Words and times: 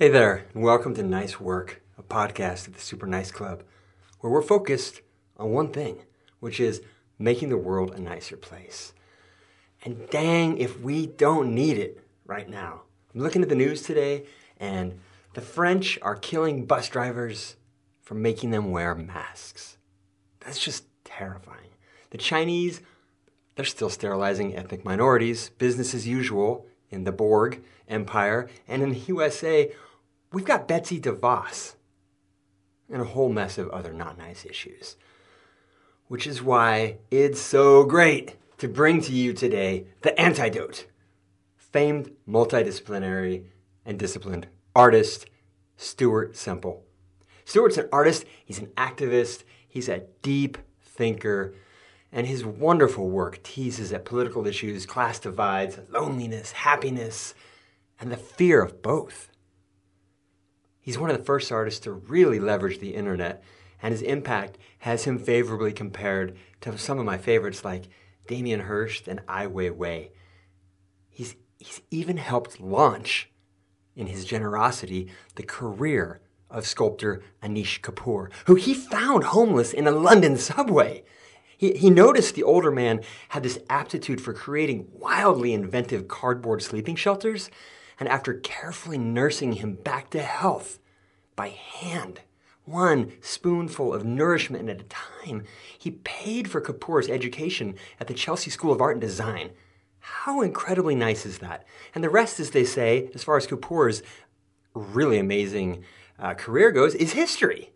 Hey 0.00 0.08
there, 0.08 0.46
and 0.54 0.62
welcome 0.62 0.94
to 0.94 1.02
Nice 1.02 1.38
Work, 1.38 1.82
a 1.98 2.02
podcast 2.02 2.66
at 2.66 2.72
the 2.72 2.80
Super 2.80 3.06
Nice 3.06 3.30
Club, 3.30 3.64
where 4.20 4.32
we're 4.32 4.40
focused 4.40 5.02
on 5.36 5.50
one 5.50 5.68
thing, 5.68 5.98
which 6.38 6.58
is 6.58 6.80
making 7.18 7.50
the 7.50 7.58
world 7.58 7.90
a 7.90 8.00
nicer 8.00 8.38
place. 8.38 8.94
And 9.84 10.08
dang, 10.08 10.56
if 10.56 10.80
we 10.80 11.04
don't 11.04 11.54
need 11.54 11.76
it 11.76 12.02
right 12.24 12.48
now. 12.48 12.84
I'm 13.14 13.20
looking 13.20 13.42
at 13.42 13.50
the 13.50 13.54
news 13.54 13.82
today, 13.82 14.24
and 14.58 14.98
the 15.34 15.42
French 15.42 15.98
are 16.00 16.16
killing 16.16 16.64
bus 16.64 16.88
drivers 16.88 17.56
for 18.00 18.14
making 18.14 18.52
them 18.52 18.70
wear 18.70 18.94
masks. 18.94 19.76
That's 20.40 20.64
just 20.64 20.84
terrifying. 21.04 21.74
The 22.08 22.16
Chinese, 22.16 22.80
they're 23.54 23.66
still 23.66 23.90
sterilizing 23.90 24.56
ethnic 24.56 24.82
minorities, 24.82 25.50
business 25.58 25.92
as 25.94 26.08
usual 26.08 26.64
in 26.88 27.04
the 27.04 27.12
Borg 27.12 27.62
Empire, 27.86 28.48
and 28.66 28.82
in 28.82 28.92
the 28.92 28.98
USA, 29.00 29.70
we've 30.32 30.44
got 30.44 30.68
Betsy 30.68 31.00
DeVos 31.00 31.74
and 32.90 33.02
a 33.02 33.06
whole 33.06 33.28
mess 33.28 33.58
of 33.58 33.68
other 33.70 33.92
not 33.92 34.18
nice 34.18 34.44
issues. 34.44 34.96
Which 36.08 36.26
is 36.26 36.42
why 36.42 36.98
it's 37.10 37.40
so 37.40 37.84
great 37.84 38.36
to 38.58 38.68
bring 38.68 39.00
to 39.02 39.12
you 39.12 39.32
today 39.32 39.86
the 40.02 40.18
antidote. 40.20 40.86
Famed 41.56 42.10
multidisciplinary 42.28 43.44
and 43.84 43.98
disciplined 43.98 44.48
artist, 44.74 45.26
Stuart 45.76 46.36
Semple. 46.36 46.84
Stuart's 47.44 47.78
an 47.78 47.88
artist, 47.92 48.24
he's 48.44 48.58
an 48.58 48.66
activist, 48.76 49.44
he's 49.68 49.88
a 49.88 50.04
deep 50.22 50.58
thinker, 50.82 51.54
and 52.12 52.26
his 52.26 52.44
wonderful 52.44 53.08
work 53.08 53.42
teases 53.42 53.92
at 53.92 54.04
political 54.04 54.46
issues, 54.46 54.84
class 54.84 55.18
divides, 55.18 55.78
loneliness, 55.88 56.52
happiness, 56.52 57.34
and 57.98 58.10
the 58.10 58.16
fear 58.16 58.62
of 58.62 58.82
both. 58.82 59.29
He's 60.80 60.98
one 60.98 61.10
of 61.10 61.18
the 61.18 61.24
first 61.24 61.52
artists 61.52 61.80
to 61.80 61.92
really 61.92 62.40
leverage 62.40 62.78
the 62.78 62.94
internet, 62.94 63.42
and 63.82 63.92
his 63.92 64.02
impact 64.02 64.58
has 64.78 65.04
him 65.04 65.18
favorably 65.18 65.72
compared 65.72 66.36
to 66.62 66.76
some 66.78 66.98
of 66.98 67.04
my 67.04 67.18
favorites 67.18 67.64
like 67.64 67.88
Damien 68.26 68.60
Hirst 68.60 69.08
and 69.08 69.20
Ai 69.28 69.46
Weiwei. 69.46 70.10
He's, 71.08 71.36
he's 71.58 71.82
even 71.90 72.16
helped 72.16 72.60
launch, 72.60 73.30
in 73.96 74.06
his 74.06 74.24
generosity, 74.24 75.08
the 75.34 75.42
career 75.42 76.20
of 76.48 76.66
sculptor 76.66 77.22
Anish 77.42 77.80
Kapoor, 77.80 78.30
who 78.46 78.54
he 78.54 78.74
found 78.74 79.24
homeless 79.24 79.72
in 79.72 79.86
a 79.86 79.92
London 79.92 80.36
subway. 80.36 81.04
He, 81.56 81.74
he 81.74 81.90
noticed 81.90 82.34
the 82.34 82.42
older 82.42 82.70
man 82.70 83.02
had 83.28 83.42
this 83.42 83.58
aptitude 83.68 84.20
for 84.20 84.32
creating 84.32 84.88
wildly 84.92 85.52
inventive 85.52 86.08
cardboard 86.08 86.62
sleeping 86.62 86.96
shelters 86.96 87.50
and 88.00 88.08
after 88.08 88.32
carefully 88.32 88.96
nursing 88.96 89.52
him 89.52 89.74
back 89.74 90.08
to 90.10 90.22
health 90.22 90.78
by 91.36 91.48
hand, 91.48 92.20
one 92.64 93.12
spoonful 93.20 93.92
of 93.92 94.04
nourishment 94.04 94.70
at 94.70 94.80
a 94.80 94.84
time, 94.84 95.44
he 95.78 95.90
paid 95.90 96.50
for 96.50 96.62
Kapoor's 96.62 97.10
education 97.10 97.74
at 98.00 98.06
the 98.06 98.14
Chelsea 98.14 98.50
School 98.50 98.72
of 98.72 98.80
Art 98.80 98.94
and 98.94 99.00
Design. 99.02 99.50
How 99.98 100.40
incredibly 100.40 100.94
nice 100.94 101.26
is 101.26 101.38
that? 101.38 101.66
And 101.94 102.02
the 102.02 102.08
rest, 102.08 102.40
as 102.40 102.50
they 102.50 102.64
say, 102.64 103.10
as 103.14 103.22
far 103.22 103.36
as 103.36 103.46
Kapoor's 103.46 104.02
really 104.74 105.18
amazing 105.18 105.84
uh, 106.18 106.34
career 106.34 106.72
goes, 106.72 106.94
is 106.94 107.12
history. 107.12 107.70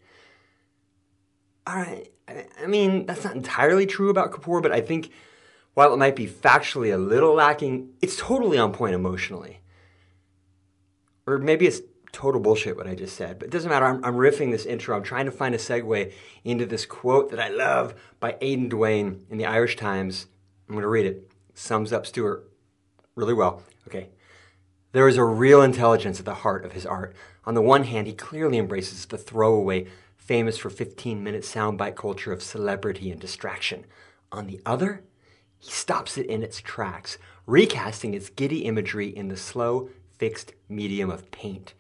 All 1.67 1.77
right, 1.77 2.11
I 2.29 2.67
mean, 2.67 3.05
that's 3.05 3.25
not 3.25 3.35
entirely 3.35 3.85
true 3.85 4.09
about 4.09 4.33
Kapoor, 4.33 4.63
but 4.63 4.73
I 4.73 4.81
think 4.81 5.11
while 5.75 5.93
it 5.93 5.99
might 5.99 6.17
be 6.17 6.27
factually 6.27 6.95
a 6.95 6.99
little 6.99 7.35
lacking, 7.35 7.91
it's 8.01 8.17
totally 8.17 8.57
on 8.57 8.73
point 8.73 8.95
emotionally 8.95 9.61
or 11.27 11.39
maybe 11.39 11.67
it's 11.67 11.81
total 12.13 12.41
bullshit 12.41 12.77
what 12.77 12.87
I 12.87 12.95
just 12.95 13.17
said, 13.17 13.39
but 13.39 13.49
it 13.49 13.51
doesn't 13.51 13.69
matter. 13.69 13.87
I'm, 13.87 14.05
I'm, 14.05 14.15
riffing 14.15 14.53
this 14.53 14.67
intro. 14.67 14.97
I'm 14.97 15.03
trying 15.03 15.27
to 15.27 15.33
find 15.33 15.55
a 15.55 15.59
segue 15.59 16.13
into 16.45 16.65
this 16.65 16.87
quote 16.87 17.31
that 17.31 17.41
I 17.41 17.49
love 17.49 17.95
by 18.21 18.37
Aidan 18.41 18.69
Dunne 18.69 19.27
in 19.29 19.37
the 19.37 19.47
Irish 19.47 19.77
Times. 19.77 20.27
I'm 20.69 20.75
going 20.75 20.83
to 20.83 20.89
read 20.89 21.07
it. 21.07 21.31
Sums 21.55 21.93
up 21.93 22.07
Stuart 22.07 22.49
really 23.17 23.35
well. 23.35 23.63
Okay. 23.89 24.11
There 24.93 25.09
is 25.09 25.17
a 25.17 25.25
real 25.25 25.61
intelligence 25.61 26.21
at 26.21 26.25
the 26.25 26.35
heart 26.35 26.65
of 26.65 26.73
his 26.73 26.87
art. 26.87 27.17
On 27.45 27.55
the 27.55 27.63
one 27.63 27.85
hand, 27.85 28.07
he 28.07 28.15
clearly 28.15 28.59
embraces 28.59 29.05
the 29.07 29.19
throwaway, 29.19 29.89
famous 30.17 30.57
for 30.57 30.71
15 30.71 31.23
minute 31.23 31.43
soundbite 31.43 31.97
culture 31.97 32.33
of 32.33 32.43
celebrity 32.43 33.11
and 33.11 33.21
distraction. 33.21 33.85
On 34.31 34.47
the 34.47 34.61
other, 34.65 35.03
he 35.59 35.71
stops 35.71 36.17
it 36.17 36.27
in 36.27 36.43
its 36.43 36.61
tracks, 36.61 37.19
recasting 37.47 38.15
its 38.15 38.31
giddy 38.31 38.65
imagery 38.65 39.09
in 39.09 39.29
the 39.29 39.37
slow, 39.37 39.91
fixed 40.19 40.53
medium 40.69 41.11
of 41.11 41.31
paint. 41.31 41.75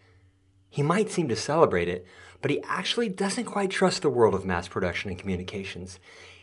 He 0.69 0.83
might 0.83 1.11
seem 1.11 1.29
to 1.29 1.37
celebrate 1.37 1.89
it, 1.89 2.07
but 2.43 2.51
he 2.51 2.63
actually 2.65 3.09
doesn't 3.09 3.45
quite 3.45 3.71
trust 3.71 4.03
the 4.03 4.11
world 4.11 4.35
of 4.35 4.45
mass 4.45 4.69
production 4.69 5.11
and 5.11 5.19
communications. 5.19 5.99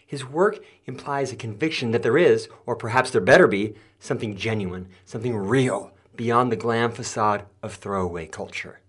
His 0.05 0.25
work 0.25 0.59
implies 0.85 1.31
a 1.31 1.35
conviction 1.35 1.91
that 1.91 2.03
there 2.03 2.17
is, 2.17 2.49
or 2.65 2.75
perhaps 2.75 3.11
there 3.11 3.21
better 3.21 3.47
be, 3.47 3.75
something 3.99 4.35
genuine, 4.35 4.89
something 5.05 5.35
real, 5.35 5.93
beyond 6.15 6.51
the 6.51 6.57
glam 6.57 6.91
facade 6.91 7.45
of 7.63 7.75
throwaway 7.75 8.25
culture. 8.27 8.81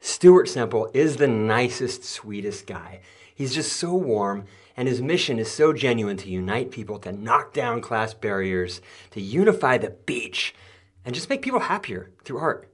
Stuart 0.00 0.48
Semple 0.48 0.90
is 0.94 1.16
the 1.16 1.28
nicest, 1.28 2.04
sweetest 2.04 2.66
guy. 2.66 3.00
He's 3.34 3.54
just 3.54 3.74
so 3.74 3.94
warm, 3.94 4.46
and 4.76 4.88
his 4.88 5.02
mission 5.02 5.38
is 5.38 5.50
so 5.50 5.72
genuine 5.72 6.16
to 6.18 6.30
unite 6.30 6.70
people, 6.70 6.98
to 7.00 7.12
knock 7.12 7.52
down 7.52 7.80
class 7.80 8.14
barriers, 8.14 8.80
to 9.10 9.20
unify 9.20 9.78
the 9.78 9.90
beach, 9.90 10.54
and 11.04 11.14
just 11.14 11.28
make 11.28 11.42
people 11.42 11.60
happier 11.60 12.10
through 12.24 12.38
art. 12.38 12.72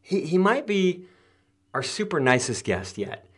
He, 0.00 0.22
he 0.22 0.38
might 0.38 0.66
be 0.66 1.06
our 1.74 1.82
super 1.82 2.20
nicest 2.20 2.64
guest 2.64 2.98
yet. 2.98 3.28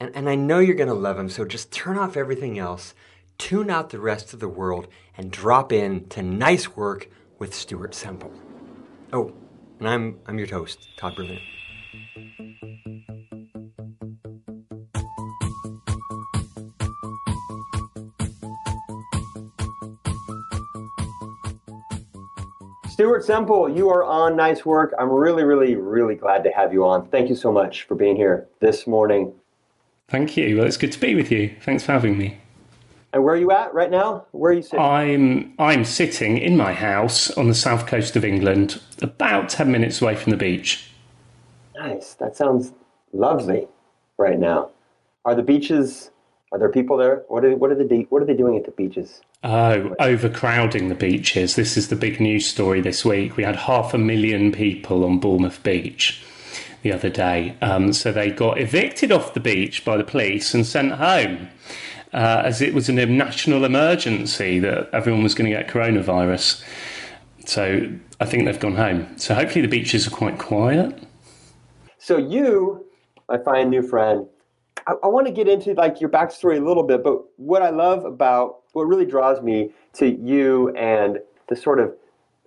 And, 0.00 0.14
and 0.14 0.28
I 0.28 0.34
know 0.34 0.58
you're 0.58 0.74
going 0.74 0.88
to 0.88 0.94
love 0.94 1.18
him, 1.18 1.28
so 1.28 1.44
just 1.44 1.70
turn 1.72 1.98
off 1.98 2.16
everything 2.16 2.58
else, 2.58 2.94
tune 3.38 3.70
out 3.70 3.90
the 3.90 4.00
rest 4.00 4.32
of 4.32 4.40
the 4.40 4.48
world, 4.48 4.88
and 5.16 5.30
drop 5.30 5.72
in 5.72 6.08
to 6.08 6.22
nice 6.22 6.76
work 6.76 7.08
with 7.38 7.54
Stuart 7.54 7.94
Semple. 7.94 8.32
Oh, 9.12 9.32
and 9.78 9.88
I'm, 9.88 10.20
I'm 10.26 10.38
your 10.38 10.48
host, 10.48 10.88
Todd 10.96 11.16
Brilliant. 11.16 11.42
Stuart 22.92 23.24
Semple, 23.24 23.70
you 23.70 23.88
are 23.88 24.04
on 24.04 24.36
Nice 24.36 24.66
Work. 24.66 24.92
I'm 24.98 25.08
really, 25.08 25.44
really, 25.44 25.76
really 25.76 26.14
glad 26.14 26.44
to 26.44 26.50
have 26.50 26.74
you 26.74 26.84
on. 26.84 27.08
Thank 27.08 27.30
you 27.30 27.34
so 27.34 27.50
much 27.50 27.84
for 27.84 27.94
being 27.94 28.16
here 28.16 28.46
this 28.60 28.86
morning. 28.86 29.32
Thank 30.08 30.36
you. 30.36 30.58
Well, 30.58 30.66
it's 30.66 30.76
good 30.76 30.92
to 30.92 31.00
be 31.00 31.14
with 31.14 31.32
you. 31.32 31.56
Thanks 31.62 31.84
for 31.84 31.92
having 31.92 32.18
me. 32.18 32.36
And 33.14 33.24
where 33.24 33.34
are 33.34 33.38
you 33.38 33.50
at 33.50 33.72
right 33.72 33.90
now? 33.90 34.26
Where 34.32 34.52
are 34.52 34.54
you 34.54 34.60
sitting? 34.60 34.78
I'm 34.78 35.54
I'm 35.58 35.86
sitting 35.86 36.36
in 36.36 36.58
my 36.58 36.74
house 36.74 37.30
on 37.30 37.48
the 37.48 37.54
south 37.54 37.86
coast 37.86 38.14
of 38.14 38.26
England, 38.26 38.78
about 39.00 39.48
ten 39.48 39.72
minutes 39.72 40.02
away 40.02 40.14
from 40.14 40.30
the 40.30 40.36
beach. 40.36 40.90
Nice. 41.74 42.12
That 42.14 42.36
sounds 42.36 42.72
lovely 43.14 43.68
right 44.18 44.38
now. 44.38 44.68
Are 45.24 45.34
the 45.34 45.42
beaches 45.42 46.10
are 46.52 46.58
there 46.58 46.68
people 46.68 46.98
there? 46.98 47.24
What 47.28 47.42
are, 47.42 47.56
what 47.56 47.70
are, 47.70 47.74
they, 47.74 48.06
what 48.10 48.20
are 48.20 48.26
they 48.26 48.36
doing 48.36 48.58
at 48.58 48.66
the 48.66 48.70
beaches? 48.72 49.22
Oh, 49.44 49.96
overcrowding 49.98 50.88
the 50.88 50.94
beaches. 50.94 51.56
This 51.56 51.76
is 51.76 51.88
the 51.88 51.96
big 51.96 52.20
news 52.20 52.46
story 52.46 52.80
this 52.80 53.04
week. 53.04 53.36
We 53.36 53.42
had 53.42 53.56
half 53.56 53.92
a 53.92 53.98
million 53.98 54.52
people 54.52 55.04
on 55.04 55.18
Bournemouth 55.18 55.60
Beach 55.64 56.22
the 56.82 56.92
other 56.92 57.10
day. 57.10 57.56
Um, 57.60 57.92
so 57.92 58.12
they 58.12 58.30
got 58.30 58.60
evicted 58.60 59.10
off 59.10 59.34
the 59.34 59.40
beach 59.40 59.84
by 59.84 59.96
the 59.96 60.04
police 60.04 60.54
and 60.54 60.64
sent 60.64 60.92
home. 60.92 61.48
Uh, 62.12 62.42
as 62.44 62.60
it 62.60 62.72
was 62.72 62.88
a 62.88 62.92
national 62.92 63.64
emergency 63.64 64.58
that 64.60 64.88
everyone 64.92 65.22
was 65.22 65.34
going 65.34 65.50
to 65.50 65.56
get 65.56 65.66
coronavirus. 65.66 66.62
So 67.46 67.90
I 68.20 68.24
think 68.26 68.44
they've 68.44 68.60
gone 68.60 68.76
home. 68.76 69.18
So 69.18 69.34
hopefully 69.34 69.62
the 69.62 69.68
beaches 69.68 70.06
are 70.06 70.10
quite 70.10 70.38
quiet. 70.38 71.02
So 71.98 72.16
you, 72.16 72.86
I 73.28 73.38
find 73.38 73.70
new 73.70 73.82
friend, 73.82 74.26
I, 74.86 74.94
I 75.04 75.06
want 75.06 75.26
to 75.26 75.32
get 75.32 75.48
into 75.48 75.74
like 75.74 76.00
your 76.00 76.10
backstory 76.10 76.60
a 76.60 76.64
little 76.64 76.82
bit, 76.82 77.02
but 77.02 77.22
what 77.36 77.62
I 77.62 77.70
love 77.70 78.04
about 78.04 78.60
what 78.72 78.84
really 78.84 79.06
draws 79.06 79.42
me 79.42 79.70
to 79.94 80.08
you 80.08 80.70
and 80.70 81.18
the 81.48 81.56
sort 81.56 81.78
of 81.78 81.94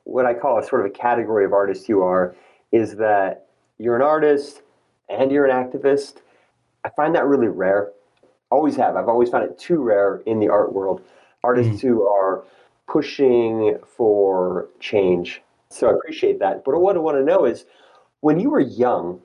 what 0.04 0.26
I 0.26 0.34
call 0.34 0.60
a 0.60 0.64
sort 0.64 0.86
of 0.86 0.92
a 0.92 0.94
category 0.94 1.46
of 1.46 1.54
artist 1.54 1.90
you 1.90 2.02
are 2.02 2.36
is 2.72 2.96
that 2.96 3.48
you're 3.78 3.96
an 3.96 4.02
artist 4.02 4.62
and 5.10 5.32
you're 5.32 5.46
an 5.46 5.52
activist. 5.52 6.18
I 6.84 6.90
find 6.90 7.16
that 7.16 7.26
really 7.26 7.48
rare. 7.48 7.92
Always 8.52 8.76
have. 8.76 8.96
I've 8.96 9.10
always 9.10 9.30
found 9.30 9.44
it 9.44 9.58
too 9.58 9.82
rare 9.82 10.22
in 10.26 10.40
the 10.40 10.50
art 10.50 10.74
world. 10.74 11.02
Artists 11.44 11.82
mm. 11.82 11.82
who 11.82 12.08
are 12.08 12.44
pushing 12.88 13.78
for 13.86 14.70
change. 14.80 15.42
So 15.70 15.90
I 15.90 15.94
appreciate 15.94 16.40
that. 16.40 16.64
But 16.64 16.80
what 16.80 16.96
I 16.96 17.00
want 17.00 17.18
to 17.18 17.24
know 17.24 17.46
is 17.46 17.66
when 18.22 18.40
you 18.40 18.50
were 18.50 18.60
young, 18.60 19.20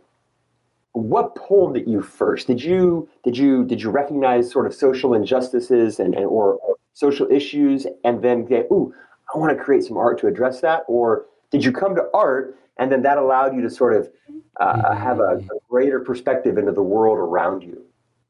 what 0.92 1.34
pulled 1.34 1.76
at 1.76 1.86
you 1.86 2.02
first? 2.02 2.46
Did 2.46 2.62
you 2.62 3.08
did 3.22 3.36
you 3.36 3.64
did 3.64 3.82
you 3.82 3.90
recognize 3.90 4.50
sort 4.50 4.66
of 4.66 4.74
social 4.74 5.14
injustices 5.14 6.00
and, 6.00 6.14
and 6.14 6.26
or, 6.26 6.54
or 6.54 6.76
social 6.94 7.30
issues 7.30 7.86
and 8.04 8.22
then 8.22 8.44
get 8.44 8.66
ooh 8.72 8.92
I 9.34 9.38
want 9.38 9.56
to 9.56 9.62
create 9.62 9.84
some 9.84 9.96
art 9.96 10.18
to 10.20 10.26
address 10.26 10.60
that, 10.60 10.82
or 10.88 11.26
did 11.50 11.64
you 11.64 11.72
come 11.72 11.94
to 11.94 12.08
art 12.12 12.56
and 12.78 12.90
then 12.90 13.02
that 13.02 13.18
allowed 13.18 13.54
you 13.54 13.62
to 13.62 13.70
sort 13.70 13.94
of 13.94 14.10
uh, 14.58 14.94
have 14.94 15.20
a, 15.20 15.36
a, 15.36 15.58
greater 15.68 16.00
perspective 16.00 16.58
into 16.58 16.72
the 16.72 16.82
world 16.82 17.18
around 17.18 17.62
you? 17.62 17.82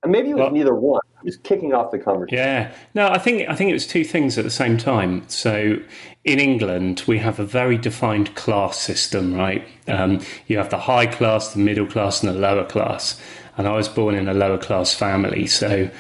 And 0.03 0.13
maybe 0.13 0.31
it 0.31 0.35
was 0.35 0.43
well, 0.43 0.51
neither 0.51 0.75
one. 0.75 1.01
Just 1.25 1.43
kicking 1.43 1.75
off 1.75 1.91
the 1.91 1.99
conversation. 1.99 2.39
Yeah, 2.39 2.73
no, 2.95 3.09
I 3.09 3.19
think 3.19 3.49
I 3.49 3.55
think 3.55 3.71
it 3.71 3.75
was 3.75 3.87
two 3.87 4.05
things 4.05 4.39
at 4.39 4.45
the 4.45 4.51
same 4.51 4.79
time. 4.79 5.29
So 5.29 5.77
in 6.25 6.39
England, 6.39 7.03
we 7.07 7.19
have 7.19 7.39
a 7.39 7.45
very 7.45 7.77
defined 7.77 8.35
class 8.35 8.79
system, 8.79 9.35
right? 9.35 9.67
Um, 9.89 10.21
you 10.47 10.59
have 10.59 10.71
the 10.71 10.79
high 10.79 11.07
class, 11.07 11.53
the 11.53 11.59
middle 11.59 11.87
class, 11.87 12.23
and 12.23 12.35
the 12.35 12.39
lower 12.39 12.65
class. 12.65 13.21
And 13.57 13.67
I 13.69 13.73
was 13.73 13.89
born 13.89 14.15
in 14.15 14.29
a 14.29 14.35
lower 14.35 14.59
class 14.59 14.95
family, 14.95 15.47
so 15.47 15.91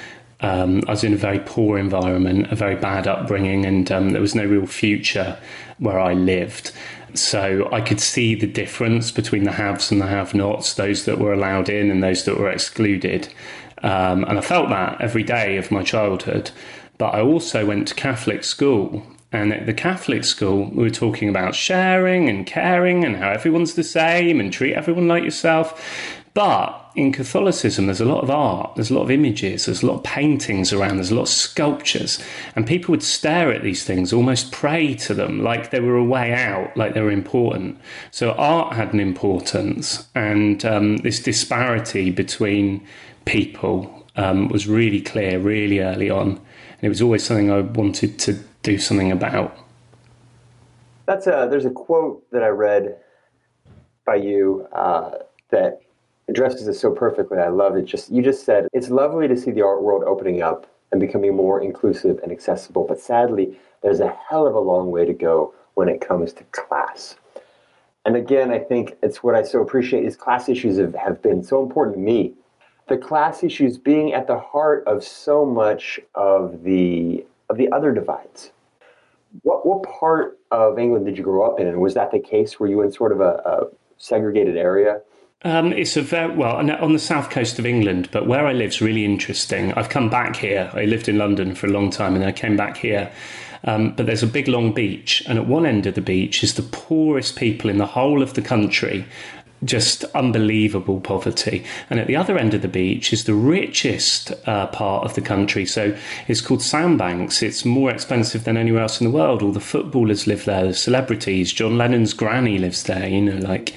um, 0.41 0.83
I 0.87 0.93
was 0.93 1.05
in 1.05 1.13
a 1.13 1.17
very 1.17 1.41
poor 1.41 1.79
environment, 1.79 2.51
a 2.51 2.57
very 2.57 2.77
bad 2.77 3.07
upbringing, 3.07 3.67
and 3.67 3.91
um, 3.93 4.11
there 4.11 4.23
was 4.23 4.35
no 4.35 4.45
real 4.45 4.67
future 4.67 5.39
where 5.79 5.99
I 5.99 6.15
lived. 6.15 6.73
So 7.15 7.69
I 7.73 7.81
could 7.81 8.01
see 8.01 8.35
the 8.35 8.47
difference 8.47 9.11
between 9.11 9.45
the 9.45 9.53
haves 9.53 9.91
and 9.91 10.01
the 10.01 10.07
have 10.07 10.33
nots, 10.33 10.75
those 10.75 11.05
that 11.05 11.19
were 11.19 11.33
allowed 11.33 11.69
in 11.69 11.91
and 11.91 12.03
those 12.03 12.25
that 12.25 12.39
were 12.39 12.51
excluded. 12.51 13.29
Um, 13.82 14.25
and 14.25 14.38
I 14.38 14.41
felt 14.43 14.69
that 14.69 15.00
every 15.00 15.23
day 15.23 15.56
of 15.56 15.71
my 15.71 15.82
childhood. 15.82 16.50
But 16.99 17.15
I 17.15 17.23
also 17.23 17.65
went 17.65 17.88
to 17.88 17.94
Catholic 17.94 18.44
school. 18.44 19.03
And 19.32 19.53
at 19.53 19.67
the 19.67 19.73
Catholic 19.73 20.25
school, 20.25 20.71
we 20.71 20.82
were 20.82 20.91
talking 20.91 21.29
about 21.29 21.55
sharing 21.55 22.29
and 22.29 22.47
caring 22.47 23.05
and 23.05 23.17
how 23.17 23.31
everyone's 23.31 23.75
the 23.75 23.85
same 23.85 24.41
and 24.41 24.53
treat 24.53 24.75
everyone 24.75 25.06
like 25.06 25.23
yourself. 25.23 26.21
But 26.35 26.91
in 26.94 27.12
Catholicism, 27.12 27.87
there's 27.87 28.00
a 28.00 28.05
lot 28.05 28.23
of 28.23 28.31
art, 28.31 28.75
there's 28.77 28.91
a 28.91 28.94
lot 28.94 29.03
of 29.03 29.11
images, 29.11 29.67
there's 29.67 29.83
a 29.83 29.87
lot 29.87 29.97
of 29.97 30.05
paintings 30.05 30.73
around, 30.73 30.97
there's 30.97 31.11
a 31.11 31.15
lot 31.15 31.23
of 31.23 31.29
sculptures. 31.29 32.23
And 32.55 32.67
people 32.67 32.93
would 32.93 33.03
stare 33.03 33.53
at 33.53 33.62
these 33.62 33.85
things, 33.85 34.12
almost 34.12 34.53
pray 34.53 34.94
to 34.94 35.15
them, 35.15 35.43
like 35.43 35.71
they 35.71 35.81
were 35.81 35.97
a 35.97 36.05
way 36.05 36.33
out, 36.33 36.76
like 36.76 36.94
they 36.94 37.00
were 37.00 37.11
important. 37.11 37.79
So 38.12 38.33
art 38.33 38.75
had 38.75 38.93
an 38.93 39.00
importance. 39.00 40.06
And 40.15 40.65
um, 40.65 40.99
this 40.99 41.21
disparity 41.21 42.11
between 42.11 42.87
people 43.25 44.07
um, 44.17 44.49
was 44.49 44.67
really 44.67 45.01
clear 45.01 45.39
really 45.39 45.81
early 45.81 46.11
on. 46.11 46.29
And 46.29 46.83
it 46.83 46.89
was 46.89 47.03
always 47.03 47.25
something 47.25 47.51
I 47.51 47.61
wanted 47.61 48.19
to 48.21 48.39
do 48.63 48.79
something 48.79 49.13
about. 49.13 49.57
That's 51.07 51.27
a, 51.27 51.49
there's 51.51 51.65
a 51.65 51.71
quote 51.71 52.29
that 52.31 52.43
I 52.43 52.49
read 52.49 52.97
by 54.07 54.17
you 54.17 54.67
uh, 54.73 55.11
that 55.51 55.83
addresses 56.29 56.67
this 56.67 56.81
so 56.81 56.93
perfectly. 56.93 57.39
I 57.39 57.49
love 57.49 57.77
it. 57.77 57.85
Just 57.85 58.11
you 58.11 58.23
just 58.23 58.45
said 58.45 58.69
it's 58.73 58.89
lovely 58.89 59.29
to 59.29 59.37
see 59.37 59.51
the 59.51 59.63
art 59.63 59.83
world 59.83 60.05
opening 60.05 60.43
up 60.43 60.67
and 60.93 61.01
becoming 61.01 61.35
more 61.35 61.63
inclusive 61.63 62.19
and 62.23 62.33
accessible, 62.33 62.85
but 62.85 62.99
sadly, 62.99 63.59
there's 63.83 64.01
a 64.01 64.17
hell 64.29 64.47
of 64.47 64.55
a 64.55 64.61
long 64.61 64.91
way 64.91 65.05
to 65.05 65.13
go 65.13 65.55
when 65.75 65.89
it 65.89 66.01
comes 66.01 66.33
to 66.33 66.45
class. 66.45 67.17
And 68.05 68.17
again, 68.17 68.51
I 68.51 68.59
think 68.59 68.97
it's 69.03 69.23
what 69.23 69.35
I 69.35 69.43
so 69.43 69.61
appreciate 69.61 70.05
is 70.05 70.17
class 70.17 70.49
issues 70.49 70.79
have, 70.79 70.95
have 70.95 71.23
been 71.23 71.43
so 71.43 71.63
important 71.63 71.97
to 71.97 72.01
me. 72.01 72.35
The 72.91 72.99
class 72.99 73.45
issues 73.45 73.79
being 73.79 74.15
at 74.15 74.27
the 74.27 74.37
heart 74.37 74.83
of 74.89 75.05
so 75.05 75.47
much 75.47 76.01
of 76.17 76.65
the 76.65 77.25
of 77.49 77.57
the 77.57 77.71
other 77.71 77.95
divides. 77.95 78.51
What 79.43 79.65
what 79.65 79.85
part 79.85 80.41
of 80.51 80.77
England 80.77 81.07
did 81.07 81.17
you 81.17 81.23
grow 81.23 81.49
up 81.49 81.61
in, 81.61 81.69
and 81.69 81.81
was 81.81 81.95
that 81.95 82.11
the 82.11 82.19
case? 82.19 82.59
Were 82.59 82.67
you 82.67 82.83
in 82.83 82.91
sort 82.91 83.13
of 83.13 83.21
a, 83.21 83.35
a 83.47 83.69
segregated 83.97 84.57
area? 84.57 85.03
Um, 85.43 85.73
it's 85.73 85.97
a 85.97 86.03
very 86.03 86.35
well 86.35 86.57
on 86.57 86.93
the 86.93 86.99
south 86.99 87.31
coast 87.31 87.61
of 87.61 87.65
England, 87.65 88.09
but 88.11 88.27
where 88.27 88.45
I 88.45 88.53
live 88.53 88.71
is 88.71 88.81
really 88.81 89.05
interesting. 89.05 89.73
I've 89.75 89.89
come 89.89 90.11
back 90.11 90.35
here. 90.35 90.69
I 90.75 90.85
lived 90.87 91.09
in 91.09 91.17
London 91.17 91.55
for 91.55 91.69
a 91.69 91.71
long 91.71 91.91
time, 91.91 92.17
and 92.17 92.25
I 92.25 92.33
came 92.33 92.57
back 92.57 92.77
here. 92.77 93.13
Um, 93.65 93.93
but 93.95 94.07
there's 94.07 94.23
a 94.23 94.27
big 94.27 94.49
long 94.49 94.73
beach, 94.73 95.23
and 95.29 95.39
at 95.39 95.47
one 95.47 95.67
end 95.67 95.87
of 95.87 95.95
the 95.95 96.01
beach 96.01 96.43
is 96.43 96.55
the 96.55 96.63
poorest 96.63 97.37
people 97.37 97.71
in 97.71 97.79
the 97.79 97.87
whole 97.87 98.23
of 98.23 98.35
the 98.35 98.43
country. 98.43 99.05
Just 99.62 100.05
unbelievable 100.15 101.01
poverty. 101.01 101.65
And 101.91 102.01
at 102.01 102.07
the 102.07 102.17
other 102.17 102.39
end 102.39 102.55
of 102.55 102.62
the 102.62 102.69
beach 102.69 103.12
is 103.12 103.25
the 103.25 103.35
richest 103.35 104.33
uh, 104.47 104.69
part 104.69 105.05
of 105.05 105.15
the 105.15 105.21
country. 105.21 105.67
So 105.67 105.97
it's 106.29 106.41
called 106.41 106.62
Sandbanks. 106.62 107.43
It's 107.43 107.65
more 107.65 107.91
expensive 107.91 108.45
than 108.45 108.57
anywhere 108.57 108.83
else 108.83 109.01
in 109.01 109.07
the 109.07 109.17
world. 109.17 109.43
All 109.43 109.53
the 109.53 109.61
footballers 109.61 110.27
live 110.27 110.45
there, 110.47 110.67
the 110.67 110.75
celebrities. 110.75 111.53
John 111.53 111.77
Lennon's 111.77 112.15
granny 112.15 112.59
lives 112.59 112.85
there, 112.85 113.07
you 113.09 113.21
know, 113.21 113.37
like 113.37 113.75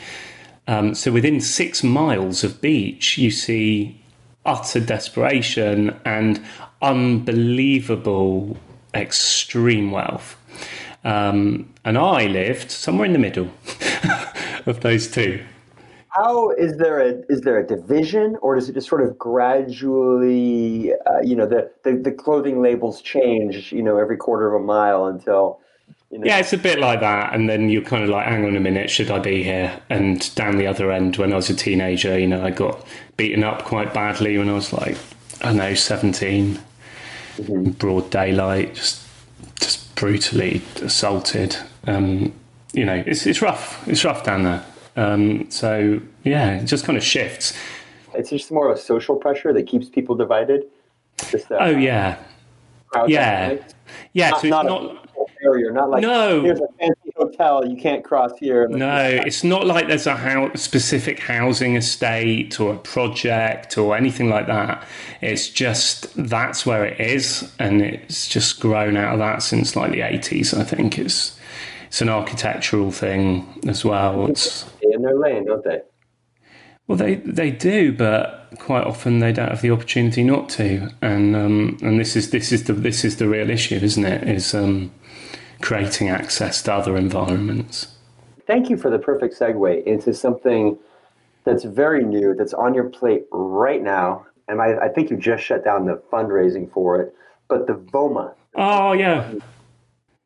um, 0.67 0.95
so 0.95 1.11
within 1.11 1.41
six 1.41 1.83
miles 1.83 2.43
of 2.43 2.61
beach, 2.61 3.17
you 3.17 3.31
see 3.31 3.99
utter 4.45 4.79
desperation 4.79 5.99
and 6.05 6.43
unbelievable 6.81 8.57
extreme 8.93 9.91
wealth. 9.91 10.37
Um, 11.03 11.73
and 11.83 11.97
I 11.97 12.27
lived 12.27 12.71
somewhere 12.71 13.05
in 13.05 13.13
the 13.13 13.19
middle 13.19 13.51
of 14.65 14.79
those 14.81 15.11
two. 15.11 15.43
How 16.13 16.51
is 16.51 16.77
there 16.77 16.99
a 16.99 17.23
is 17.27 17.41
there 17.41 17.57
a 17.57 17.65
division, 17.65 18.37
or 18.41 18.53
does 18.53 18.69
it 18.69 18.73
just 18.73 18.87
sort 18.87 19.01
of 19.01 19.17
gradually, 19.17 20.93
uh, 20.93 21.21
you 21.23 21.35
know, 21.35 21.47
the, 21.47 21.71
the 21.83 21.93
the 21.93 22.11
clothing 22.11 22.61
labels 22.61 23.01
change, 23.01 23.71
you 23.71 23.81
know, 23.81 23.97
every 23.97 24.17
quarter 24.17 24.53
of 24.53 24.61
a 24.61 24.63
mile 24.63 25.07
until 25.07 25.59
you 26.11 26.19
know? 26.19 26.25
Yeah, 26.27 26.37
it's 26.37 26.53
a 26.53 26.57
bit 26.59 26.77
like 26.77 26.99
that. 26.99 27.33
And 27.33 27.49
then 27.49 27.69
you're 27.69 27.81
kind 27.81 28.03
of 28.03 28.09
like, 28.09 28.27
hang 28.27 28.45
on 28.45 28.55
a 28.55 28.59
minute, 28.59 28.91
should 28.91 29.09
I 29.09 29.17
be 29.17 29.43
here? 29.43 29.81
And 29.89 30.33
down 30.35 30.57
the 30.57 30.67
other 30.67 30.91
end, 30.91 31.17
when 31.17 31.33
I 31.33 31.35
was 31.35 31.49
a 31.49 31.55
teenager, 31.55 32.17
you 32.19 32.27
know, 32.27 32.43
I 32.43 32.51
got 32.51 32.85
beaten 33.17 33.43
up 33.43 33.63
quite 33.63 33.91
badly 33.91 34.37
when 34.37 34.49
I 34.49 34.53
was 34.53 34.71
like, 34.71 34.97
I 35.41 35.47
don't 35.47 35.57
know, 35.57 35.73
17, 35.73 36.59
mm-hmm. 37.37 37.71
broad 37.71 38.11
daylight, 38.11 38.75
just 38.75 39.03
just 39.59 39.95
brutally 39.95 40.61
assaulted. 40.81 41.57
Um, 41.87 42.33
you 42.71 42.85
know, 42.85 43.03
it's 43.05 43.25
it's 43.25 43.41
rough. 43.41 43.87
It's 43.87 44.05
rough 44.05 44.23
down 44.23 44.43
there. 44.43 44.63
Um, 44.95 45.49
so 45.49 45.99
yeah, 46.23 46.57
it 46.57 46.65
just 46.65 46.85
kind 46.85 46.97
of 46.97 47.03
shifts. 47.03 47.53
It's 48.13 48.29
just 48.29 48.51
more 48.51 48.71
of 48.71 48.77
a 48.77 48.81
social 48.81 49.15
pressure 49.15 49.53
that 49.53 49.67
keeps 49.67 49.89
people 49.89 50.15
divided. 50.15 50.65
Just, 51.29 51.51
uh, 51.51 51.57
oh 51.59 51.69
yeah, 51.69 52.17
yeah, 53.07 53.57
yeah. 54.13 54.29
Not, 54.29 54.41
so 54.41 54.47
it's 54.47 54.51
not, 54.51 54.65
not 54.65 55.03
barrier, 55.43 55.71
not 55.71 55.89
like 55.89 56.01
no. 56.01 56.41
Here's 56.41 56.59
a 56.59 56.67
fancy 56.79 57.11
hotel 57.15 57.65
you 57.65 57.77
can't 57.77 58.03
cross 58.03 58.31
here. 58.39 58.67
No, 58.67 59.05
it's 59.05 59.43
not 59.43 59.65
like 59.65 59.87
there's 59.87 60.07
a 60.07 60.15
house, 60.15 60.61
specific 60.61 61.19
housing 61.19 61.75
estate 61.75 62.59
or 62.59 62.73
a 62.73 62.77
project 62.77 63.77
or 63.77 63.95
anything 63.95 64.29
like 64.29 64.47
that. 64.47 64.87
It's 65.21 65.49
just 65.49 66.13
that's 66.15 66.65
where 66.65 66.85
it 66.85 66.99
is, 66.99 67.51
and 67.59 67.81
it's 67.81 68.27
just 68.27 68.59
grown 68.59 68.97
out 68.97 69.13
of 69.13 69.19
that 69.19 69.43
since 69.43 69.75
like 69.75 69.91
the 69.91 69.99
80s. 69.99 70.57
I 70.57 70.63
think 70.63 70.97
it's 70.97 71.37
it's 71.93 72.01
an 72.01 72.09
architectural 72.09 72.89
thing 72.89 73.61
as 73.67 73.85
well. 73.85 74.25
It's 74.25 74.65
in 74.81 75.03
their 75.03 75.15
lane, 75.15 75.45
don't 75.45 75.63
they? 75.63 75.81
Well, 76.87 76.97
they 76.97 77.17
they 77.17 77.51
do, 77.51 77.93
but 77.93 78.49
quite 78.57 78.83
often 78.83 79.19
they 79.19 79.31
don't 79.31 79.49
have 79.49 79.61
the 79.61 79.69
opportunity 79.69 80.23
not 80.23 80.49
to, 80.57 80.89
and 81.03 81.35
um, 81.35 81.77
and 81.83 81.99
this 81.99 82.15
is 82.15 82.31
this 82.31 82.51
is 82.51 82.63
the 82.63 82.73
this 82.73 83.05
is 83.05 83.17
the 83.17 83.27
real 83.27 83.47
issue, 83.51 83.75
isn't 83.75 84.03
it? 84.03 84.27
Is 84.27 84.55
um, 84.55 84.91
creating 85.61 86.09
access 86.09 86.63
to 86.63 86.73
other 86.73 86.97
environments. 86.97 87.95
Thank 88.47 88.71
you 88.71 88.77
for 88.77 88.89
the 88.89 88.97
perfect 88.97 89.37
segue 89.37 89.83
into 89.83 90.15
something 90.15 90.79
that's 91.43 91.63
very 91.63 92.03
new, 92.03 92.33
that's 92.33 92.55
on 92.55 92.73
your 92.73 92.89
plate 92.89 93.25
right 93.31 93.83
now. 93.83 94.25
And 94.47 94.63
I, 94.63 94.85
I 94.85 94.89
think 94.89 95.11
you 95.11 95.17
just 95.17 95.43
shut 95.43 95.63
down 95.63 95.85
the 95.85 96.01
fundraising 96.11 96.71
for 96.71 96.99
it, 96.99 97.13
but 97.47 97.67
the 97.67 97.73
VOMA. 97.75 98.33
Oh, 98.55 98.93
yeah. 98.93 99.31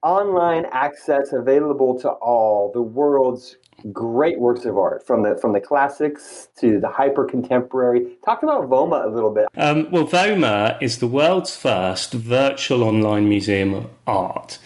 Online 0.08 0.66
access 0.72 1.34
available 1.34 2.00
to 2.00 2.08
all, 2.08 2.72
the 2.72 2.82
world's 2.82 3.58
great 3.92 4.40
works 4.40 4.64
of 4.64 4.78
art 4.78 5.06
from 5.06 5.24
the 5.24 5.36
from 5.36 5.52
the 5.52 5.60
classics 5.60 6.48
to 6.58 6.80
the 6.80 6.88
hyper 6.88 7.26
contemporary. 7.26 8.16
Talk 8.24 8.42
about 8.42 8.70
VOMA 8.70 9.06
a 9.06 9.10
little 9.10 9.34
bit. 9.34 9.48
Um, 9.58 9.92
well, 9.92 10.06
VOMA 10.06 10.78
is 10.82 11.00
the 11.00 11.08
world's 11.08 11.58
first 11.58 12.14
virtual 12.14 12.86
online 12.86 13.28
museum 13.28 13.74
of 13.74 13.90
art. 14.08 14.60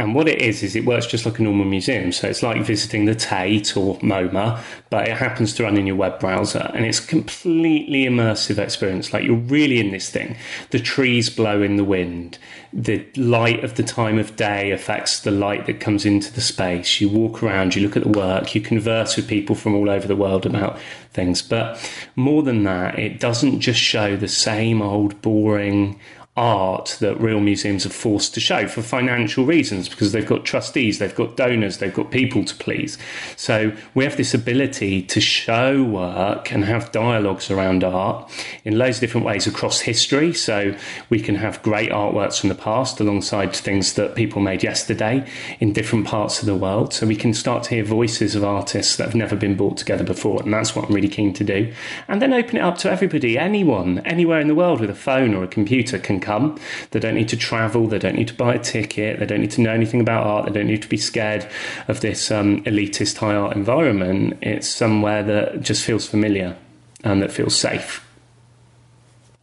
And 0.00 0.14
what 0.14 0.28
it 0.28 0.40
is, 0.40 0.62
is 0.62 0.74
it 0.76 0.86
works 0.86 1.06
just 1.06 1.26
like 1.26 1.38
a 1.38 1.42
normal 1.42 1.66
museum. 1.66 2.10
So 2.10 2.26
it's 2.26 2.42
like 2.42 2.62
visiting 2.62 3.04
the 3.04 3.14
Tate 3.14 3.76
or 3.76 3.98
MoMA, 3.98 4.58
but 4.88 5.06
it 5.06 5.14
happens 5.14 5.52
to 5.54 5.64
run 5.64 5.76
in 5.76 5.86
your 5.86 5.94
web 5.94 6.18
browser. 6.18 6.70
And 6.72 6.86
it's 6.86 7.04
a 7.04 7.06
completely 7.06 8.04
immersive 8.04 8.56
experience. 8.56 9.12
Like 9.12 9.24
you're 9.24 9.36
really 9.36 9.78
in 9.78 9.90
this 9.90 10.08
thing. 10.08 10.38
The 10.70 10.78
trees 10.78 11.28
blow 11.28 11.60
in 11.60 11.76
the 11.76 11.84
wind. 11.84 12.38
The 12.72 13.06
light 13.14 13.62
of 13.62 13.74
the 13.74 13.82
time 13.82 14.18
of 14.18 14.36
day 14.36 14.70
affects 14.70 15.20
the 15.20 15.30
light 15.30 15.66
that 15.66 15.80
comes 15.80 16.06
into 16.06 16.32
the 16.32 16.40
space. 16.40 16.98
You 16.98 17.10
walk 17.10 17.42
around, 17.42 17.74
you 17.74 17.82
look 17.82 17.96
at 17.96 18.02
the 18.02 18.18
work, 18.18 18.54
you 18.54 18.62
converse 18.62 19.16
with 19.16 19.28
people 19.28 19.54
from 19.54 19.74
all 19.74 19.90
over 19.90 20.08
the 20.08 20.16
world 20.16 20.46
about 20.46 20.78
things. 21.12 21.42
But 21.42 21.78
more 22.16 22.42
than 22.42 22.62
that, 22.62 22.98
it 22.98 23.20
doesn't 23.20 23.60
just 23.60 23.80
show 23.80 24.16
the 24.16 24.28
same 24.28 24.80
old 24.80 25.20
boring 25.20 26.00
art 26.40 26.96
that 27.00 27.20
real 27.20 27.38
museums 27.38 27.84
are 27.84 27.90
forced 27.90 28.32
to 28.32 28.40
show 28.40 28.66
for 28.66 28.80
financial 28.80 29.44
reasons 29.44 29.90
because 29.90 30.12
they've 30.12 30.26
got 30.26 30.46
trustees, 30.46 30.98
they've 30.98 31.14
got 31.14 31.36
donors, 31.36 31.78
they've 31.78 31.92
got 31.92 32.10
people 32.10 32.42
to 32.46 32.54
please. 32.54 32.96
So 33.36 33.76
we 33.94 34.04
have 34.04 34.16
this 34.16 34.32
ability 34.32 35.02
to 35.02 35.20
show 35.20 35.84
work 35.84 36.50
and 36.50 36.64
have 36.64 36.92
dialogues 36.92 37.50
around 37.50 37.84
art 37.84 38.32
in 38.64 38.78
loads 38.78 38.96
of 38.96 39.00
different 39.02 39.26
ways 39.26 39.46
across 39.46 39.80
history. 39.80 40.32
So 40.32 40.74
we 41.10 41.20
can 41.20 41.34
have 41.34 41.62
great 41.62 41.90
artworks 41.90 42.40
from 42.40 42.48
the 42.48 42.54
past 42.54 43.00
alongside 43.00 43.54
things 43.54 43.92
that 43.94 44.14
people 44.14 44.40
made 44.40 44.62
yesterday 44.62 45.28
in 45.60 45.74
different 45.74 46.06
parts 46.06 46.40
of 46.40 46.46
the 46.46 46.56
world. 46.56 46.94
So 46.94 47.06
we 47.06 47.16
can 47.16 47.34
start 47.34 47.64
to 47.64 47.74
hear 47.74 47.84
voices 47.84 48.34
of 48.34 48.44
artists 48.44 48.96
that 48.96 49.04
have 49.04 49.14
never 49.14 49.36
been 49.36 49.58
brought 49.58 49.76
together 49.76 50.04
before. 50.04 50.42
And 50.42 50.54
that's 50.54 50.74
what 50.74 50.86
I'm 50.86 50.94
really 50.94 51.08
keen 51.08 51.34
to 51.34 51.44
do. 51.44 51.70
And 52.08 52.22
then 52.22 52.32
open 52.32 52.56
it 52.56 52.60
up 52.60 52.78
to 52.78 52.90
everybody, 52.90 53.36
anyone, 53.36 53.98
anywhere 54.06 54.40
in 54.40 54.48
the 54.48 54.54
world 54.54 54.80
with 54.80 54.88
a 54.88 54.94
phone 54.94 55.34
or 55.34 55.44
a 55.44 55.48
computer 55.48 55.98
can 55.98 56.18
come 56.18 56.29
come. 56.30 56.58
They 56.90 57.00
don't 57.00 57.14
need 57.14 57.28
to 57.30 57.36
travel. 57.36 57.86
They 57.86 57.98
don't 57.98 58.16
need 58.16 58.28
to 58.28 58.34
buy 58.34 58.54
a 58.54 58.58
ticket. 58.58 59.18
They 59.18 59.26
don't 59.26 59.40
need 59.40 59.50
to 59.52 59.60
know 59.60 59.72
anything 59.72 60.00
about 60.00 60.26
art. 60.26 60.46
They 60.46 60.52
don't 60.52 60.66
need 60.66 60.82
to 60.82 60.88
be 60.88 60.96
scared 60.96 61.48
of 61.88 62.00
this 62.00 62.30
um, 62.30 62.62
elitist 62.64 63.16
high 63.18 63.34
art 63.34 63.56
environment. 63.56 64.38
It's 64.42 64.68
somewhere 64.68 65.22
that 65.24 65.62
just 65.62 65.84
feels 65.84 66.06
familiar 66.06 66.56
and 67.02 67.22
that 67.22 67.32
feels 67.32 67.56
safe. 67.56 68.06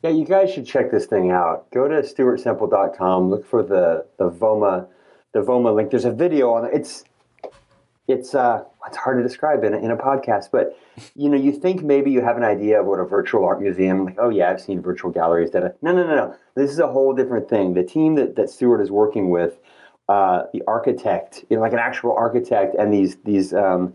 Yeah, 0.03 0.11
you 0.11 0.25
guys 0.25 0.53
should 0.53 0.67
check 0.67 0.91
this 0.91 1.07
thing 1.07 1.31
out. 1.31 1.69
Go 1.71 1.87
to 1.87 2.01
stuartsemple.com, 2.01 3.29
look 3.29 3.45
for 3.45 3.63
the, 3.63 4.05
the 4.17 4.29
VOMA 4.29 4.87
the 5.37 5.43
VOMA 5.43 5.73
link. 5.75 5.91
There's 5.91 6.05
a 6.05 6.11
video 6.11 6.51
on 6.53 6.65
it. 6.65 6.71
It's 6.73 7.03
it's 8.07 8.33
uh, 8.33 8.63
it's 8.87 8.97
hard 8.97 9.17
to 9.17 9.23
describe 9.23 9.63
in 9.63 9.73
a, 9.73 9.77
in 9.77 9.91
a 9.91 9.97
podcast, 9.97 10.45
but 10.51 10.77
you 11.15 11.29
know, 11.29 11.37
you 11.37 11.51
think 11.51 11.83
maybe 11.83 12.11
you 12.11 12.21
have 12.21 12.37
an 12.37 12.43
idea 12.43 12.79
of 12.79 12.85
what 12.85 12.99
a 12.99 13.05
virtual 13.05 13.45
art 13.45 13.61
museum, 13.61 14.05
like, 14.05 14.17
oh 14.19 14.29
yeah, 14.29 14.49
I've 14.49 14.61
seen 14.61 14.81
virtual 14.81 15.11
galleries. 15.11 15.51
That 15.51 15.77
no, 15.81 15.93
no, 15.93 16.05
no, 16.07 16.15
no. 16.15 16.35
This 16.55 16.71
is 16.71 16.79
a 16.79 16.87
whole 16.87 17.13
different 17.13 17.49
thing. 17.49 17.73
The 17.73 17.83
team 17.83 18.15
that, 18.15 18.35
that 18.35 18.49
Stuart 18.49 18.81
is 18.81 18.89
working 18.89 19.29
with, 19.29 19.59
uh, 20.09 20.43
the 20.53 20.61
architect, 20.67 21.43
you 21.49 21.57
know, 21.57 21.61
like 21.61 21.73
an 21.73 21.79
actual 21.79 22.13
architect, 22.13 22.75
and 22.75 22.93
these 22.93 23.17
these 23.25 23.53
um, 23.53 23.93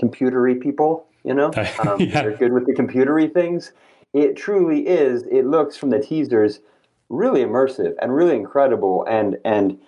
computery 0.00 0.60
people, 0.60 1.06
you 1.22 1.34
know, 1.34 1.50
um, 1.86 2.00
yeah. 2.00 2.22
they're 2.22 2.36
good 2.36 2.52
with 2.52 2.66
the 2.66 2.74
computery 2.74 3.32
things. 3.32 3.72
It 4.12 4.36
truly 4.36 4.86
is. 4.86 5.24
It 5.24 5.46
looks 5.46 5.76
from 5.76 5.90
the 5.90 6.00
teasers 6.00 6.60
really 7.08 7.42
immersive 7.42 7.94
and 8.00 8.14
really 8.14 8.36
incredible, 8.36 9.04
and 9.08 9.38
and 9.44 9.78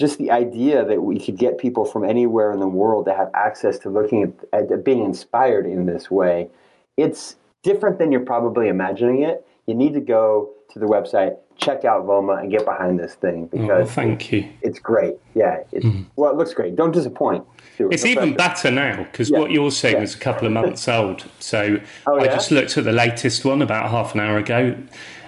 just 0.00 0.16
the 0.18 0.30
idea 0.30 0.82
that 0.82 1.02
we 1.02 1.20
could 1.20 1.36
get 1.36 1.58
people 1.58 1.84
from 1.84 2.04
anywhere 2.04 2.52
in 2.52 2.58
the 2.58 2.66
world 2.66 3.04
to 3.04 3.14
have 3.14 3.30
access 3.34 3.78
to 3.78 3.90
looking 3.90 4.34
at, 4.52 4.70
at, 4.70 4.82
being 4.82 5.04
inspired 5.04 5.66
in 5.66 5.84
this 5.84 6.10
way, 6.10 6.48
it's 6.96 7.36
different 7.62 7.98
than 7.98 8.10
you're 8.10 8.22
probably 8.22 8.68
imagining 8.68 9.22
it. 9.22 9.46
You 9.66 9.74
need 9.74 9.92
to 9.92 10.00
go 10.00 10.48
to 10.70 10.78
the 10.78 10.86
website, 10.86 11.36
check 11.58 11.84
out 11.84 12.06
Voma, 12.06 12.40
and 12.40 12.50
get 12.50 12.64
behind 12.64 12.98
this 12.98 13.14
thing 13.14 13.46
because 13.48 13.88
oh, 13.88 13.92
thank 13.92 14.32
you. 14.32 14.48
It's 14.62 14.78
great. 14.78 15.16
Yeah. 15.34 15.64
It's, 15.70 15.84
mm. 15.84 16.06
Well, 16.16 16.30
it 16.30 16.36
looks 16.36 16.54
great. 16.54 16.76
Don't 16.76 16.92
disappoint. 16.92 17.44
It's 17.78 18.02
no 18.02 18.10
even 18.10 18.34
better 18.36 18.70
now 18.70 19.04
because 19.04 19.28
yeah. 19.28 19.38
what 19.38 19.50
you're 19.50 19.70
saying 19.70 19.96
yeah. 19.96 20.02
is 20.02 20.14
a 20.14 20.18
couple 20.18 20.46
of 20.46 20.52
months 20.54 20.88
old. 20.88 21.26
So 21.40 21.78
oh, 22.06 22.16
yeah? 22.16 22.22
I 22.22 22.26
just 22.28 22.50
looked 22.50 22.78
at 22.78 22.84
the 22.84 22.92
latest 22.92 23.44
one 23.44 23.60
about 23.60 23.90
half 23.90 24.14
an 24.14 24.20
hour 24.20 24.38
ago 24.38 24.76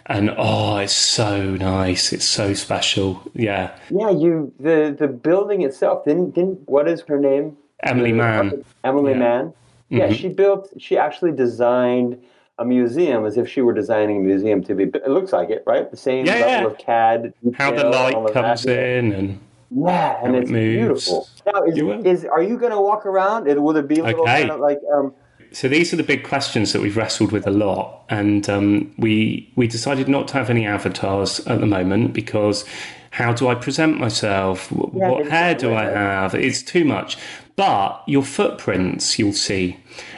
and 0.07 0.35
oh, 0.37 0.77
it's 0.79 0.93
so 0.93 1.55
nice. 1.57 2.13
It's 2.13 2.25
so 2.25 2.55
special. 2.55 3.23
Yeah. 3.35 3.77
Yeah, 3.91 4.11
you 4.11 4.53
the 4.59 4.95
the 4.99 5.09
building 5.09 5.63
itself 5.63 6.05
didn't 6.05 6.35
didn't 6.35 6.69
what 6.69 6.89
is 6.89 7.03
her 7.03 7.19
name? 7.19 7.57
Emily 7.83 8.13
Mann. 8.13 8.65
Emily 8.85 9.13
yeah. 9.13 9.19
Mann. 9.19 9.55
Yeah, 9.89 10.07
mm-hmm. 10.07 10.15
she 10.15 10.29
built. 10.29 10.73
She 10.79 10.97
actually 10.97 11.33
designed 11.33 12.23
a 12.59 12.65
museum 12.65 13.27
as 13.27 13.37
if 13.37 13.49
she 13.49 13.61
were 13.61 13.75
designing 13.75 14.19
a 14.19 14.21
museum 14.21 14.63
to 14.65 14.75
be. 14.75 14.85
It 14.85 15.09
looks 15.09 15.33
like 15.33 15.51
it, 15.51 15.63
right? 15.67 15.91
The 15.91 15.97
same 15.97 16.27
yeah, 16.27 16.35
level 16.35 16.51
yeah. 16.51 16.67
of 16.67 16.79
CAD. 16.79 17.35
How 17.55 17.73
the 17.73 17.85
light 17.85 18.33
comes 18.33 18.67
in 18.67 19.13
and. 19.13 19.41
Yeah, 19.75 20.21
and 20.23 20.37
it's 20.37 20.51
beautiful. 20.51 21.27
Now, 21.47 21.63
is, 21.65 21.79
is 22.05 22.25
are 22.27 22.43
you 22.43 22.59
going 22.59 22.73
to 22.73 22.81
walk 22.81 23.07
around? 23.07 23.49
It 23.49 23.63
will 23.63 23.73
there 23.73 23.83
be 23.83 24.01
a 24.01 24.05
little 24.05 24.21
okay. 24.21 24.41
kind 24.41 24.51
of 24.51 24.61
like 24.61 24.79
um, 24.95 25.15
so 25.53 25.69
these 25.69 25.93
are 25.93 25.97
the 25.97 26.03
big 26.03 26.25
questions 26.25 26.73
that 26.73 26.83
we've 26.83 26.97
wrestled 26.97 27.33
with 27.33 27.47
a 27.47 27.51
lot, 27.51 28.05
and 28.09 28.49
um, 28.49 28.93
we 28.99 29.51
we 29.57 29.67
decided 29.67 30.09
not 30.09 30.29
to 30.29 30.35
have 30.35 30.51
any 30.51 30.67
avatars 30.67 31.41
at 31.47 31.61
the 31.61 31.67
moment 31.67 32.13
because 32.13 32.65
how 33.13 33.33
do 33.33 33.49
I 33.49 33.55
present 33.55 34.01
myself? 34.01 34.73
Yeah, 34.73 35.09
what 35.09 35.27
hair 35.27 35.55
do 35.55 35.75
I 35.75 35.85
have? 35.85 36.35
It's 36.35 36.63
too 36.63 36.85
much. 36.85 37.19
But 37.57 38.03
your 38.07 38.23
footprints, 38.23 39.19
you'll 39.19 39.35
see. 39.35 39.77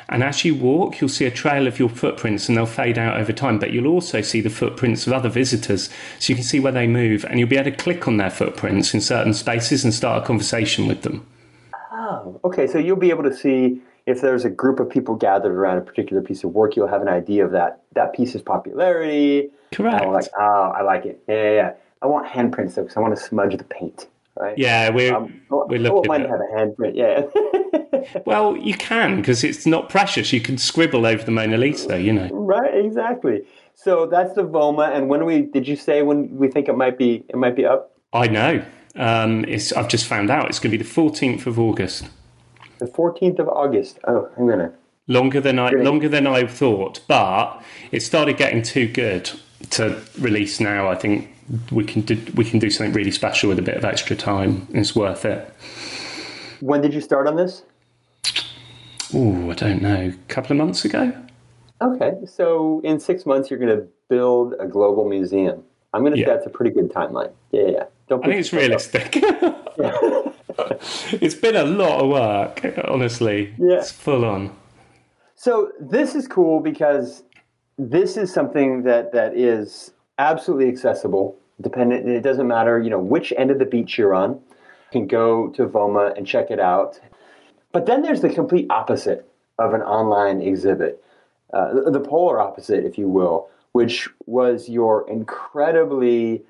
And 0.08 0.22
as 0.22 0.44
you 0.44 0.54
walk, 0.54 1.00
you'll 1.00 1.10
see 1.10 1.24
a 1.24 1.30
trail 1.30 1.66
of 1.66 1.80
your 1.80 1.88
footprints 1.88 2.48
and 2.48 2.56
they'll 2.56 2.66
fade 2.66 2.96
out 2.96 3.16
over 3.16 3.32
time. 3.32 3.58
But 3.58 3.72
you'll 3.72 3.88
also 3.88 4.20
see 4.20 4.40
the 4.40 4.50
footprints 4.50 5.08
of 5.08 5.12
other 5.12 5.28
visitors. 5.28 5.90
So 6.20 6.32
you 6.32 6.36
can 6.36 6.44
see 6.44 6.60
where 6.60 6.70
they 6.70 6.86
move 6.86 7.24
and 7.24 7.40
you'll 7.40 7.48
be 7.48 7.56
able 7.56 7.72
to 7.72 7.76
click 7.76 8.06
on 8.06 8.18
their 8.18 8.30
footprints 8.30 8.94
in 8.94 9.00
certain 9.00 9.34
spaces 9.34 9.82
and 9.82 9.92
start 9.92 10.22
a 10.22 10.26
conversation 10.26 10.86
with 10.86 11.02
them. 11.02 11.26
Oh, 11.90 12.40
okay. 12.44 12.68
So 12.68 12.78
you'll 12.78 12.96
be 12.96 13.10
able 13.10 13.24
to 13.24 13.34
see 13.34 13.82
if 14.06 14.20
there's 14.20 14.44
a 14.44 14.50
group 14.50 14.80
of 14.80 14.90
people 14.90 15.14
gathered 15.14 15.52
around 15.52 15.78
a 15.78 15.80
particular 15.80 16.22
piece 16.22 16.44
of 16.44 16.50
work, 16.50 16.76
you'll 16.76 16.88
have 16.88 17.02
an 17.02 17.08
idea 17.08 17.44
of 17.44 17.52
that 17.52 17.82
that 17.94 18.12
piece's 18.14 18.42
popularity. 18.42 19.50
Correct. 19.72 20.06
like, 20.06 20.28
oh, 20.38 20.72
I 20.76 20.82
like 20.82 21.04
it. 21.06 21.22
Yeah, 21.28 21.34
yeah, 21.34 21.52
yeah. 21.52 21.72
I 22.02 22.06
want 22.06 22.26
handprints 22.26 22.74
though, 22.74 22.82
because 22.82 22.96
I 22.96 23.00
want 23.00 23.16
to 23.16 23.22
smudge 23.22 23.56
the 23.56 23.64
paint. 23.64 24.08
Right? 24.36 24.58
Yeah, 24.58 24.90
we're 24.90 25.14
um, 25.14 25.40
we're 25.48 25.78
looking. 25.78 26.10
I 26.10 26.18
have 26.18 26.40
a 26.40 26.56
handprint. 26.56 26.96
Yeah. 26.96 28.20
well, 28.26 28.56
you 28.56 28.74
can 28.74 29.16
because 29.16 29.44
it's 29.44 29.64
not 29.64 29.88
precious. 29.88 30.32
You 30.32 30.40
can 30.40 30.58
scribble 30.58 31.06
over 31.06 31.22
the 31.22 31.30
Mona 31.30 31.56
Lisa. 31.56 32.00
You 32.00 32.12
know. 32.12 32.28
Right. 32.32 32.74
Exactly. 32.84 33.42
So 33.74 34.06
that's 34.06 34.34
the 34.34 34.42
Voma. 34.42 34.94
And 34.94 35.08
when 35.08 35.24
we 35.24 35.42
did 35.42 35.66
you 35.66 35.76
say 35.76 36.02
when 36.02 36.36
we 36.36 36.48
think 36.48 36.68
it 36.68 36.76
might 36.76 36.98
be 36.98 37.24
it 37.28 37.36
might 37.36 37.56
be 37.56 37.64
up? 37.64 37.96
I 38.12 38.26
know. 38.26 38.64
Um, 38.96 39.44
it's 39.46 39.72
I've 39.72 39.88
just 39.88 40.06
found 40.06 40.30
out. 40.30 40.48
It's 40.48 40.58
going 40.58 40.72
to 40.72 40.78
be 40.78 40.82
the 40.82 40.90
fourteenth 40.90 41.46
of 41.46 41.58
August. 41.58 42.08
The 42.78 42.86
14th 42.86 43.38
of 43.38 43.48
August. 43.48 43.98
Oh, 44.06 44.28
I'm 44.36 44.48
gonna. 44.48 44.72
Longer 45.06 45.40
than 45.40 45.58
I 45.58 45.70
longer 45.70 46.08
than 46.08 46.26
I 46.26 46.46
thought, 46.46 47.00
but 47.06 47.62
it 47.92 48.00
started 48.00 48.36
getting 48.38 48.62
too 48.62 48.88
good 48.88 49.30
to 49.70 50.00
release 50.18 50.60
now. 50.60 50.88
I 50.88 50.94
think 50.94 51.28
we 51.70 51.84
can 51.84 52.02
do 52.02 52.18
we 52.34 52.44
can 52.44 52.58
do 52.58 52.70
something 52.70 52.94
really 52.94 53.10
special 53.10 53.50
with 53.50 53.58
a 53.58 53.62
bit 53.62 53.76
of 53.76 53.84
extra 53.84 54.16
time. 54.16 54.66
It's 54.72 54.96
worth 54.96 55.24
it. 55.24 55.52
When 56.60 56.80
did 56.80 56.94
you 56.94 57.00
start 57.00 57.26
on 57.26 57.36
this? 57.36 57.64
Oh, 59.12 59.50
I 59.50 59.54
don't 59.54 59.82
know. 59.82 60.08
A 60.08 60.28
couple 60.28 60.52
of 60.52 60.58
months 60.58 60.84
ago. 60.84 61.12
Okay, 61.82 62.14
so 62.26 62.80
in 62.84 62.98
six 62.98 63.26
months 63.26 63.50
you're 63.50 63.58
going 63.58 63.76
to 63.76 63.86
build 64.08 64.54
a 64.58 64.66
global 64.66 65.06
museum. 65.08 65.62
I'm 65.92 66.02
going 66.02 66.14
to 66.14 66.18
yeah. 66.18 66.26
say 66.26 66.32
that's 66.32 66.46
a 66.46 66.50
pretty 66.50 66.74
good 66.74 66.90
timeline. 66.90 67.32
Yeah, 67.52 67.66
yeah. 67.66 67.84
Don't 68.08 68.24
I 68.24 68.28
think 68.28 68.40
it's 68.40 68.52
realistic. 68.52 69.22
it's 71.20 71.34
been 71.34 71.56
a 71.56 71.64
lot 71.64 72.00
of 72.00 72.08
work, 72.08 72.78
honestly. 72.88 73.54
Yeah. 73.58 73.78
It's 73.78 73.92
full 73.92 74.24
on. 74.24 74.56
So 75.34 75.72
this 75.80 76.14
is 76.14 76.28
cool 76.28 76.60
because 76.60 77.24
this 77.76 78.16
is 78.16 78.32
something 78.32 78.82
that, 78.84 79.12
that 79.12 79.36
is 79.36 79.92
absolutely 80.18 80.68
accessible. 80.68 81.36
Dependent, 81.60 82.08
it 82.08 82.22
doesn't 82.22 82.46
matter, 82.46 82.80
you 82.80 82.90
know, 82.90 82.98
which 82.98 83.32
end 83.36 83.50
of 83.50 83.58
the 83.58 83.64
beach 83.64 83.98
you're 83.98 84.14
on. 84.14 84.32
You 84.32 85.00
can 85.00 85.06
go 85.06 85.48
to 85.50 85.66
Voma 85.66 86.16
and 86.16 86.26
check 86.26 86.50
it 86.50 86.60
out. 86.60 87.00
But 87.72 87.86
then 87.86 88.02
there's 88.02 88.20
the 88.20 88.28
complete 88.28 88.66
opposite 88.70 89.28
of 89.58 89.74
an 89.74 89.82
online 89.82 90.40
exhibit, 90.40 91.02
uh, 91.52 91.90
the 91.90 92.00
polar 92.00 92.40
opposite, 92.40 92.84
if 92.84 92.98
you 92.98 93.08
will, 93.08 93.48
which 93.72 94.08
was 94.26 94.68
your 94.68 95.08
incredibly 95.10 96.42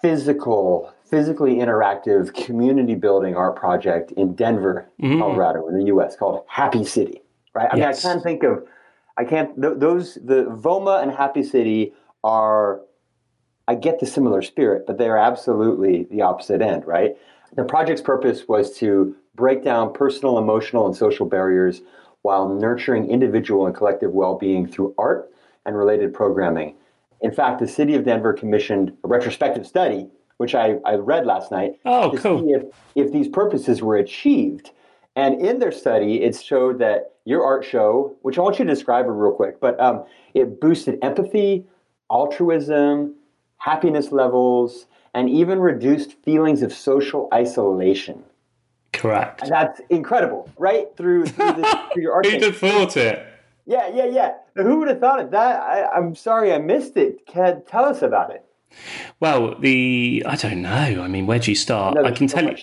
physical 0.00 0.92
physically 1.10 1.56
interactive 1.56 2.34
community 2.34 2.94
building 2.94 3.34
art 3.34 3.56
project 3.56 4.12
in 4.12 4.34
Denver, 4.34 4.88
mm-hmm. 5.00 5.18
Colorado, 5.18 5.68
in 5.68 5.78
the 5.78 5.86
U.S. 5.86 6.16
called 6.16 6.44
Happy 6.48 6.84
City. 6.84 7.22
Right? 7.54 7.68
I 7.70 7.76
mean, 7.76 7.84
I 7.84 7.92
can't 7.92 8.22
think 8.22 8.42
of, 8.42 8.64
I 9.16 9.24
can't. 9.24 9.60
Th- 9.60 9.74
those 9.76 10.14
the 10.14 10.44
Voma 10.44 11.02
and 11.02 11.10
Happy 11.10 11.42
City 11.42 11.92
are. 12.22 12.80
I 13.66 13.74
get 13.74 14.00
the 14.00 14.06
similar 14.06 14.40
spirit, 14.40 14.86
but 14.86 14.96
they 14.96 15.08
are 15.08 15.18
absolutely 15.18 16.04
the 16.10 16.22
opposite 16.22 16.62
end. 16.62 16.86
Right? 16.86 17.16
The 17.56 17.64
project's 17.64 18.02
purpose 18.02 18.46
was 18.48 18.76
to 18.78 19.16
break 19.34 19.64
down 19.64 19.92
personal, 19.92 20.38
emotional, 20.38 20.86
and 20.86 20.94
social 20.94 21.26
barriers 21.26 21.80
while 22.22 22.48
nurturing 22.48 23.10
individual 23.10 23.66
and 23.66 23.74
collective 23.74 24.12
well-being 24.12 24.66
through 24.66 24.94
art 24.98 25.30
and 25.64 25.76
related 25.76 26.12
programming. 26.12 26.74
In 27.20 27.30
fact, 27.30 27.60
the 27.60 27.68
city 27.68 27.94
of 27.94 28.04
Denver 28.04 28.32
commissioned 28.32 28.92
a 29.04 29.08
retrospective 29.08 29.66
study 29.66 30.08
which 30.38 30.54
I, 30.54 30.76
I 30.84 30.94
read 30.94 31.26
last 31.26 31.52
night. 31.52 31.78
Oh, 31.84 32.10
to 32.10 32.18
cool. 32.18 32.40
See 32.40 32.52
if, 32.52 32.62
if 32.94 33.12
these 33.12 33.28
purposes 33.28 33.82
were 33.82 33.96
achieved. 33.96 34.70
And 35.14 35.40
in 35.44 35.58
their 35.58 35.72
study, 35.72 36.22
it 36.22 36.40
showed 36.40 36.78
that 36.78 37.12
your 37.24 37.44
art 37.44 37.64
show, 37.64 38.16
which 38.22 38.38
I 38.38 38.40
want 38.40 38.58
you 38.58 38.64
to 38.64 38.70
describe 38.70 39.06
it 39.06 39.10
real 39.10 39.32
quick, 39.32 39.60
but 39.60 39.78
um, 39.80 40.04
it 40.34 40.60
boosted 40.60 40.98
empathy, 41.02 41.66
altruism, 42.10 43.14
happiness 43.58 44.12
levels, 44.12 44.86
and 45.14 45.28
even 45.28 45.58
reduced 45.58 46.12
feelings 46.24 46.62
of 46.62 46.72
social 46.72 47.28
isolation. 47.34 48.22
Correct. 48.92 49.42
And 49.42 49.50
that's 49.50 49.80
incredible, 49.90 50.48
right? 50.56 50.86
Through, 50.96 51.26
through, 51.26 51.52
this, 51.52 51.74
through 51.92 52.02
your 52.02 52.14
art. 52.14 52.26
Who'd 52.26 52.42
have 52.42 52.56
thought 52.56 52.96
it? 52.96 53.26
Yeah, 53.66 53.90
yeah, 53.92 54.06
yeah. 54.06 54.34
Now, 54.56 54.62
who 54.62 54.78
would 54.78 54.88
have 54.88 54.98
thought 54.98 55.20
it? 55.20 55.30
That 55.30 55.60
I, 55.60 55.98
am 55.98 56.14
sorry 56.14 56.52
I 56.52 56.58
missed 56.58 56.96
it. 56.96 57.26
Can 57.26 57.62
tell 57.66 57.84
us 57.84 58.00
about 58.02 58.30
it. 58.30 58.44
Well, 59.20 59.54
the 59.58 60.22
I 60.26 60.36
don't 60.36 60.62
know. 60.62 61.02
I 61.02 61.08
mean, 61.08 61.26
where 61.26 61.38
do 61.38 61.50
you 61.50 61.56
start? 61.56 61.96
No, 61.96 62.04
I 62.04 62.12
can 62.12 62.26
tell 62.26 62.44
you. 62.44 62.56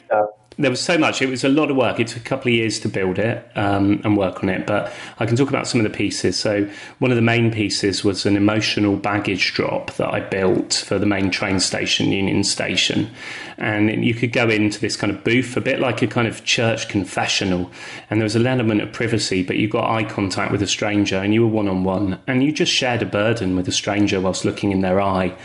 There 0.57 0.69
was 0.69 0.79
so 0.81 0.97
much. 0.97 1.21
It 1.21 1.29
was 1.29 1.43
a 1.43 1.50
lot 1.50 1.69
of 1.69 1.75
work. 1.75 2.00
It 2.00 2.07
took 2.07 2.21
a 2.21 2.29
couple 2.29 2.50
of 2.50 2.55
years 2.55 2.79
to 2.79 2.88
build 2.88 3.19
it 3.19 3.45
um, 3.55 4.01
and 4.05 4.15
work 4.15 4.41
on 4.41 4.50
it. 4.50 4.65
But 4.65 4.93
I 5.19 5.25
can 5.25 5.35
talk 5.35 5.50
about 5.50 5.67
some 5.67 5.81
of 5.81 5.83
the 5.83 5.95
pieces. 5.95 6.39
So 6.39 6.69
one 7.00 7.12
of 7.12 7.15
the 7.15 7.21
main 7.21 7.51
pieces 7.51 8.03
was 8.05 8.25
an 8.25 8.38
emotional 8.38 8.95
baggage 8.95 9.53
drop 9.53 9.91
that 9.95 10.13
I 10.13 10.21
built 10.21 10.74
for 10.74 10.97
the 10.97 11.05
main 11.05 11.29
train 11.29 11.59
station, 11.59 12.12
Union 12.12 12.43
Station, 12.43 13.09
and 13.57 14.05
you 14.05 14.13
could 14.13 14.31
go 14.31 14.50
into 14.50 14.79
this 14.79 14.95
kind 14.95 15.12
of 15.12 15.24
booth, 15.24 15.57
a 15.57 15.62
bit 15.62 15.79
like 15.79 16.01
a 16.01 16.07
kind 16.07 16.27
of 16.27 16.43
church 16.45 16.88
confessional, 16.88 17.71
and 18.09 18.19
there 18.19 18.25
was 18.25 18.35
an 18.35 18.47
element 18.47 18.81
of 18.81 18.91
privacy, 18.91 19.43
but 19.43 19.57
you 19.57 19.67
got 19.67 19.89
eye 19.89 20.03
contact 20.03 20.51
with 20.51 20.62
a 20.62 20.67
stranger, 20.67 21.17
and 21.17 21.33
you 21.33 21.41
were 21.41 21.51
one 21.51 21.67
on 21.67 21.83
one, 21.83 22.19
and 22.27 22.43
you 22.43 22.51
just 22.51 22.71
shared 22.71 23.01
a 23.01 23.05
burden 23.05 23.55
with 23.55 23.67
a 23.67 23.71
stranger 23.71 24.19
whilst 24.19 24.45
looking 24.45 24.71
in 24.71 24.81
their 24.81 25.01
eye, 25.01 25.35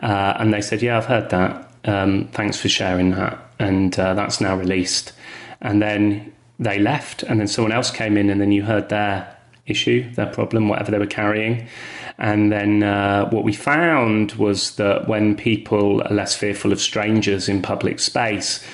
uh, 0.00 0.34
and 0.38 0.52
they 0.52 0.60
said, 0.60 0.82
"Yeah, 0.82 0.98
I've 0.98 1.06
heard 1.06 1.30
that. 1.30 1.69
Um, 1.84 2.28
thanks 2.32 2.58
for 2.60 2.68
sharing 2.68 3.10
that." 3.12 3.50
and 3.60 3.96
uh, 3.98 4.14
that's 4.14 4.40
now 4.40 4.56
released. 4.56 5.12
And 5.60 5.80
then 5.80 6.32
they 6.58 6.78
left, 6.78 7.22
and 7.22 7.38
then 7.38 7.46
someone 7.46 7.72
else 7.72 7.90
came 7.90 8.16
in, 8.16 8.30
and 8.30 8.40
then 8.40 8.50
you 8.50 8.62
heard 8.64 8.88
their 8.88 9.36
issue, 9.66 10.10
their 10.14 10.26
problem, 10.26 10.68
whatever 10.68 10.90
they 10.90 10.98
were 10.98 11.06
carrying. 11.06 11.68
And 12.18 12.50
then 12.50 12.82
uh, 12.82 13.28
what 13.28 13.44
we 13.44 13.52
found 13.52 14.32
was 14.32 14.76
that 14.76 15.06
when 15.06 15.36
people 15.36 16.02
are 16.02 16.14
less 16.14 16.34
fearful 16.34 16.72
of 16.72 16.80
strangers 16.80 17.48
in 17.48 17.62
public 17.62 18.00
space, 18.00 18.64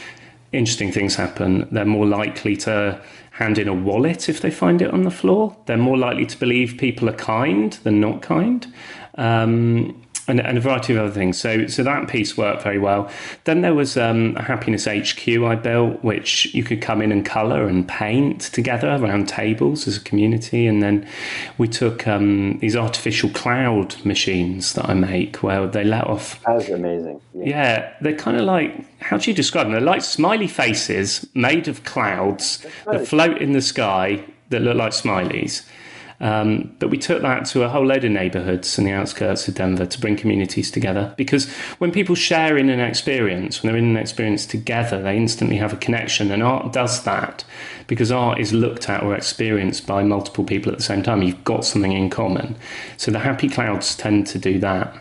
interesting 0.52 0.92
things 0.92 1.16
happen. 1.16 1.68
They're 1.70 1.84
more 1.84 2.06
likely 2.06 2.56
to 2.58 3.00
hand 3.32 3.58
in 3.58 3.68
a 3.68 3.74
wallet 3.74 4.28
if 4.28 4.40
they 4.40 4.50
find 4.50 4.80
it 4.80 4.90
on 4.90 5.02
the 5.02 5.10
floor. 5.10 5.56
They're 5.66 5.76
more 5.76 5.98
likely 5.98 6.26
to 6.26 6.38
believe 6.38 6.78
people 6.78 7.08
are 7.08 7.16
kind 7.16 7.72
than 7.82 8.00
not 8.00 8.22
kind. 8.22 8.66
Um, 9.16 10.05
and, 10.28 10.40
and, 10.40 10.58
a 10.58 10.60
variety 10.60 10.94
of 10.94 10.98
other 10.98 11.12
things. 11.12 11.38
So, 11.38 11.66
so 11.66 11.82
that 11.82 12.08
piece 12.08 12.36
worked 12.36 12.62
very 12.62 12.78
well. 12.78 13.10
Then 13.44 13.60
there 13.60 13.74
was 13.74 13.96
um, 13.96 14.34
a 14.36 14.42
happiness 14.42 14.86
HQ 14.86 15.28
I 15.28 15.54
built, 15.54 16.02
which 16.02 16.52
you 16.54 16.64
could 16.64 16.80
come 16.80 17.00
in 17.02 17.12
and 17.12 17.24
colour 17.24 17.66
and 17.66 17.86
paint 17.86 18.40
together 18.40 18.88
around 18.88 19.28
tables 19.28 19.86
as 19.86 19.96
a 19.96 20.00
community. 20.00 20.66
And 20.66 20.82
then 20.82 21.08
we 21.58 21.68
took 21.68 22.06
um, 22.06 22.58
these 22.58 22.76
artificial 22.76 23.30
cloud 23.30 24.04
machines 24.04 24.72
that 24.74 24.88
I 24.88 24.94
make, 24.94 25.42
where 25.42 25.66
they 25.66 25.84
let 25.84 26.06
off. 26.06 26.42
That's 26.44 26.68
amazing. 26.68 27.20
Yeah, 27.34 27.44
yeah 27.44 27.92
they're 28.00 28.16
kind 28.16 28.36
of 28.36 28.44
like 28.44 28.84
how 29.00 29.18
do 29.18 29.30
you 29.30 29.36
describe 29.36 29.66
them? 29.66 29.72
They're 29.72 29.80
like 29.80 30.02
smiley 30.02 30.48
faces 30.48 31.28
made 31.34 31.68
of 31.68 31.84
clouds 31.84 32.66
that 32.86 33.06
float 33.06 33.38
in 33.38 33.52
the 33.52 33.60
sky 33.60 34.24
that 34.50 34.60
look 34.60 34.76
like 34.76 34.92
smileys. 34.92 35.64
Um, 36.20 36.74
but 36.78 36.90
we 36.90 36.98
took 36.98 37.22
that 37.22 37.44
to 37.46 37.62
a 37.62 37.68
whole 37.68 37.86
load 37.86 38.04
of 38.04 38.10
neighborhoods 38.10 38.78
in 38.78 38.84
the 38.84 38.92
outskirts 38.92 39.48
of 39.48 39.54
Denver 39.54 39.86
to 39.86 40.00
bring 40.00 40.16
communities 40.16 40.70
together. 40.70 41.14
Because 41.16 41.48
when 41.78 41.92
people 41.92 42.14
share 42.14 42.56
in 42.56 42.70
an 42.70 42.80
experience, 42.80 43.62
when 43.62 43.72
they're 43.72 43.78
in 43.78 43.90
an 43.90 43.96
experience 43.96 44.46
together, 44.46 45.02
they 45.02 45.16
instantly 45.16 45.56
have 45.56 45.72
a 45.72 45.76
connection. 45.76 46.30
And 46.30 46.42
art 46.42 46.72
does 46.72 47.04
that 47.04 47.44
because 47.86 48.10
art 48.10 48.38
is 48.38 48.52
looked 48.52 48.88
at 48.88 49.02
or 49.02 49.14
experienced 49.14 49.86
by 49.86 50.02
multiple 50.02 50.44
people 50.44 50.72
at 50.72 50.78
the 50.78 50.84
same 50.84 51.02
time. 51.02 51.22
You've 51.22 51.44
got 51.44 51.64
something 51.64 51.92
in 51.92 52.10
common. 52.10 52.56
So 52.96 53.10
the 53.10 53.18
happy 53.18 53.48
clouds 53.48 53.94
tend 53.96 54.26
to 54.28 54.38
do 54.38 54.58
that. 54.60 54.96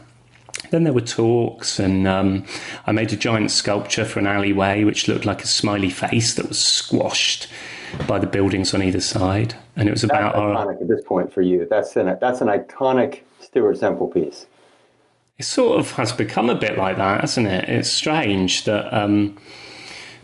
Then 0.72 0.84
there 0.84 0.94
were 0.94 1.02
talks, 1.02 1.80
and 1.80 2.08
um, 2.08 2.46
I 2.88 2.92
made 2.92 3.14
a 3.14 3.16
giant 3.16 3.52
sculpture 3.52 4.06
for 4.06 4.20
an 4.20 4.28
alleyway 4.28 4.84
which 4.84 5.08
looked 5.08 5.26
like 5.26 5.44
a 5.44 5.48
smiley 5.48 5.90
face 5.90 6.34
that 6.34 6.48
was 6.48 6.60
squashed 6.60 7.48
by 8.08 8.20
the 8.20 8.28
buildings 8.28 8.74
on 8.74 8.82
either 8.82 9.00
side, 9.00 9.56
and 9.76 9.88
it 9.88 9.92
was 9.92 10.04
about 10.04 10.34
that's 10.34 10.38
iconic 10.38 10.66
our. 10.66 10.72
At 10.74 10.88
this 10.88 11.04
point, 11.04 11.34
for 11.34 11.42
you, 11.42 11.68
that's 11.70 11.96
an 11.96 12.18
that's 12.20 12.42
an 12.42 12.48
iconic 12.48 13.22
Stuart 13.40 13.78
Semple 13.78 14.08
piece. 14.08 14.46
It 15.38 15.44
sort 15.44 15.80
of 15.80 15.92
has 15.92 16.14
become 16.14 16.50
a 16.50 16.56
bit 16.56 16.78
like 16.78 16.98
that, 16.98 17.22
hasn't 17.22 17.48
it? 17.48 17.68
It's 17.68 17.90
strange 17.90 18.64
that 18.64 18.94
um, 18.94 19.38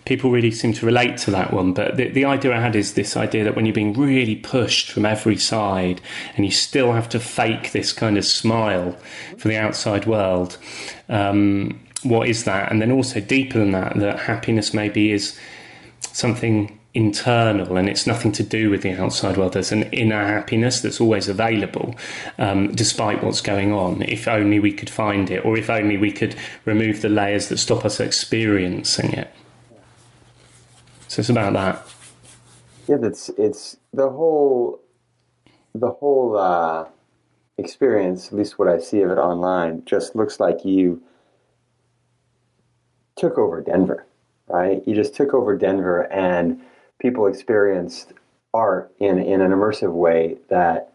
people 0.05 0.31
really 0.31 0.51
seem 0.51 0.72
to 0.74 0.86
relate 0.86 1.17
to 1.17 1.31
that 1.31 1.51
one. 1.51 1.74
But 1.74 1.98
the, 1.98 2.08
the 2.10 2.24
idea 2.24 2.55
I 2.55 2.62
had 2.62 2.75
is 2.75 2.93
this 2.93 3.17
idea 3.17 3.43
that 3.43 3.55
when 3.55 3.65
you're 3.65 3.75
being 3.75 3.93
really 3.93 4.38
pushed 4.38 4.89
from 4.89 5.05
every 5.05 5.38
side 5.38 6.00
and 6.36 6.46
you 6.46 6.51
still 6.51 6.93
have 6.93 7.10
to 7.10 7.20
fake 7.20 7.74
this 7.74 7.91
kind 7.91 8.17
of 8.17 8.24
smile 8.24 8.98
for 9.38 9.50
the 9.50 9.58
outside 9.58 10.05
world, 10.05 10.58
um, 11.10 11.79
what 12.03 12.29
is 12.29 12.46
that? 12.46 12.72
And 12.72 12.81
then 12.81 12.91
also 12.91 13.20
deeper 13.20 13.60
than 13.60 13.72
that, 13.72 13.96
that 13.98 14.20
happiness 14.20 14.74
maybe 14.74 15.12
is 15.12 15.38
something 16.13 16.79
internal 16.93 17.77
and 17.77 17.88
it's 17.88 18.05
nothing 18.05 18.31
to 18.33 18.43
do 18.43 18.69
with 18.69 18.81
the 18.81 18.91
outside 18.91 19.38
world. 19.38 19.53
There's 19.53 19.71
an 19.71 19.83
inner 19.93 20.27
happiness 20.27 20.81
that's 20.81 21.00
always 21.00 21.29
available 21.29 21.95
um, 22.38 22.74
despite 22.74 23.24
what's 23.24 23.41
going 23.41 23.71
on. 23.71 24.01
If 24.01 24.27
only 24.27 24.60
we 24.60 24.74
could 24.74 24.89
find 24.89 25.30
it, 25.30 25.45
or 25.45 25.58
if 25.58 25.69
only 25.69 25.97
we 25.97 26.12
could 26.12 26.36
remove 26.65 27.01
the 27.01 27.10
layers 27.10 27.47
that 27.47 27.58
stop 27.58 27.86
us 27.86 27.99
experiencing 27.99 29.13
it. 29.13 29.34
So 31.08 31.21
it's 31.21 31.30
about 31.30 31.54
that. 31.54 31.88
Yeah, 32.88 32.97
that's 32.97 33.30
it's 33.38 33.77
the 33.93 34.10
whole 34.10 34.82
the 35.73 35.91
whole 35.91 36.38
uh, 36.38 36.86
experience. 37.58 38.27
At 38.27 38.34
least 38.34 38.60
what 38.60 38.67
I 38.67 38.80
see 38.80 39.01
of 39.01 39.12
it 39.12 39.17
online, 39.17 39.84
just 39.86 40.15
looks 40.15 40.39
like 40.39 40.65
you 40.65 41.01
took 43.15 43.38
over 43.38 43.62
Denver, 43.62 44.06
right? 44.47 44.82
You 44.86 44.95
just 44.95 45.15
took 45.15 45.34
over 45.34 45.56
Denver 45.56 46.12
and 46.12 46.62
people 47.01 47.25
experienced 47.27 48.13
art 48.53 48.93
in, 48.99 49.17
in 49.19 49.41
an 49.41 49.51
immersive 49.51 49.91
way 49.93 50.37
that 50.49 50.93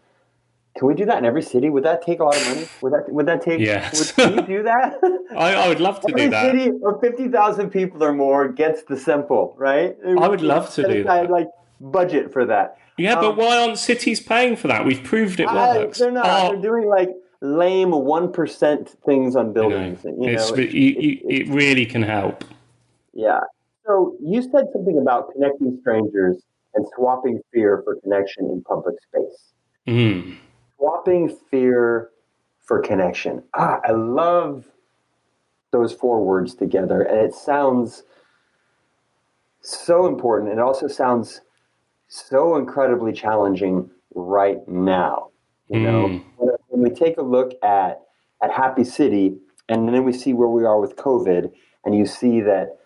can 0.77 0.87
we 0.87 0.93
do 0.93 1.05
that 1.05 1.17
in 1.17 1.25
every 1.25 1.41
city? 1.41 1.69
Would 1.71 1.85
that 1.85 2.03
take 2.03 2.19
a 2.19 2.23
lot 2.23 2.37
of 2.37 2.47
money? 2.47 2.67
Would 2.81 2.93
that 2.93 3.11
would 3.11 3.25
that 3.25 3.41
take? 3.41 3.59
Yes. 3.59 4.15
Would, 4.15 4.25
can 4.25 4.35
you 4.35 4.41
do 4.57 4.63
that? 4.63 4.99
I, 5.35 5.53
I 5.55 5.67
would 5.67 5.79
love 5.79 5.99
to 6.01 6.09
every 6.09 6.25
do 6.25 6.29
that. 6.29 6.51
city 6.51 6.69
of 6.85 7.01
fifty 7.01 7.27
thousand 7.29 7.71
people 7.71 8.03
or 8.03 8.13
more 8.13 8.47
gets 8.47 8.83
the 8.83 8.95
Semple, 8.95 9.55
right? 9.57 9.97
I 10.05 10.27
would 10.27 10.41
love 10.41 10.71
to 10.75 10.87
do 10.87 11.03
that. 11.03 11.31
Like 11.31 11.47
budget 11.81 12.31
for 12.31 12.45
that. 12.45 12.77
Yeah, 12.97 13.15
but 13.15 13.31
Um, 13.31 13.37
why 13.37 13.57
aren't 13.59 13.77
cities 13.79 14.19
paying 14.19 14.55
for 14.55 14.67
that? 14.69 14.85
We've 14.85 15.03
proved 15.03 15.39
it 15.39 15.47
I- 15.47 15.77
works. 15.77 15.97
they're 15.99 16.11
not. 16.11 16.25
Oh, 16.27 16.51
They're 16.53 16.61
doing 16.61 16.87
like 16.87 17.09
lame 17.41 17.91
one 17.91 18.31
percent 18.31 18.89
things 19.05 19.35
on 19.35 19.47
you 19.47 19.53
know, 19.53 19.69
buildings. 19.69 20.03
you 20.03 20.11
know, 20.11 20.27
you, 20.27 20.63
it- 20.63 20.73
you, 20.73 20.89
it- 20.99 21.21
it 21.41 21.47
really 21.49 21.85
can 21.87 22.03
help. 22.03 22.43
yeah. 23.13 23.39
So 23.87 24.15
you 24.21 24.41
said 24.41 24.65
something 24.73 24.97
about 24.97 25.31
connecting 25.31 25.77
strangers 25.81 26.43
and 26.75 26.85
swapping 26.95 27.39
fear 27.53 27.81
for 27.83 27.95
connection 28.01 28.45
in 28.45 28.61
public 28.63 28.95
space. 29.01 29.53
Mm. 29.87 30.37
Swapping 30.77 31.29
fear 31.49 32.09
for 32.65 32.79
connection. 32.81 33.41
Ah, 33.53 33.79
I 33.85 33.93
love 33.93 34.65
those 35.71 35.93
four 35.93 36.23
words 36.23 36.53
together, 36.53 37.01
and 37.01 37.17
it 37.19 37.33
sounds 37.33 38.03
so 39.61 40.05
important. 40.05 40.51
It 40.51 40.59
also 40.59 40.87
sounds 40.87 41.41
so 42.09 42.55
incredibly 42.57 43.13
challenging 43.13 43.89
right 44.13 44.65
now. 44.67 45.29
You 45.69 45.79
know, 45.81 46.07
Mm. 46.07 46.23
when, 46.37 46.49
when 46.69 46.81
we 46.81 46.89
take 46.89 47.17
a 47.17 47.21
look 47.21 47.53
at 47.63 48.01
at 48.41 48.51
Happy 48.51 48.83
City, 48.83 49.35
and 49.67 49.89
then 49.89 50.03
we 50.03 50.13
see 50.13 50.31
where 50.33 50.47
we 50.47 50.63
are 50.63 50.79
with 50.79 50.95
COVID, 50.95 51.51
and 51.83 51.95
you 51.95 52.05
see 52.05 52.39
that 52.41 52.76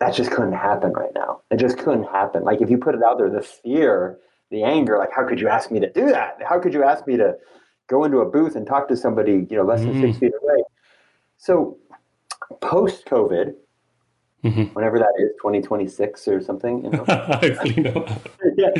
that 0.00 0.14
just 0.14 0.30
couldn't 0.30 0.52
happen 0.52 0.92
right 0.92 1.12
now. 1.14 1.42
It 1.50 1.56
just 1.56 1.78
couldn't 1.78 2.04
happen. 2.04 2.44
Like 2.44 2.60
if 2.60 2.70
you 2.70 2.78
put 2.78 2.94
it 2.94 3.02
out 3.02 3.18
there, 3.18 3.28
the 3.30 3.42
fear, 3.42 4.18
the 4.50 4.62
anger, 4.62 4.96
like 4.98 5.10
how 5.12 5.26
could 5.26 5.40
you 5.40 5.48
ask 5.48 5.70
me 5.70 5.80
to 5.80 5.90
do 5.90 6.06
that? 6.10 6.38
How 6.48 6.58
could 6.60 6.72
you 6.72 6.84
ask 6.84 7.06
me 7.06 7.16
to 7.16 7.36
go 7.88 8.04
into 8.04 8.18
a 8.18 8.24
booth 8.30 8.54
and 8.54 8.66
talk 8.66 8.88
to 8.88 8.96
somebody, 8.96 9.46
you 9.50 9.56
know, 9.56 9.64
less 9.64 9.80
than 9.84 10.00
six 10.00 10.18
feet 10.18 10.32
away? 10.42 10.62
So 11.36 11.78
post 12.60 13.06
COVID, 13.06 13.54
Mhm. 14.44 14.72
whenever 14.74 14.98
that 15.00 15.12
is, 15.18 15.30
2026 15.42 16.28
or 16.28 16.40
something, 16.40 16.84
you 16.84 16.90
know. 16.90 17.04
Hopefully 17.08 17.82
not. 17.82 18.20
yeah. 18.56 18.70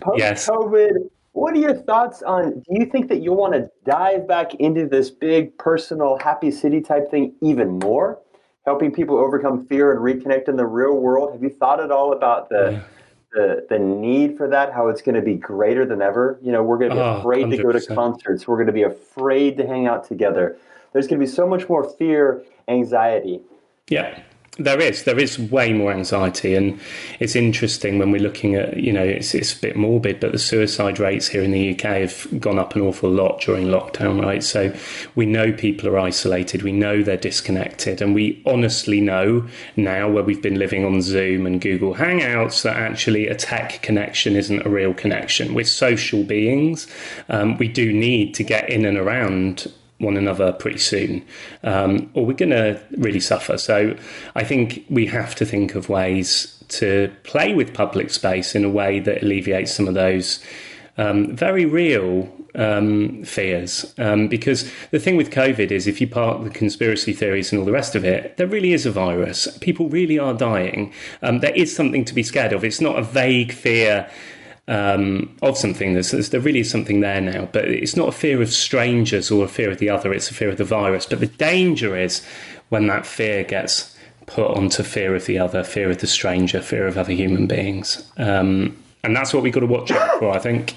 Post 0.00 0.18
Yes. 0.18 0.48
COVID, 0.48 1.08
what 1.32 1.54
are 1.54 1.58
your 1.58 1.74
thoughts 1.74 2.22
on 2.22 2.60
do 2.60 2.64
you 2.80 2.84
think 2.86 3.08
that 3.08 3.22
you'll 3.22 3.36
want 3.36 3.54
to 3.54 3.70
dive 3.84 4.28
back 4.28 4.54
into 4.56 4.86
this 4.86 5.10
big 5.10 5.56
personal 5.58 6.18
happy 6.18 6.50
city 6.50 6.80
type 6.82 7.10
thing 7.10 7.34
even 7.40 7.78
more? 7.78 8.18
Helping 8.66 8.90
people 8.90 9.16
overcome 9.16 9.64
fear 9.66 9.92
and 9.92 10.00
reconnect 10.00 10.48
in 10.48 10.56
the 10.56 10.66
real 10.66 10.94
world. 10.96 11.32
Have 11.32 11.42
you 11.42 11.50
thought 11.50 11.80
at 11.80 11.90
all 11.92 12.12
about 12.12 12.48
the 12.48 12.72
Yeah. 12.72 12.80
the, 13.32 13.66
the 13.68 13.78
need 13.78 14.36
for 14.36 14.48
that, 14.48 14.72
how 14.72 14.88
it's 14.88 15.02
going 15.02 15.14
to 15.14 15.20
be 15.20 15.34
greater 15.34 15.84
than 15.84 16.00
ever. 16.00 16.38
You 16.42 16.52
know, 16.52 16.62
we're 16.62 16.78
going 16.78 16.90
to 16.90 16.96
be 16.96 17.02
Oh, 17.02 17.18
afraid 17.18 17.50
to 17.50 17.62
go 17.62 17.70
to 17.70 17.94
concerts. 17.94 18.48
We're 18.48 18.56
going 18.56 18.68
to 18.68 18.72
be 18.72 18.84
afraid 18.84 19.58
to 19.58 19.66
hang 19.66 19.86
out 19.86 20.08
together. 20.08 20.56
There's 20.92 21.06
going 21.06 21.20
to 21.20 21.26
be 21.26 21.30
so 21.30 21.46
much 21.46 21.68
more 21.68 21.84
fear, 21.84 22.42
anxiety. 22.68 23.42
Yeah, 23.90 24.18
there 24.58 24.80
is. 24.80 25.04
There 25.04 25.18
is 25.18 25.38
way 25.38 25.72
more 25.72 25.92
anxiety, 25.92 26.54
and 26.54 26.80
it's 27.20 27.36
interesting 27.36 27.98
when 27.98 28.10
we're 28.10 28.22
looking 28.22 28.54
at, 28.54 28.78
you 28.78 28.92
know, 28.92 29.02
it's, 29.02 29.34
it's 29.34 29.56
a 29.56 29.60
bit 29.60 29.76
morbid, 29.76 30.18
but 30.18 30.32
the 30.32 30.38
suicide 30.38 30.98
rates 30.98 31.28
here 31.28 31.42
in 31.42 31.50
the 31.50 31.74
UK 31.74 31.82
have 31.82 32.40
gone 32.40 32.58
up 32.58 32.74
an 32.74 32.80
awful 32.80 33.10
lot 33.10 33.42
during 33.42 33.66
lockdown, 33.66 34.22
right? 34.22 34.42
So 34.42 34.74
we 35.14 35.26
know 35.26 35.52
people 35.52 35.88
are 35.88 35.98
isolated, 35.98 36.62
we 36.62 36.72
know 36.72 37.02
they're 37.02 37.18
disconnected, 37.18 38.00
and 38.00 38.14
we 38.14 38.42
honestly 38.46 39.00
know 39.00 39.46
now, 39.76 40.10
where 40.10 40.24
we've 40.24 40.42
been 40.42 40.58
living 40.58 40.86
on 40.86 41.02
Zoom 41.02 41.46
and 41.46 41.60
Google 41.60 41.94
Hangouts, 41.94 42.62
that 42.62 42.76
actually 42.76 43.28
a 43.28 43.34
tech 43.34 43.82
connection 43.82 44.36
isn't 44.36 44.64
a 44.64 44.70
real 44.70 44.94
connection. 44.94 45.52
We're 45.52 45.64
social 45.64 46.24
beings. 46.24 46.86
Um, 47.28 47.58
we 47.58 47.68
do 47.68 47.92
need 47.92 48.34
to 48.36 48.42
get 48.42 48.70
in 48.70 48.86
and 48.86 48.96
around 48.96 49.70
one 49.98 50.16
another 50.16 50.52
pretty 50.52 50.78
soon, 50.78 51.24
um, 51.62 52.10
or 52.14 52.26
we're 52.26 52.34
going 52.34 52.50
to 52.50 52.80
really 52.98 53.20
suffer. 53.20 53.56
So 53.56 53.96
I 54.34 54.44
think 54.44 54.84
we 54.90 55.06
have 55.06 55.34
to 55.36 55.44
think 55.44 55.74
of 55.74 55.88
ways 55.88 56.52
to 56.68 57.10
play 57.22 57.54
with 57.54 57.72
public 57.72 58.10
space 58.10 58.54
in 58.54 58.64
a 58.64 58.68
way 58.68 59.00
that 59.00 59.22
alleviates 59.22 59.72
some 59.72 59.88
of 59.88 59.94
those 59.94 60.44
um, 60.98 61.36
very 61.36 61.64
real 61.64 62.30
um, 62.54 63.22
fears. 63.24 63.94
Um, 63.98 64.28
because 64.28 64.70
the 64.90 64.98
thing 64.98 65.16
with 65.16 65.30
COVID 65.30 65.70
is, 65.70 65.86
if 65.86 66.00
you 66.00 66.06
park 66.06 66.42
the 66.42 66.50
conspiracy 66.50 67.12
theories 67.12 67.52
and 67.52 67.58
all 67.58 67.66
the 67.66 67.72
rest 67.72 67.94
of 67.94 68.04
it, 68.04 68.36
there 68.36 68.46
really 68.46 68.72
is 68.72 68.86
a 68.86 68.90
virus. 68.90 69.46
People 69.58 69.88
really 69.88 70.18
are 70.18 70.34
dying. 70.34 70.92
Um, 71.22 71.40
there 71.40 71.54
is 71.54 71.74
something 71.74 72.04
to 72.04 72.14
be 72.14 72.22
scared 72.22 72.52
of. 72.52 72.64
It's 72.64 72.80
not 72.80 72.98
a 72.98 73.02
vague 73.02 73.52
fear. 73.52 74.10
Um, 74.68 75.36
of 75.42 75.56
something. 75.56 75.94
There's, 75.94 76.10
there's, 76.10 76.30
there 76.30 76.40
really 76.40 76.58
is 76.58 76.68
something 76.68 76.98
there 76.98 77.20
now, 77.20 77.48
but 77.52 77.66
it's 77.66 77.94
not 77.94 78.08
a 78.08 78.12
fear 78.12 78.42
of 78.42 78.52
strangers 78.52 79.30
or 79.30 79.44
a 79.44 79.48
fear 79.48 79.70
of 79.70 79.78
the 79.78 79.88
other. 79.88 80.12
It's 80.12 80.28
a 80.28 80.34
fear 80.34 80.48
of 80.48 80.56
the 80.56 80.64
virus. 80.64 81.06
But 81.06 81.20
the 81.20 81.28
danger 81.28 81.96
is 81.96 82.26
when 82.68 82.88
that 82.88 83.06
fear 83.06 83.44
gets 83.44 83.96
put 84.26 84.50
onto 84.50 84.82
fear 84.82 85.14
of 85.14 85.26
the 85.26 85.38
other, 85.38 85.62
fear 85.62 85.88
of 85.88 85.98
the 85.98 86.08
stranger, 86.08 86.60
fear 86.60 86.88
of 86.88 86.98
other 86.98 87.12
human 87.12 87.46
beings. 87.46 88.10
Um, 88.16 88.76
and 89.04 89.14
that's 89.14 89.32
what 89.32 89.44
we've 89.44 89.52
got 89.52 89.60
to 89.60 89.66
watch 89.66 89.92
out 89.92 90.18
for, 90.18 90.32
I 90.32 90.40
think. 90.40 90.74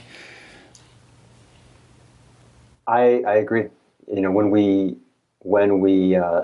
I, 2.85 3.23
I 3.27 3.35
agree. 3.37 3.69
You 4.07 4.21
know, 4.21 4.31
when 4.31 4.51
we 4.51 4.97
when 5.39 5.79
we 5.79 6.15
uh, 6.15 6.41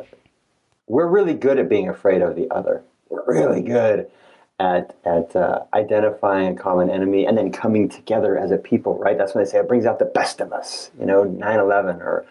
we're 0.87 1.07
really 1.07 1.33
good 1.33 1.59
at 1.59 1.69
being 1.69 1.89
afraid 1.89 2.21
of 2.21 2.35
the 2.35 2.49
other. 2.51 2.83
We're 3.09 3.25
really 3.25 3.61
good 3.61 4.09
at 4.59 4.95
at 5.05 5.35
uh, 5.35 5.63
identifying 5.73 6.47
a 6.47 6.55
common 6.55 6.89
enemy 6.89 7.25
and 7.25 7.37
then 7.37 7.51
coming 7.51 7.89
together 7.89 8.37
as 8.37 8.51
a 8.51 8.57
people. 8.57 8.97
Right. 8.97 9.17
That's 9.17 9.35
when 9.35 9.43
I 9.43 9.47
say 9.47 9.59
it 9.59 9.67
brings 9.67 9.85
out 9.85 9.99
the 9.99 10.05
best 10.05 10.41
of 10.41 10.53
us. 10.53 10.91
You 10.99 11.05
know, 11.05 11.25
9-11 11.25 11.99
or 11.99 12.25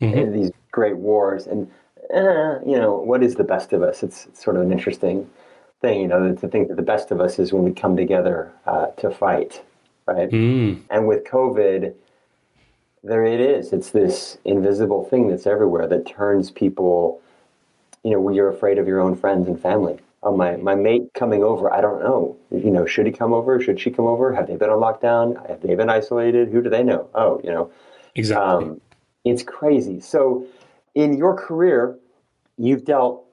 mm-hmm. 0.00 0.32
these 0.32 0.50
great 0.72 0.96
wars. 0.96 1.46
And 1.46 1.70
uh, 2.14 2.60
you 2.66 2.78
know, 2.78 2.94
what 2.94 3.22
is 3.22 3.34
the 3.34 3.44
best 3.44 3.72
of 3.72 3.82
us? 3.82 4.02
It's, 4.02 4.26
it's, 4.26 4.42
sort 4.42 4.56
of 4.56 4.62
an 4.62 4.72
interesting 4.72 5.28
thing. 5.80 6.00
You 6.00 6.08
know, 6.08 6.34
to 6.34 6.48
think 6.48 6.68
that 6.68 6.76
the 6.76 6.82
best 6.82 7.10
of 7.10 7.20
us 7.20 7.38
is 7.38 7.52
when 7.52 7.64
we 7.64 7.72
come 7.72 7.96
together 7.96 8.52
uh, 8.66 8.86
to 8.98 9.10
fight. 9.10 9.62
Right. 10.06 10.30
Mm. 10.30 10.82
And 10.90 11.06
with 11.06 11.24
COVID 11.24 11.94
there 13.02 13.24
it 13.24 13.40
is. 13.40 13.72
It's 13.72 13.90
this 13.90 14.38
invisible 14.44 15.04
thing 15.04 15.28
that's 15.28 15.46
everywhere 15.46 15.86
that 15.88 16.06
turns 16.06 16.50
people, 16.50 17.20
you 18.04 18.10
know, 18.10 18.20
when 18.20 18.34
you're 18.34 18.50
afraid 18.50 18.78
of 18.78 18.86
your 18.86 19.00
own 19.00 19.16
friends 19.16 19.46
and 19.48 19.60
family. 19.60 19.98
Oh, 20.22 20.36
my, 20.36 20.56
my 20.56 20.74
mate 20.74 21.02
coming 21.14 21.44
over, 21.44 21.72
I 21.72 21.80
don't 21.80 22.00
know. 22.00 22.36
You 22.50 22.70
know, 22.70 22.86
should 22.86 23.06
he 23.06 23.12
come 23.12 23.32
over? 23.32 23.60
Should 23.60 23.78
she 23.78 23.90
come 23.90 24.06
over? 24.06 24.34
Have 24.34 24.48
they 24.48 24.56
been 24.56 24.68
on 24.68 24.80
lockdown? 24.80 25.48
Have 25.48 25.62
they 25.62 25.74
been 25.76 25.88
isolated? 25.88 26.48
Who 26.48 26.60
do 26.60 26.68
they 26.68 26.82
know? 26.82 27.08
Oh, 27.14 27.40
you 27.44 27.50
know. 27.50 27.70
Exactly. 28.16 28.66
Um, 28.66 28.80
it's 29.24 29.42
crazy. 29.42 30.00
So, 30.00 30.46
in 30.94 31.16
your 31.16 31.36
career, 31.36 31.96
you've 32.56 32.84
dealt 32.84 33.24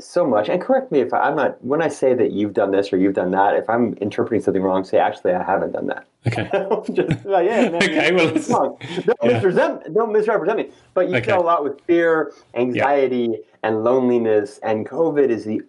so 0.00 0.26
much. 0.26 0.48
And 0.48 0.60
correct 0.60 0.92
me 0.92 1.00
if 1.00 1.12
I, 1.12 1.28
am 1.28 1.36
not, 1.36 1.62
when 1.64 1.82
I 1.82 1.88
say 1.88 2.14
that 2.14 2.32
you've 2.32 2.54
done 2.54 2.70
this 2.70 2.92
or 2.92 2.98
you've 2.98 3.14
done 3.14 3.30
that, 3.32 3.56
if 3.56 3.68
I'm 3.68 3.94
interpreting 3.94 4.42
something 4.42 4.62
wrong, 4.62 4.84
say, 4.84 4.98
actually, 4.98 5.32
I 5.32 5.42
haven't 5.42 5.72
done 5.72 5.86
that. 5.88 6.06
Okay. 6.26 6.48
Just, 6.92 7.24
like, 7.24 7.46
yeah, 7.48 7.68
man, 7.68 7.76
okay, 7.76 8.12
well, 8.12 8.36
it's 8.36 8.48
wrong. 8.48 8.78
Don't, 9.04 9.18
yeah. 9.22 9.32
misrepresent, 9.32 9.94
don't 9.94 10.12
misrepresent 10.12 10.58
me. 10.58 10.70
But 10.94 11.08
you 11.08 11.16
okay. 11.16 11.26
deal 11.26 11.40
a 11.40 11.42
lot 11.42 11.64
with 11.64 11.80
fear, 11.82 12.32
anxiety, 12.54 13.28
yeah. 13.32 13.38
and 13.62 13.84
loneliness. 13.84 14.58
And 14.62 14.86
COVID 14.86 15.28
is 15.30 15.44
the 15.44 15.62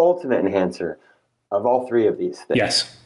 ultimate 0.00 0.44
enhancer 0.44 0.98
of 1.50 1.66
all 1.66 1.86
three 1.86 2.06
of 2.06 2.18
these 2.18 2.38
things. 2.40 2.56
Yes. 2.56 2.96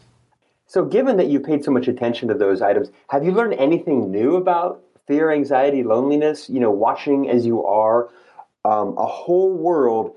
So, 0.67 0.85
given 0.85 1.17
that 1.19 1.29
you 1.29 1.41
paid 1.41 1.65
so 1.65 1.71
much 1.71 1.89
attention 1.89 2.29
to 2.29 2.35
those 2.35 2.63
items, 2.63 2.89
have 3.09 3.25
you 3.25 3.33
learned 3.33 3.55
anything 3.55 4.11
new 4.11 4.37
about 4.37 4.83
fear, 5.07 5.31
anxiety, 5.31 5.83
loneliness? 5.83 6.49
You 6.49 6.61
know, 6.61 6.71
watching 6.71 7.29
as 7.29 7.45
you 7.45 7.65
are 7.65 8.09
um, 8.65 8.97
a 8.97 9.07
whole 9.07 9.53
world 9.53 10.17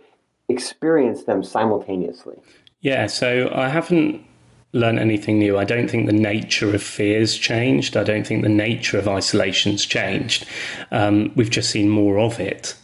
experience 0.49 1.25
them 1.25 1.43
simultaneously. 1.43 2.37
Yeah, 2.81 3.07
so 3.07 3.51
I 3.53 3.67
haven't 3.67 4.23
learned 4.73 4.99
anything 4.99 5.39
new. 5.39 5.57
I 5.57 5.63
don't 5.63 5.89
think 5.89 6.05
the 6.05 6.13
nature 6.13 6.73
of 6.73 6.81
fears 6.81 7.37
changed. 7.37 7.97
I 7.97 8.03
don't 8.03 8.25
think 8.25 8.43
the 8.43 8.49
nature 8.49 8.97
of 8.97 9.07
isolation's 9.07 9.85
changed. 9.85 10.45
Um, 10.91 11.31
we've 11.35 11.49
just 11.49 11.69
seen 11.69 11.89
more 11.89 12.19
of 12.19 12.39
it. 12.39 12.75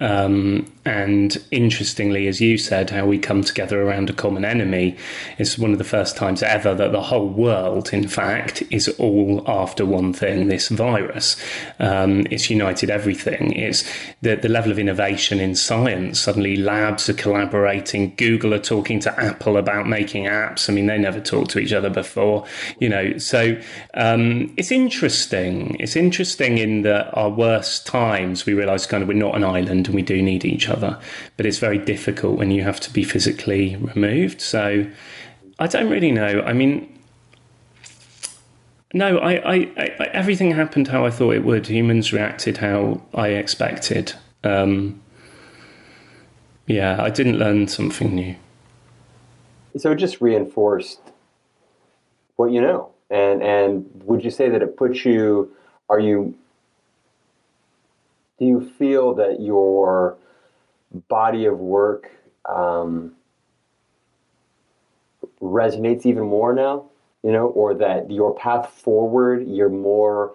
Um, 0.00 0.66
and 0.86 1.36
interestingly, 1.50 2.28
as 2.28 2.40
you 2.40 2.56
said, 2.56 2.90
how 2.90 3.06
we 3.06 3.18
come 3.18 3.42
together 3.42 3.82
around 3.82 4.08
a 4.08 4.12
common 4.12 4.44
enemy 4.44 4.96
is 5.36 5.58
one 5.58 5.72
of 5.72 5.78
the 5.78 5.84
first 5.84 6.16
times 6.16 6.44
ever 6.44 6.76
that 6.76 6.92
the 6.92 7.02
whole 7.02 7.28
world, 7.28 7.92
in 7.92 8.06
fact, 8.06 8.62
is 8.70 8.88
all 9.00 9.42
after 9.48 9.84
one 9.84 10.12
thing 10.12 10.46
this 10.46 10.68
virus. 10.68 11.36
Um, 11.80 12.24
it's 12.30 12.50
united 12.50 12.88
everything. 12.88 13.52
It's 13.54 13.82
the, 14.22 14.36
the 14.36 14.48
level 14.48 14.70
of 14.70 14.78
innovation 14.78 15.40
in 15.40 15.56
science. 15.56 16.20
Suddenly, 16.20 16.54
labs 16.54 17.08
are 17.08 17.14
collaborating. 17.14 18.14
Google 18.14 18.54
are 18.54 18.60
talking 18.60 19.00
to 19.00 19.20
Apple 19.20 19.56
about 19.56 19.88
making 19.88 20.26
apps. 20.26 20.70
I 20.70 20.72
mean, 20.72 20.86
they 20.86 20.98
never 20.98 21.18
talked 21.18 21.50
to 21.50 21.58
each 21.58 21.72
other 21.72 21.90
before, 21.90 22.46
you 22.78 22.88
know. 22.88 23.18
So 23.18 23.60
um, 23.94 24.54
it's 24.56 24.70
interesting. 24.70 25.74
It's 25.80 25.96
interesting 25.96 26.58
in 26.58 26.82
that 26.82 27.10
our 27.14 27.28
worst 27.28 27.86
times, 27.86 28.46
we 28.46 28.54
realize 28.54 28.86
kind 28.86 29.02
of 29.02 29.08
we're 29.08 29.14
not 29.14 29.34
an 29.34 29.42
island 29.42 29.88
and 29.88 29.96
we 29.96 30.02
do 30.02 30.22
need 30.22 30.44
each 30.44 30.68
other. 30.68 30.75
But 31.36 31.46
it's 31.46 31.58
very 31.58 31.78
difficult 31.78 32.38
when 32.38 32.50
you 32.50 32.62
have 32.62 32.80
to 32.80 32.92
be 32.92 33.04
physically 33.04 33.76
removed. 33.76 34.40
So 34.40 34.86
I 35.58 35.66
don't 35.66 35.90
really 35.90 36.12
know. 36.12 36.42
I 36.44 36.52
mean, 36.52 36.92
no, 38.92 39.18
I, 39.18 39.54
I, 39.54 39.54
I 39.76 40.10
everything 40.12 40.52
happened 40.52 40.88
how 40.88 41.04
I 41.04 41.10
thought 41.10 41.34
it 41.34 41.44
would. 41.44 41.66
Humans 41.66 42.12
reacted 42.12 42.58
how 42.58 43.02
I 43.14 43.28
expected. 43.28 44.14
Um, 44.44 45.02
yeah, 46.66 47.02
I 47.02 47.10
didn't 47.10 47.38
learn 47.38 47.68
something 47.68 48.14
new. 48.14 48.36
So 49.76 49.92
it 49.92 49.96
just 49.96 50.20
reinforced 50.20 51.00
what 52.36 52.50
you 52.50 52.60
know. 52.60 52.90
And 53.10 53.42
and 53.42 53.90
would 54.04 54.24
you 54.24 54.30
say 54.30 54.48
that 54.48 54.62
it 54.62 54.76
puts 54.76 55.04
you? 55.04 55.54
Are 55.88 56.00
you 56.00 56.34
do 58.38 58.44
you 58.44 58.60
feel 58.78 59.14
that 59.14 59.40
your 59.40 60.16
body 61.08 61.46
of 61.46 61.58
work 61.58 62.10
um, 62.48 63.12
resonates 65.40 66.06
even 66.06 66.24
more 66.24 66.54
now? 66.54 66.86
You 67.22 67.32
know, 67.32 67.46
or 67.48 67.74
that 67.74 68.10
your 68.10 68.34
path 68.34 68.68
forward, 68.70 69.46
you're 69.48 69.68
more 69.68 70.34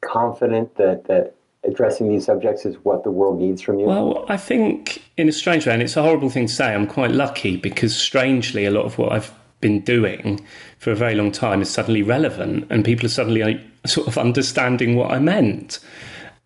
confident 0.00 0.74
that 0.76 1.04
that 1.04 1.34
addressing 1.64 2.08
these 2.08 2.24
subjects 2.24 2.66
is 2.66 2.76
what 2.82 3.04
the 3.04 3.10
world 3.10 3.40
needs 3.40 3.62
from 3.62 3.78
you? 3.78 3.86
Well, 3.86 4.24
I 4.28 4.36
think 4.36 5.02
in 5.16 5.28
a 5.28 5.32
strange 5.32 5.66
way, 5.66 5.72
and 5.72 5.82
it's 5.82 5.96
a 5.96 6.02
horrible 6.02 6.30
thing 6.30 6.46
to 6.46 6.52
say, 6.52 6.74
I'm 6.74 6.86
quite 6.86 7.12
lucky 7.12 7.56
because 7.56 7.96
strangely, 7.96 8.64
a 8.64 8.70
lot 8.70 8.84
of 8.84 8.98
what 8.98 9.12
I've 9.12 9.32
been 9.60 9.80
doing 9.80 10.44
for 10.78 10.90
a 10.90 10.96
very 10.96 11.14
long 11.14 11.30
time 11.30 11.62
is 11.62 11.70
suddenly 11.70 12.02
relevant, 12.02 12.66
and 12.70 12.84
people 12.84 13.06
are 13.06 13.10
suddenly 13.10 13.42
like, 13.42 13.60
sort 13.86 14.08
of 14.08 14.18
understanding 14.18 14.96
what 14.96 15.12
I 15.12 15.18
meant. 15.18 15.78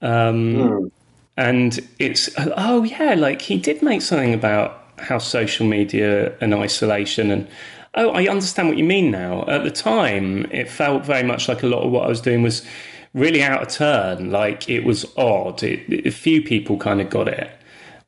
Um, 0.02 0.54
mm 0.54 0.90
and 1.36 1.78
it's 1.98 2.30
oh 2.56 2.82
yeah, 2.84 3.14
like 3.14 3.42
he 3.42 3.58
did 3.58 3.82
make 3.82 4.02
something 4.02 4.34
about 4.34 4.82
how 4.98 5.18
social 5.18 5.66
media 5.66 6.34
and 6.40 6.54
isolation 6.54 7.30
and 7.30 7.46
oh 7.94 8.10
I 8.10 8.26
understand 8.28 8.68
what 8.68 8.78
you 8.78 8.84
mean 8.84 9.10
now. 9.10 9.44
At 9.46 9.64
the 9.64 9.70
time, 9.70 10.46
it 10.50 10.68
felt 10.68 11.04
very 11.04 11.22
much 11.22 11.48
like 11.48 11.62
a 11.62 11.66
lot 11.66 11.82
of 11.82 11.90
what 11.90 12.04
I 12.04 12.08
was 12.08 12.20
doing 12.20 12.42
was 12.42 12.64
really 13.12 13.42
out 13.42 13.62
of 13.62 13.68
turn. 13.68 14.30
Like 14.30 14.68
it 14.68 14.84
was 14.84 15.04
odd. 15.16 15.62
It, 15.62 15.80
it, 15.92 16.06
a 16.06 16.10
few 16.10 16.42
people 16.42 16.78
kind 16.78 17.00
of 17.00 17.10
got 17.10 17.28
it, 17.28 17.50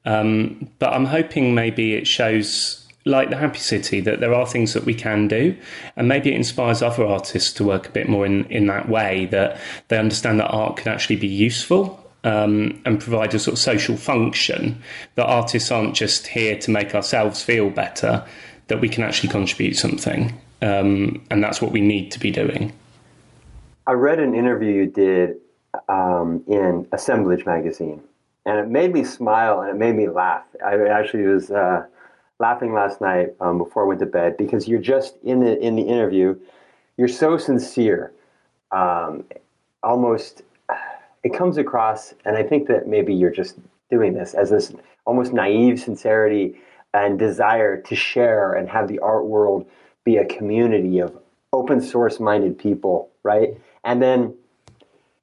um, 0.07 0.71
but 0.79 0.93
I'm 0.93 1.07
hoping 1.07 1.55
maybe 1.55 1.95
it 1.95 2.07
shows. 2.07 2.85
Like 3.05 3.31
the 3.31 3.37
Happy 3.37 3.61
City, 3.61 4.01
that 4.01 4.21
there 4.21 4.35
are 4.35 4.47
things 4.47 4.75
that 4.75 4.85
we 4.85 4.93
can 4.93 5.29
do, 5.29 5.57
and 5.97 6.09
maybe 6.09 6.31
it 6.31 6.35
inspires 6.35 6.83
other 6.83 7.07
artists 7.07 7.55
to 7.55 7.65
work 7.65 7.87
a 7.87 7.91
bit 7.91 8.07
more 8.07 8.27
in, 8.27 8.45
in 8.47 8.67
that 8.67 8.91
way. 8.91 9.25
That 9.27 9.59
they 9.87 9.97
understand 9.97 10.41
that 10.41 10.49
art 10.49 10.77
can 10.77 10.93
actually 10.93 11.17
be 11.17 11.27
useful 11.27 12.05
um, 12.25 12.81
and 12.85 13.01
provide 13.01 13.35
a 13.35 13.39
sort 13.39 13.55
of 13.55 13.59
social 13.59 13.97
function 13.97 14.83
that 15.15 15.27
artists 15.27 15.71
aren't 15.71 15.95
just 15.95 16.27
here 16.27 16.59
to 16.59 16.71
make 16.71 16.95
ourselves 16.95 17.43
feel 17.43 17.71
better, 17.71 18.25
that 18.67 18.81
we 18.81 18.89
can 18.89 19.05
actually 19.05 19.29
contribute 19.29 19.75
something. 19.75 20.39
Um, 20.61 21.25
and 21.31 21.43
that's 21.43 21.63
what 21.63 21.73
we 21.73 21.81
need 21.81 22.11
to 22.13 22.19
be 22.19 22.31
doing. 22.31 22.73
I 23.87 23.93
read 23.93 24.19
an 24.19 24.35
interview 24.35 24.73
you 24.73 24.87
did 24.87 25.37
um, 25.89 26.43
in 26.47 26.87
Assemblage 26.93 27.47
magazine, 27.47 28.03
and 28.45 28.59
it 28.59 28.69
made 28.69 28.93
me 28.93 29.05
smile 29.05 29.61
and 29.61 29.71
it 29.71 29.77
made 29.77 29.95
me 29.95 30.09
laugh. 30.09 30.45
I 30.65 30.75
actually 30.89 31.25
was 31.25 31.51
uh, 31.51 31.87
laughing 32.39 32.73
last 32.75 33.01
night 33.01 33.35
um, 33.41 33.59
before 33.59 33.85
I 33.85 33.87
went 33.87 34.01
to 34.01 34.07
bed 34.07 34.37
because 34.37 34.69
you're 34.69 34.81
just 34.81 35.17
in 35.23 35.41
the 35.41 35.59
in 35.59 35.77
the 35.77 35.83
interview, 35.83 36.39
you're 36.97 37.09
so 37.09 37.39
sincere, 37.39 38.13
um, 38.73 39.25
almost 39.83 40.43
it 41.29 41.37
comes 41.37 41.59
across, 41.59 42.15
and 42.25 42.37
I 42.37 42.43
think 42.43 42.69
that 42.69 42.87
maybe 42.87 43.15
you're 43.15 43.31
just 43.31 43.59
doing 43.91 44.15
this 44.15 44.35
as 44.35 44.51
this 44.51 44.73
almost 45.05 45.33
naive 45.33 45.81
sincerity 45.81 46.59
and 46.95 47.19
desire 47.19 47.81
to 47.83 47.95
share 47.95 48.53
and 48.53 48.69
have 48.69 48.89
the 48.89 48.99
art 48.99 49.27
world 49.27 49.69
be 50.05 50.17
a 50.17 50.25
community 50.25 50.99
of 50.99 51.17
open 51.53 51.81
source 51.81 52.21
minded 52.21 52.59
people, 52.59 53.11
right? 53.23 53.59
And 53.85 54.03
then 54.03 54.35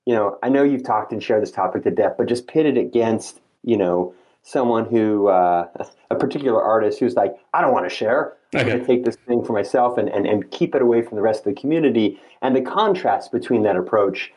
you 0.05 0.13
know, 0.13 0.37
I 0.43 0.49
know 0.49 0.63
you've 0.63 0.83
talked 0.83 1.11
and 1.11 1.21
shared 1.21 1.41
this 1.41 1.51
topic 1.51 1.83
to 1.83 1.91
death, 1.91 2.13
but 2.17 2.27
just 2.27 2.47
pit 2.47 2.65
it 2.65 2.77
against, 2.77 3.41
you 3.63 3.75
know, 3.77 4.13
someone 4.43 4.85
who, 4.85 5.27
uh, 5.27 5.67
a 6.11 6.15
particular 6.15 6.61
artist 6.61 6.99
who's 6.99 7.15
like, 7.15 7.35
I 7.53 7.61
don't 7.61 7.73
want 7.73 7.89
to 7.89 7.95
share. 7.95 8.37
I'm 8.53 8.67
going 8.67 8.79
to 8.79 8.85
take 8.85 9.03
this 9.03 9.17
thing 9.27 9.43
for 9.43 9.51
myself 9.51 9.97
and, 9.97 10.07
and, 10.07 10.25
and 10.25 10.49
keep 10.49 10.75
it 10.75 10.81
away 10.81 11.01
from 11.01 11.17
the 11.17 11.21
rest 11.21 11.39
of 11.45 11.55
the 11.55 11.59
community. 11.59 12.21
And 12.41 12.55
the 12.55 12.61
contrast 12.61 13.33
between 13.33 13.63
that 13.63 13.75
approach 13.75 14.31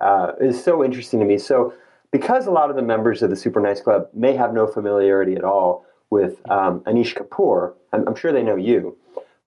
uh, 0.00 0.32
is 0.40 0.62
so 0.62 0.84
interesting 0.84 1.20
to 1.20 1.26
me. 1.26 1.38
So, 1.38 1.74
because 2.10 2.46
a 2.46 2.50
lot 2.50 2.70
of 2.70 2.76
the 2.76 2.82
members 2.82 3.22
of 3.22 3.30
the 3.30 3.36
Super 3.36 3.60
Nice 3.60 3.80
Club 3.80 4.08
may 4.12 4.34
have 4.34 4.52
no 4.52 4.66
familiarity 4.66 5.34
at 5.36 5.44
all 5.44 5.86
with 6.10 6.40
um, 6.50 6.80
Anish 6.80 7.14
Kapoor, 7.14 7.74
I'm, 7.92 8.06
I'm 8.08 8.14
sure 8.16 8.32
they 8.32 8.42
know 8.42 8.56
you. 8.56 8.96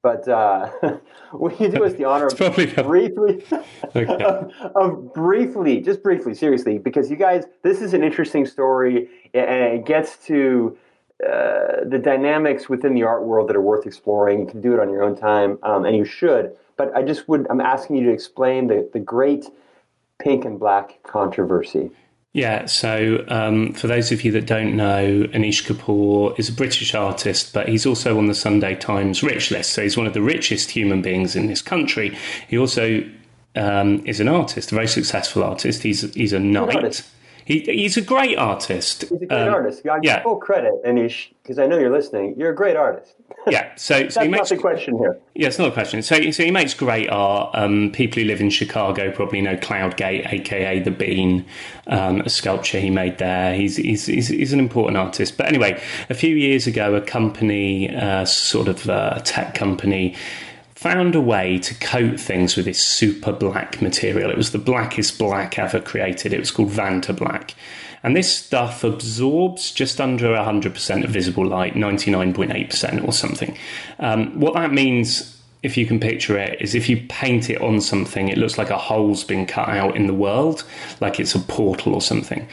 But 0.02 0.28
uh, 0.28 0.70
what 1.32 1.60
you 1.60 1.70
do 1.70 1.86
us 1.86 1.94
the 1.94 2.06
honor 2.06 2.28
of 2.40 2.86
briefly, 2.86 3.44
okay. 3.96 4.24
of, 4.24 4.52
of, 4.76 5.14
briefly, 5.14 5.80
just 5.80 6.04
briefly, 6.04 6.34
seriously, 6.34 6.78
because 6.78 7.10
you 7.10 7.16
guys, 7.16 7.46
this 7.62 7.82
is 7.82 7.94
an 7.94 8.04
interesting 8.04 8.46
story, 8.46 9.10
and 9.34 9.80
it 9.80 9.86
gets 9.86 10.18
to 10.28 10.78
uh, 11.26 11.86
the 11.86 12.00
dynamics 12.04 12.68
within 12.68 12.94
the 12.94 13.04
art 13.04 13.24
world 13.24 13.48
that 13.48 13.56
are 13.56 13.62
worth 13.62 13.86
exploring. 13.86 14.42
You 14.42 14.46
can 14.46 14.60
do 14.60 14.74
it 14.74 14.80
on 14.80 14.90
your 14.90 15.04
own 15.04 15.16
time, 15.16 15.58
um, 15.64 15.86
and 15.86 15.96
you 15.96 16.04
should. 16.04 16.54
But 16.76 16.94
I 16.96 17.04
just 17.04 17.30
would, 17.30 17.48
I'm 17.50 17.62
asking 17.62 17.96
you 17.96 18.04
to 18.06 18.12
explain 18.12 18.68
the, 18.68 18.90
the 18.92 19.00
great 19.00 19.46
pink 20.22 20.46
and 20.46 20.60
black 20.60 21.02
controversy. 21.04 21.92
Yeah, 22.34 22.66
so 22.66 23.24
um, 23.28 23.74
for 23.74 23.86
those 23.86 24.12
of 24.12 24.24
you 24.24 24.32
that 24.32 24.48
don't 24.48 24.76
know, 24.76 25.24
Anish 25.34 25.68
Kapoor 25.68 26.38
is 26.40 26.50
a 26.50 26.52
British 26.52 26.96
artist, 26.96 27.54
but 27.54 27.70
he's 27.70 27.86
also 27.86 28.18
on 28.18 28.26
the 28.26 28.34
Sunday 28.34 28.74
Times 28.74 29.22
rich 29.22 29.52
list. 29.52 29.74
So 29.74 29.84
he's 29.84 29.96
one 29.96 30.08
of 30.08 30.16
the 30.16 30.22
richest 30.22 30.72
human 30.72 31.04
beings 31.04 31.36
in 31.36 31.46
this 31.46 31.62
country. 31.62 32.18
He 32.48 32.58
also 32.58 33.08
um, 33.56 34.04
is 34.08 34.20
an 34.20 34.28
artist, 34.28 34.72
a 34.72 34.76
very 34.76 34.88
successful 34.88 35.44
artist. 35.44 35.84
He's 35.84 36.12
he's 36.16 36.34
a 36.34 36.40
knight. 36.40 37.04
He, 37.46 37.60
he's 37.62 37.98
a 37.98 38.02
great 38.02 38.38
artist. 38.38 39.02
He's 39.02 39.12
a 39.12 39.26
great 39.26 39.32
um, 39.32 39.54
artist. 39.54 39.86
I 39.86 40.00
give 40.00 40.04
yeah. 40.04 40.24
full 40.24 40.38
credit, 40.38 40.74
Anish, 40.86 41.30
because 41.42 41.60
I 41.60 41.66
know 41.66 41.78
you're 41.78 41.92
listening. 41.92 42.36
You're 42.38 42.52
a 42.52 42.56
great 42.56 42.76
artist. 42.76 43.16
yeah. 43.48 43.76
So, 43.76 44.10
so 44.10 44.22
that's 44.22 44.32
makes, 44.32 44.52
not 44.52 44.58
the 44.58 44.58
question 44.58 44.98
here. 44.98 45.20
Yeah, 45.34 45.48
it's 45.48 45.60
not 45.60 45.68
a 45.68 45.72
question. 45.72 46.02
So, 46.02 46.32
so 46.32 46.44
he 46.44 46.52
makes 46.52 46.74
great 46.74 47.10
art. 47.10 47.52
Um, 47.54 47.92
people 47.92 48.22
who 48.22 48.28
live 48.28 48.40
in 48.40 48.50
Chicago 48.50 49.12
probably 49.12 49.42
know 49.42 49.58
Cloud 49.58 49.98
Gate, 49.98 50.26
aka 50.28 50.80
the 50.80 50.92
Bean, 50.92 51.46
um, 51.88 52.22
a 52.22 52.30
sculpture 52.30 52.80
he 52.80 52.90
made 52.90 53.18
there. 53.18 53.56
He's, 53.56 53.76
he's, 53.76 54.06
he's, 54.06 54.28
he's, 54.30 54.54
an 54.54 54.60
important 54.60 54.98
artist. 54.98 55.38
But 55.38 55.48
anyway, 55.48 55.82
a 56.10 56.14
few 56.14 56.36
years 56.36 56.68
ago, 56.68 56.96
a 56.96 57.02
company, 57.02 57.94
uh, 57.94 58.26
sort 58.26 58.68
of 58.68 58.88
a 58.88 59.22
tech 59.26 59.54
company, 59.56 60.16
found 60.84 61.16
a 61.16 61.22
way 61.22 61.58
to 61.58 61.74
coat 61.76 62.20
things 62.20 62.58
with 62.58 62.66
this 62.66 62.86
super 62.86 63.32
black 63.32 63.82
material. 63.82 64.30
It 64.30 64.36
was 64.36 64.52
the 64.52 64.58
blackest 64.58 65.18
black 65.18 65.58
ever 65.58 65.80
created. 65.80 66.34
It 66.34 66.42
was 66.42 66.52
called 66.52 66.72
Vantablack. 66.72 67.54
And 68.04 68.18
this 68.18 68.36
stuff 68.36 68.84
absorbs 68.84 69.72
just 69.72 70.02
under 70.02 70.28
100% 70.28 71.04
of 71.06 71.10
visible 71.10 71.48
light, 71.48 71.76
99.8% 71.76 73.08
or 73.08 73.14
something. 73.14 73.58
Um, 74.00 74.38
what 74.38 74.56
that 74.56 74.74
means, 74.74 75.33
if 75.64 75.78
you 75.78 75.86
can 75.86 76.00
picture 76.00 76.38
it, 76.38 76.62
is 76.62 76.76
if 76.76 76.90
you 76.90 76.98
paint 77.08 77.50
it 77.50 77.62
on 77.62 77.80
something, 77.80 78.28
it 78.28 78.38
looks 78.38 78.58
like 78.58 78.70
a 78.70 78.78
hole's 78.78 79.24
been 79.24 79.46
cut 79.46 79.70
out 79.70 79.96
in 79.96 80.08
the 80.08 80.14
world, 80.14 80.66
like 81.00 81.22
it's 81.22 81.34
a 81.34 81.40
portal 81.40 81.96
or 81.96 82.02
something. 82.02 82.46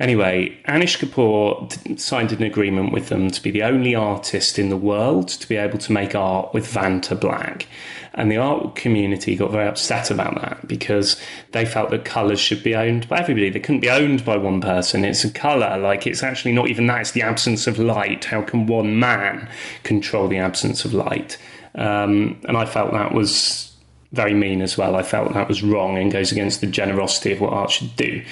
Anyway, 0.00 0.54
Anish 0.66 0.98
Kapoor 0.98 1.98
signed 1.98 2.32
an 2.32 2.42
agreement 2.42 2.92
with 2.92 3.08
them 3.08 3.30
to 3.30 3.40
be 3.40 3.52
the 3.52 3.62
only 3.62 3.94
artist 3.94 4.58
in 4.58 4.68
the 4.68 4.76
world 4.76 5.28
to 5.28 5.48
be 5.48 5.56
able 5.56 5.78
to 5.78 5.92
make 5.92 6.14
art 6.14 6.52
with 6.52 6.66
Vantablack. 6.66 7.66
And 8.14 8.32
the 8.32 8.38
art 8.38 8.74
community 8.74 9.36
got 9.36 9.52
very 9.52 9.68
upset 9.68 10.10
about 10.10 10.34
that 10.40 10.66
because 10.66 11.20
they 11.52 11.64
felt 11.64 11.90
that 11.90 12.04
colours 12.04 12.40
should 12.40 12.64
be 12.64 12.74
owned 12.74 13.08
by 13.08 13.20
everybody. 13.20 13.48
They 13.48 13.60
couldn't 13.60 13.80
be 13.80 13.90
owned 13.90 14.24
by 14.24 14.38
one 14.38 14.60
person. 14.60 15.04
It's 15.04 15.22
a 15.22 15.30
colour, 15.30 15.78
like 15.78 16.06
it's 16.06 16.22
actually 16.22 16.52
not 16.52 16.68
even 16.68 16.86
that, 16.88 17.02
it's 17.02 17.10
the 17.12 17.22
absence 17.22 17.66
of 17.66 17.78
light. 17.78 18.24
How 18.24 18.42
can 18.42 18.66
one 18.66 18.98
man 18.98 19.48
control 19.82 20.28
the 20.28 20.38
absence 20.38 20.84
of 20.84 20.92
light? 20.92 21.38
Um, 21.76 22.40
and 22.48 22.56
I 22.56 22.64
felt 22.64 22.92
that 22.92 23.12
was 23.12 23.72
very 24.12 24.34
mean 24.34 24.62
as 24.62 24.78
well. 24.78 24.96
I 24.96 25.02
felt 25.02 25.34
that 25.34 25.48
was 25.48 25.62
wrong 25.62 25.98
and 25.98 26.10
goes 26.10 26.32
against 26.32 26.60
the 26.60 26.66
generosity 26.66 27.32
of 27.32 27.40
what 27.40 27.52
art 27.52 27.70
should 27.70 27.94
do. 27.96 28.24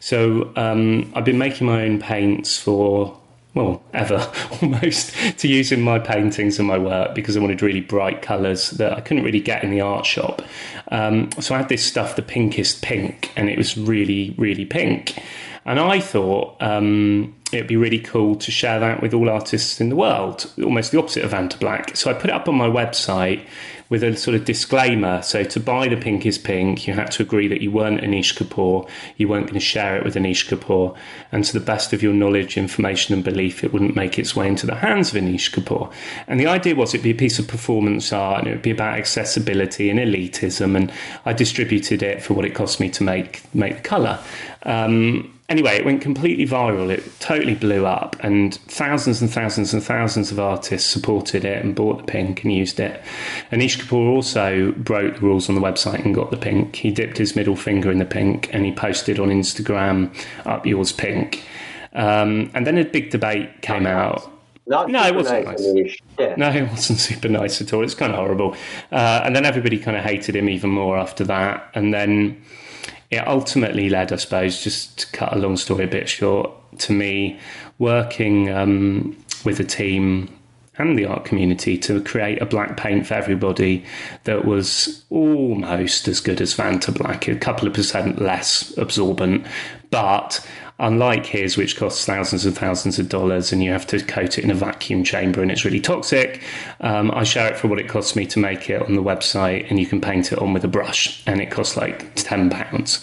So 0.00 0.52
um, 0.56 1.10
I've 1.14 1.24
been 1.24 1.38
making 1.38 1.66
my 1.66 1.82
own 1.84 1.98
paints 1.98 2.58
for 2.58 3.16
well, 3.54 3.82
ever 3.92 4.30
almost 4.62 5.12
to 5.38 5.48
use 5.48 5.72
in 5.72 5.80
my 5.80 5.98
paintings 5.98 6.58
and 6.58 6.68
my 6.68 6.78
work 6.78 7.14
because 7.14 7.36
I 7.36 7.40
wanted 7.40 7.62
really 7.62 7.80
bright 7.80 8.22
colours 8.22 8.70
that 8.72 8.92
I 8.92 9.00
couldn't 9.00 9.24
really 9.24 9.40
get 9.40 9.64
in 9.64 9.70
the 9.70 9.80
art 9.80 10.06
shop. 10.06 10.42
Um, 10.92 11.30
so 11.40 11.54
I 11.54 11.58
had 11.58 11.68
this 11.68 11.84
stuff, 11.84 12.16
the 12.16 12.22
pinkest 12.22 12.82
pink, 12.82 13.32
and 13.36 13.48
it 13.48 13.58
was 13.58 13.76
really, 13.76 14.34
really 14.38 14.64
pink. 14.64 15.20
And 15.64 15.80
I 15.80 16.00
thought 16.00 16.56
um, 16.60 17.34
it'd 17.52 17.66
be 17.66 17.76
really 17.76 17.98
cool 17.98 18.36
to 18.36 18.50
share 18.50 18.78
that 18.80 19.02
with 19.02 19.12
all 19.14 19.28
artists 19.28 19.80
in 19.80 19.88
the 19.88 19.96
world, 19.96 20.50
almost 20.62 20.92
the 20.92 20.98
opposite 20.98 21.24
of 21.24 21.32
Vantablack. 21.32 21.96
So 21.96 22.10
I 22.10 22.14
put 22.14 22.30
it 22.30 22.32
up 22.32 22.48
on 22.48 22.54
my 22.54 22.68
website 22.68 23.46
with 23.88 24.04
a 24.04 24.16
sort 24.16 24.36
of 24.36 24.44
disclaimer. 24.44 25.20
So 25.20 25.42
to 25.42 25.60
buy 25.60 25.88
the 25.88 25.96
Pinkest 25.96 26.44
Pink, 26.44 26.86
you 26.86 26.94
had 26.94 27.10
to 27.12 27.22
agree 27.22 27.48
that 27.48 27.60
you 27.60 27.72
weren't 27.72 28.00
Anish 28.00 28.34
Kapoor, 28.36 28.88
you 29.16 29.28
weren't 29.28 29.46
going 29.46 29.58
to 29.58 29.60
share 29.60 29.96
it 29.96 30.04
with 30.04 30.14
Anish 30.14 30.48
Kapoor, 30.48 30.96
and 31.32 31.44
to 31.44 31.52
the 31.52 31.64
best 31.64 31.92
of 31.92 32.02
your 32.02 32.12
knowledge, 32.12 32.56
information, 32.56 33.14
and 33.14 33.24
belief, 33.24 33.64
it 33.64 33.72
wouldn't 33.72 33.96
make 33.96 34.18
its 34.18 34.36
way 34.36 34.46
into 34.46 34.64
the 34.64 34.76
hands 34.76 35.12
of 35.12 35.20
Anish 35.20 35.50
Kapoor. 35.50 35.92
And 36.28 36.38
the 36.38 36.46
idea 36.46 36.76
was 36.76 36.94
it'd 36.94 37.02
be 37.02 37.10
a 37.10 37.14
piece 37.14 37.40
of 37.40 37.48
performance 37.48 38.12
art, 38.12 38.38
and 38.38 38.48
it 38.48 38.52
would 38.52 38.62
be 38.62 38.70
about 38.70 38.96
accessibility 38.96 39.90
and 39.90 39.98
elitism. 39.98 40.76
And 40.76 40.92
I 41.26 41.32
distributed 41.32 42.02
it 42.02 42.22
for 42.22 42.34
what 42.34 42.44
it 42.44 42.54
cost 42.54 42.78
me 42.78 42.90
to 42.90 43.02
make 43.02 43.42
make 43.54 43.76
the 43.76 43.82
color. 43.82 44.20
Um, 44.62 45.34
anyway, 45.50 45.76
it 45.76 45.84
went 45.84 46.00
completely 46.00 46.46
viral. 46.46 46.90
It 46.90 47.02
totally 47.20 47.54
blew 47.54 47.84
up, 47.84 48.16
and 48.20 48.54
thousands 48.54 49.20
and 49.20 49.30
thousands 49.30 49.74
and 49.74 49.82
thousands 49.82 50.32
of 50.32 50.40
artists 50.40 50.88
supported 50.88 51.44
it 51.44 51.62
and 51.62 51.74
bought 51.74 51.98
the 51.98 52.04
pink 52.04 52.44
and 52.44 52.52
used 52.52 52.80
it. 52.80 53.02
Anish 53.52 53.78
Kapoor 53.78 54.08
also 54.08 54.72
broke 54.72 55.16
the 55.16 55.20
rules 55.20 55.48
on 55.48 55.56
the 55.56 55.60
website 55.60 56.04
and 56.04 56.14
got 56.14 56.30
the 56.30 56.36
pink. 56.38 56.76
He 56.76 56.90
dipped 56.90 57.18
his 57.18 57.36
middle 57.36 57.56
finger 57.56 57.90
in 57.90 57.98
the 57.98 58.06
pink 58.06 58.48
and 58.54 58.64
he 58.64 58.72
posted 58.72 59.18
on 59.18 59.28
Instagram, 59.28 60.14
"Up 60.46 60.64
yours, 60.64 60.92
pink." 60.92 61.44
Um, 61.92 62.50
and 62.54 62.66
then 62.66 62.78
a 62.78 62.84
big 62.84 63.10
debate 63.10 63.62
came 63.62 63.86
out. 63.86 64.30
Not 64.66 64.88
no, 64.88 65.04
it 65.04 65.16
wasn't 65.16 65.46
nice. 65.46 65.66
nice. 65.66 65.96
Yeah. 66.16 66.34
No, 66.36 66.48
it 66.50 66.70
wasn't 66.70 67.00
super 67.00 67.28
nice 67.28 67.60
at 67.60 67.72
all. 67.72 67.82
It's 67.82 67.94
kind 67.94 68.12
of 68.12 68.18
horrible. 68.18 68.54
Uh, 68.92 69.22
and 69.24 69.34
then 69.34 69.44
everybody 69.44 69.78
kind 69.78 69.96
of 69.96 70.04
hated 70.04 70.36
him 70.36 70.48
even 70.48 70.70
more 70.70 70.96
after 70.96 71.24
that. 71.24 71.68
And 71.74 71.92
then 71.92 72.40
it 73.10 73.26
ultimately 73.26 73.88
led, 73.88 74.12
I 74.12 74.16
suppose, 74.16 74.62
just 74.62 74.98
to 75.00 75.06
cut 75.16 75.34
a 75.34 75.38
long 75.38 75.56
story 75.56 75.84
a 75.84 75.88
bit 75.88 76.08
short, 76.08 76.50
to 76.78 76.92
me 76.92 77.38
working 77.78 78.50
um, 78.50 79.16
with 79.44 79.58
a 79.58 79.64
team 79.64 80.28
and 80.78 80.98
the 80.98 81.04
art 81.04 81.24
community 81.24 81.76
to 81.76 82.00
create 82.02 82.40
a 82.40 82.46
black 82.46 82.76
paint 82.76 83.06
for 83.06 83.14
everybody 83.14 83.84
that 84.24 84.44
was 84.44 85.04
almost 85.10 86.08
as 86.08 86.20
good 86.20 86.40
as 86.40 86.54
Vantablack, 86.54 87.30
a 87.30 87.38
couple 87.38 87.68
of 87.68 87.74
percent 87.74 88.20
less 88.20 88.76
absorbent, 88.78 89.46
but 89.90 90.46
unlike 90.80 91.26
his, 91.26 91.56
which 91.56 91.76
costs 91.76 92.04
thousands 92.04 92.46
and 92.46 92.56
thousands 92.56 92.98
of 92.98 93.08
dollars, 93.08 93.52
and 93.52 93.62
you 93.62 93.70
have 93.70 93.86
to 93.88 94.02
coat 94.02 94.38
it 94.38 94.44
in 94.44 94.50
a 94.50 94.54
vacuum 94.54 95.04
chamber 95.04 95.42
and 95.42 95.50
it's 95.50 95.64
really 95.64 95.80
toxic. 95.80 96.42
Um, 96.80 97.10
I 97.12 97.22
share 97.22 97.52
it 97.52 97.58
for 97.58 97.68
what 97.68 97.78
it 97.78 97.88
costs 97.88 98.16
me 98.16 98.26
to 98.26 98.38
make 98.38 98.68
it 98.70 98.82
on 98.82 98.94
the 98.94 99.02
website, 99.02 99.70
and 99.70 99.78
you 99.78 99.86
can 99.86 100.00
paint 100.00 100.32
it 100.32 100.38
on 100.38 100.52
with 100.52 100.64
a 100.64 100.68
brush, 100.68 101.22
and 101.26 101.40
it 101.40 101.50
costs 101.50 101.76
like 101.76 102.14
ten 102.16 102.50
pounds. 102.50 103.00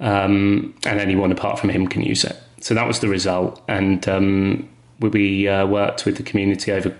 Um, 0.00 0.74
and 0.84 1.00
anyone 1.00 1.30
apart 1.30 1.58
from 1.58 1.70
him 1.70 1.86
can 1.86 2.02
use 2.02 2.24
it. 2.24 2.36
So 2.60 2.74
that 2.74 2.86
was 2.86 3.00
the 3.00 3.08
result, 3.08 3.62
and 3.68 4.08
um, 4.08 4.68
we 5.00 5.46
uh, 5.46 5.66
worked 5.66 6.06
with 6.06 6.16
the 6.16 6.24
community 6.24 6.72
over 6.72 6.96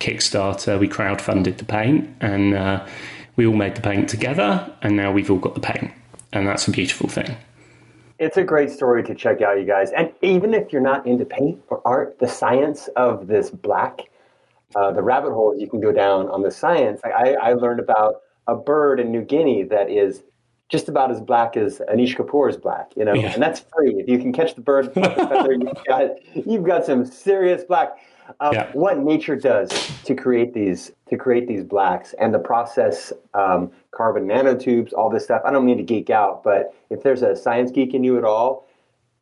Kickstarter. 0.00 0.78
We 0.78 0.88
crowdfunded 0.88 1.56
the 1.56 1.64
paint, 1.64 2.10
and 2.20 2.54
uh, 2.54 2.86
we 3.36 3.46
all 3.46 3.56
made 3.56 3.76
the 3.76 3.80
paint 3.80 4.08
together, 4.08 4.70
and 4.82 4.96
now 4.96 5.12
we've 5.12 5.30
all 5.30 5.38
got 5.38 5.54
the 5.54 5.60
paint, 5.60 5.92
and 6.32 6.46
that's 6.46 6.68
a 6.68 6.70
beautiful 6.70 7.08
thing. 7.08 7.36
It's 8.18 8.36
a 8.36 8.42
great 8.42 8.70
story 8.70 9.04
to 9.04 9.14
check 9.14 9.42
out, 9.42 9.58
you 9.58 9.64
guys. 9.64 9.92
And 9.92 10.12
even 10.22 10.52
if 10.52 10.72
you're 10.72 10.82
not 10.82 11.06
into 11.06 11.24
paint 11.24 11.62
or 11.68 11.80
art, 11.84 12.18
the 12.18 12.26
science 12.26 12.88
of 12.96 13.28
this 13.28 13.50
black, 13.50 14.00
uh, 14.74 14.90
the 14.92 15.02
rabbit 15.02 15.32
holes 15.32 15.60
you 15.60 15.68
can 15.68 15.80
go 15.80 15.92
down 15.92 16.28
on 16.28 16.42
the 16.42 16.50
science. 16.50 17.00
I, 17.04 17.34
I 17.34 17.52
learned 17.52 17.80
about 17.80 18.22
a 18.48 18.56
bird 18.56 18.98
in 18.98 19.12
New 19.12 19.22
Guinea 19.22 19.62
that 19.64 19.88
is 19.88 20.22
just 20.68 20.88
about 20.88 21.10
as 21.10 21.20
black 21.20 21.56
as 21.56 21.80
Anish 21.90 22.16
Kapoor 22.16 22.50
is 22.50 22.56
black, 22.56 22.92
you 22.96 23.04
know, 23.04 23.14
yeah. 23.14 23.32
and 23.32 23.42
that's 23.42 23.64
free. 23.74 23.94
If 23.98 24.08
you 24.08 24.18
can 24.18 24.32
catch 24.32 24.54
the 24.54 24.60
bird 24.60 24.86
the 24.94 25.00
feather, 25.00 25.52
you've 25.52 25.84
got 25.86 26.10
you've 26.46 26.64
got 26.64 26.84
some 26.84 27.04
serious 27.06 27.64
black. 27.64 27.96
Um, 28.40 28.52
yeah. 28.52 28.70
What 28.72 28.98
nature 28.98 29.36
does 29.36 29.70
to 30.04 30.14
create 30.14 30.52
these 30.54 30.92
to 31.08 31.16
create 31.16 31.48
these 31.48 31.64
blacks 31.64 32.14
and 32.18 32.32
the 32.32 32.38
process, 32.38 33.12
um, 33.34 33.70
carbon 33.90 34.26
nanotubes, 34.26 34.92
all 34.92 35.10
this 35.10 35.24
stuff. 35.24 35.42
I 35.44 35.50
don't 35.50 35.64
mean 35.64 35.78
to 35.78 35.82
geek 35.82 36.10
out, 36.10 36.42
but 36.44 36.74
if 36.90 37.02
there's 37.02 37.22
a 37.22 37.34
science 37.34 37.70
geek 37.70 37.94
in 37.94 38.04
you 38.04 38.18
at 38.18 38.24
all, 38.24 38.68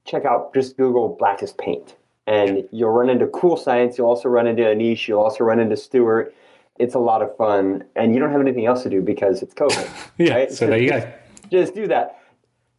check 0.05 0.25
out 0.25 0.53
just 0.55 0.77
Google 0.77 1.17
blackest 1.19 1.59
paint, 1.59 1.97
and 2.27 2.69
you'll 2.73 2.91
run 2.91 3.09
into 3.09 3.27
cool 3.29 3.57
science. 3.57 3.97
You'll 3.99 4.09
also 4.09 4.29
run 4.29 4.47
into 4.47 4.63
Anish. 4.63 5.07
You'll 5.07 5.23
also 5.23 5.45
run 5.45 5.61
into 5.61 5.77
Stuart. 5.77 6.35
It's 6.79 6.95
a 6.95 6.99
lot 6.99 7.23
of 7.23 7.35
fun, 7.37 7.85
and 7.95 8.13
you 8.13 8.21
don't 8.21 8.33
have 8.33 8.41
anything 8.41 8.67
else 8.67 8.83
to 8.83 8.91
do 8.91 9.01
because 9.01 9.43
it's 9.43 9.55
COVID. 9.55 9.89
yeah. 10.19 10.35
Right? 10.35 10.53
So 10.53 10.67
there 10.67 10.79
you 10.79 10.91
go. 10.91 11.13
just 11.51 11.75
do 11.75 11.87
that. 11.89 12.21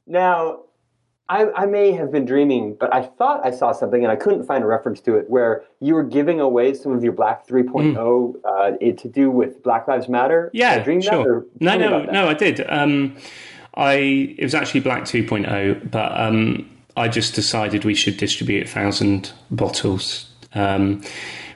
Now, 0.06 0.60
I, 1.30 1.52
I, 1.52 1.66
may 1.66 1.92
have 1.92 2.12
been 2.12 2.26
dreaming, 2.26 2.76
but 2.80 2.94
I 2.94 3.04
thought 3.04 3.46
I 3.46 3.52
saw 3.52 3.74
something 3.74 4.02
and 4.02 4.12
I 4.12 4.16
couldn't 4.16 4.46
find 4.46 4.64
a 4.64 4.68
reference 4.68 5.02
to 5.02 5.16
it 5.18 5.30
where 5.30 5.64
you 5.82 5.94
were 5.94 6.04
giving 6.04 6.40
away 6.40 6.74
some 6.74 6.94
of 6.94 7.04
your 7.04 7.12
Black 7.12 7.46
3.0 7.46 7.96
mm. 7.96 8.36
uh, 8.46 8.78
it, 8.80 8.98
to 9.00 9.10
do 9.10 9.30
with 9.30 9.62
Black 9.62 9.88
Lives 9.88 10.08
Matter. 10.08 10.50
Yeah, 10.54 10.82
sure. 10.84 11.46
no, 11.60 11.78
no, 11.78 12.04
no, 12.04 12.30
I 12.30 12.34
did. 12.34 12.66
Um, 12.70 13.18
I 13.76 14.36
it 14.38 14.44
was 14.44 14.56
actually 14.56 14.80
Black 14.80 15.04
2.0, 15.04 15.92
but 15.92 16.20
um, 16.20 16.70
I 16.96 17.10
just 17.10 17.36
decided 17.36 17.84
we 17.84 17.94
should 17.94 18.18
distribute 18.18 18.66
a 18.66 18.70
thousand 18.70 19.34
bottles. 19.52 20.32
Um, 20.56 21.04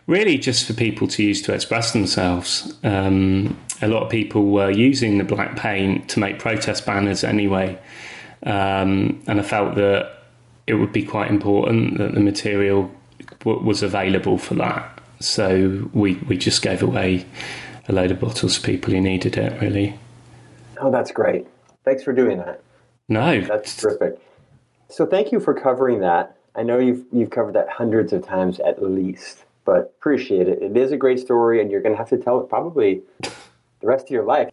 really, 0.06 0.38
just 0.38 0.68
for 0.68 0.74
people 0.74 1.08
to 1.08 1.24
use 1.24 1.42
to 1.44 1.54
express 1.54 1.94
themselves. 1.94 2.78
Um, 2.84 3.58
a 3.82 3.88
lot 3.88 4.04
of 4.04 4.10
people 4.10 4.52
were 4.52 4.70
using 4.70 5.18
the 5.18 5.24
black 5.24 5.56
paint 5.56 6.10
to 6.10 6.20
make 6.20 6.40
protest 6.40 6.86
banners 6.86 7.24
anyway. 7.24 7.80
Um, 8.44 9.22
and 9.28 9.40
I 9.40 9.44
felt 9.44 9.76
that 9.76 10.24
it 10.68 10.76
would 10.76 10.92
be 10.92 11.04
quite 11.04 11.30
important 11.30 11.98
that 11.98 12.14
the 12.14 12.20
material 12.20 12.92
w- 13.40 13.64
was 13.64 13.84
available 13.84 14.38
for 14.38 14.56
that. 14.56 15.00
So 15.20 15.90
we, 15.94 16.16
we 16.28 16.38
just 16.38 16.62
gave 16.62 16.82
away 16.82 17.26
a 17.88 17.94
load 17.94 18.12
of 18.12 18.20
bottles 18.20 18.56
to 18.58 18.62
people 18.62 18.94
who 18.94 19.02
needed 19.02 19.38
it, 19.38 19.62
really. 19.62 19.98
Oh, 20.80 20.92
that's 20.92 21.12
great. 21.12 21.48
Thanks 21.84 22.04
for 22.04 22.14
doing 22.14 22.38
that. 22.40 22.62
No. 23.08 23.42
That's 23.42 23.76
terrific. 23.76 24.20
So 24.90 25.06
thank 25.06 25.32
you 25.32 25.40
for 25.40 25.54
covering 25.54 26.00
that. 26.02 26.36
I 26.56 26.64
know 26.64 26.80
you've, 26.80 27.06
you've 27.12 27.30
covered 27.30 27.56
that 27.56 27.70
hundreds 27.70 28.14
of 28.14 28.26
times 28.26 28.60
at 28.60 28.82
least, 28.84 29.46
but 29.64 29.94
appreciate 30.00 30.48
it. 30.48 30.62
It 30.62 30.76
is 30.76 30.92
a 30.92 30.98
great 30.98 31.20
story, 31.20 31.62
and 31.62 31.72
you're 31.72 31.82
going 31.82 31.94
to 31.94 31.98
have 31.98 32.10
to 32.10 32.18
tell 32.18 32.42
it 32.42 32.50
probably 32.50 33.02
the 33.22 33.88
rest 33.88 34.06
of 34.06 34.12
your 34.12 34.26
life. 34.26 34.50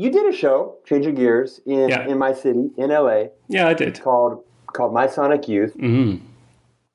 You 0.00 0.10
did 0.10 0.24
a 0.24 0.34
show, 0.34 0.78
changing 0.86 1.16
gears, 1.16 1.60
in, 1.66 1.90
yeah. 1.90 2.08
in 2.08 2.16
my 2.16 2.32
city, 2.32 2.70
in 2.78 2.88
LA. 2.88 3.24
Yeah, 3.48 3.68
I 3.68 3.74
did. 3.74 4.00
Called 4.00 4.42
called 4.68 4.94
My 4.94 5.06
Sonic 5.06 5.46
Youth. 5.46 5.76
Mm-hmm. 5.76 6.24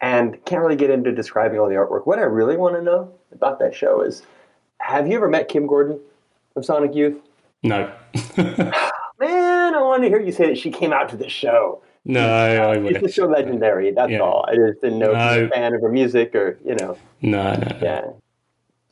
And 0.02 0.44
can't 0.46 0.64
really 0.64 0.76
get 0.76 0.90
into 0.90 1.12
describing 1.12 1.60
all 1.60 1.70
the 1.70 1.76
artwork. 1.76 2.08
What 2.08 2.18
I 2.18 2.24
really 2.24 2.58
want 2.58 2.76
to 2.78 2.82
know 2.82 3.14
about 3.32 3.60
that 3.60 3.76
show 3.76 4.02
is 4.02 4.24
have 4.80 5.08
you 5.08 5.18
ever 5.18 5.30
met 5.30 5.50
Kim 5.50 5.68
Gordon 5.68 6.00
of 6.56 6.66
Sonic 6.66 6.96
Youth? 6.96 7.22
No. 7.62 7.94
Man, 8.38 9.76
I 9.76 9.82
wanted 9.82 10.06
to 10.06 10.10
hear 10.10 10.20
you 10.20 10.32
say 10.32 10.48
that 10.48 10.58
she 10.58 10.72
came 10.72 10.92
out 10.92 11.08
to 11.10 11.16
the 11.16 11.30
show. 11.30 11.84
No, 12.06 12.28
I 12.28 12.70
wouldn't. 12.70 12.88
It's 12.88 13.02
just 13.02 13.16
so 13.18 13.28
legendary. 13.28 13.92
That's 13.92 14.14
yeah. 14.14 14.20
all. 14.20 14.48
I 14.48 14.56
just 14.56 14.82
didn't 14.82 14.98
know 14.98 15.12
no. 15.12 15.30
if 15.30 15.36
you 15.36 15.42
were 15.42 15.48
a 15.48 15.52
fan 15.52 15.76
of 15.76 15.82
her 15.82 15.92
music 15.92 16.34
or, 16.34 16.58
you 16.66 16.74
know. 16.74 16.98
No, 17.22 17.54
no, 17.54 17.60
no. 17.60 17.80
Yeah. 17.84 18.06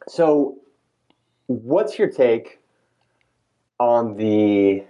So, 0.07 0.59
what's 1.47 1.97
your 1.97 2.11
take 2.11 2.59
on 3.83 4.15
the 4.15 4.83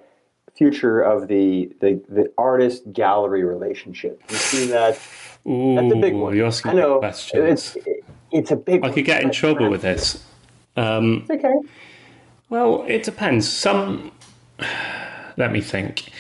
future 0.56 1.02
of 1.02 1.28
the 1.28 1.72
the, 1.82 2.02
the 2.08 2.32
artist 2.38 2.84
gallery 2.94 3.44
relationship. 3.44 4.22
You 4.30 4.36
see 4.36 4.66
that? 4.68 5.00
Ooh, 5.48 5.76
that's 5.76 5.94
a 5.94 5.98
big 5.98 6.14
one. 6.14 6.36
You're 6.36 6.48
asking 6.48 6.72
I 6.72 6.76
know 6.76 7.00
questions. 7.00 7.76
It's, 7.76 7.88
it's 8.32 8.52
a 8.52 8.56
big. 8.56 8.86
I 8.86 8.92
could 8.92 9.06
get 9.06 9.24
in 9.24 9.32
trouble 9.32 9.70
with 9.70 9.82
this. 9.82 10.24
Um, 10.78 11.26
okay. 11.30 11.54
Well, 12.50 12.86
it 12.88 13.04
depends. 13.04 13.52
Some. 13.52 14.12
Let 15.38 15.52
me 15.52 15.62
think. 15.62 16.12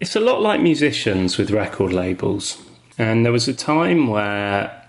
It's 0.00 0.14
a 0.14 0.20
lot 0.20 0.42
like 0.42 0.60
musicians 0.60 1.38
with 1.38 1.50
record 1.50 1.92
labels, 1.92 2.62
and 2.98 3.24
there 3.24 3.32
was 3.32 3.48
a 3.48 3.54
time 3.54 4.08
where 4.08 4.83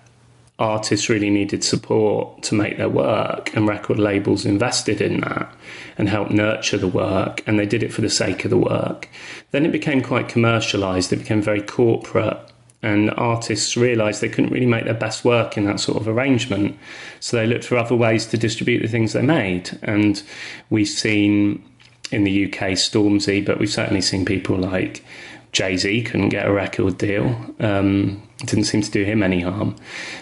artists 0.57 1.09
really 1.09 1.29
needed 1.29 1.63
support 1.63 2.41
to 2.43 2.55
make 2.55 2.77
their 2.77 2.89
work, 2.89 3.55
and 3.55 3.67
record 3.67 3.99
labels 3.99 4.45
invested 4.45 5.01
in 5.01 5.21
that 5.21 5.53
and 5.97 6.07
helped 6.09 6.31
nurture 6.31 6.77
the 6.77 6.87
work, 6.87 7.43
and 7.45 7.59
they 7.59 7.65
did 7.65 7.83
it 7.83 7.93
for 7.93 8.01
the 8.01 8.09
sake 8.09 8.45
of 8.45 8.51
the 8.51 8.57
work. 8.57 9.09
Then 9.51 9.65
it 9.65 9.71
became 9.71 10.01
quite 10.01 10.29
commercialized, 10.29 11.11
it 11.11 11.17
became 11.17 11.41
very 11.41 11.61
corporate, 11.61 12.37
and 12.81 13.11
artists 13.17 13.75
realized 13.75 14.21
they 14.21 14.29
couldn't 14.29 14.51
really 14.51 14.65
make 14.65 14.85
their 14.85 14.93
best 14.93 15.25
work 15.25 15.57
in 15.57 15.65
that 15.65 15.79
sort 15.79 15.99
of 15.99 16.07
arrangement. 16.07 16.77
So 17.19 17.35
they 17.35 17.47
looked 17.47 17.65
for 17.65 17.77
other 17.77 17.95
ways 17.95 18.27
to 18.27 18.37
distribute 18.37 18.81
the 18.83 18.87
things 18.87 19.13
they 19.13 19.23
made. 19.23 19.77
And 19.81 20.21
we've 20.69 20.87
seen 20.87 21.63
in 22.11 22.25
the 22.25 22.45
UK 22.45 22.73
Stormzy, 22.73 23.43
but 23.43 23.59
we've 23.59 23.71
certainly 23.71 24.01
seen 24.01 24.23
people 24.23 24.57
like 24.57 25.03
Jay 25.51 25.77
Z 25.77 26.03
couldn't 26.03 26.29
get 26.29 26.45
a 26.45 26.51
record 26.51 26.99
deal. 26.99 27.35
Um, 27.59 28.21
didn't 28.39 28.65
seem 28.65 28.81
to 28.81 28.91
do 28.91 29.03
him 29.03 29.23
any 29.23 29.41
harm. 29.41 29.75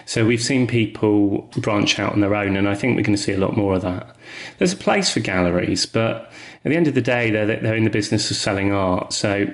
So 0.06 0.24
we've 0.24 0.42
seen 0.42 0.66
people 0.66 1.50
branch 1.56 1.98
out 1.98 2.12
on 2.12 2.20
their 2.20 2.34
own, 2.34 2.56
and 2.56 2.68
I 2.68 2.74
think 2.74 2.96
we're 2.96 3.02
going 3.02 3.16
to 3.16 3.22
see 3.22 3.32
a 3.32 3.38
lot 3.38 3.56
more 3.56 3.74
of 3.74 3.82
that. 3.82 4.16
There's 4.58 4.72
a 4.72 4.76
place 4.76 5.10
for 5.10 5.20
galleries, 5.20 5.86
but 5.86 6.30
at 6.64 6.70
the 6.70 6.76
end 6.76 6.86
of 6.86 6.94
the 6.94 7.02
day, 7.02 7.30
they're 7.30 7.46
they're 7.46 7.76
in 7.76 7.84
the 7.84 7.90
business 7.90 8.30
of 8.30 8.36
selling 8.36 8.72
art, 8.72 9.12
so 9.12 9.46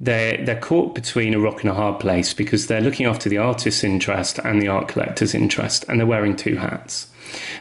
they're 0.00 0.44
they're 0.44 0.60
caught 0.60 0.94
between 0.94 1.34
a 1.34 1.40
rock 1.40 1.62
and 1.62 1.70
a 1.70 1.74
hard 1.74 2.00
place 2.00 2.34
because 2.34 2.66
they're 2.66 2.80
looking 2.80 3.06
after 3.06 3.28
the 3.28 3.38
artist's 3.38 3.84
interest 3.84 4.38
and 4.40 4.60
the 4.60 4.68
art 4.68 4.88
collector's 4.88 5.34
interest, 5.34 5.84
and 5.88 6.00
they're 6.00 6.06
wearing 6.06 6.36
two 6.36 6.56
hats. 6.56 7.06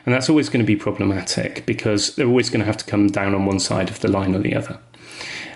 And 0.05 0.15
that's 0.15 0.29
always 0.29 0.49
going 0.49 0.65
to 0.65 0.67
be 0.67 0.75
problematic 0.75 1.65
because 1.67 2.15
they're 2.15 2.27
always 2.27 2.49
going 2.49 2.61
to 2.61 2.65
have 2.65 2.77
to 2.77 2.85
come 2.85 3.07
down 3.07 3.35
on 3.35 3.45
one 3.45 3.59
side 3.59 3.89
of 3.89 3.99
the 3.99 4.07
line 4.07 4.35
or 4.35 4.39
the 4.39 4.55
other. 4.55 4.79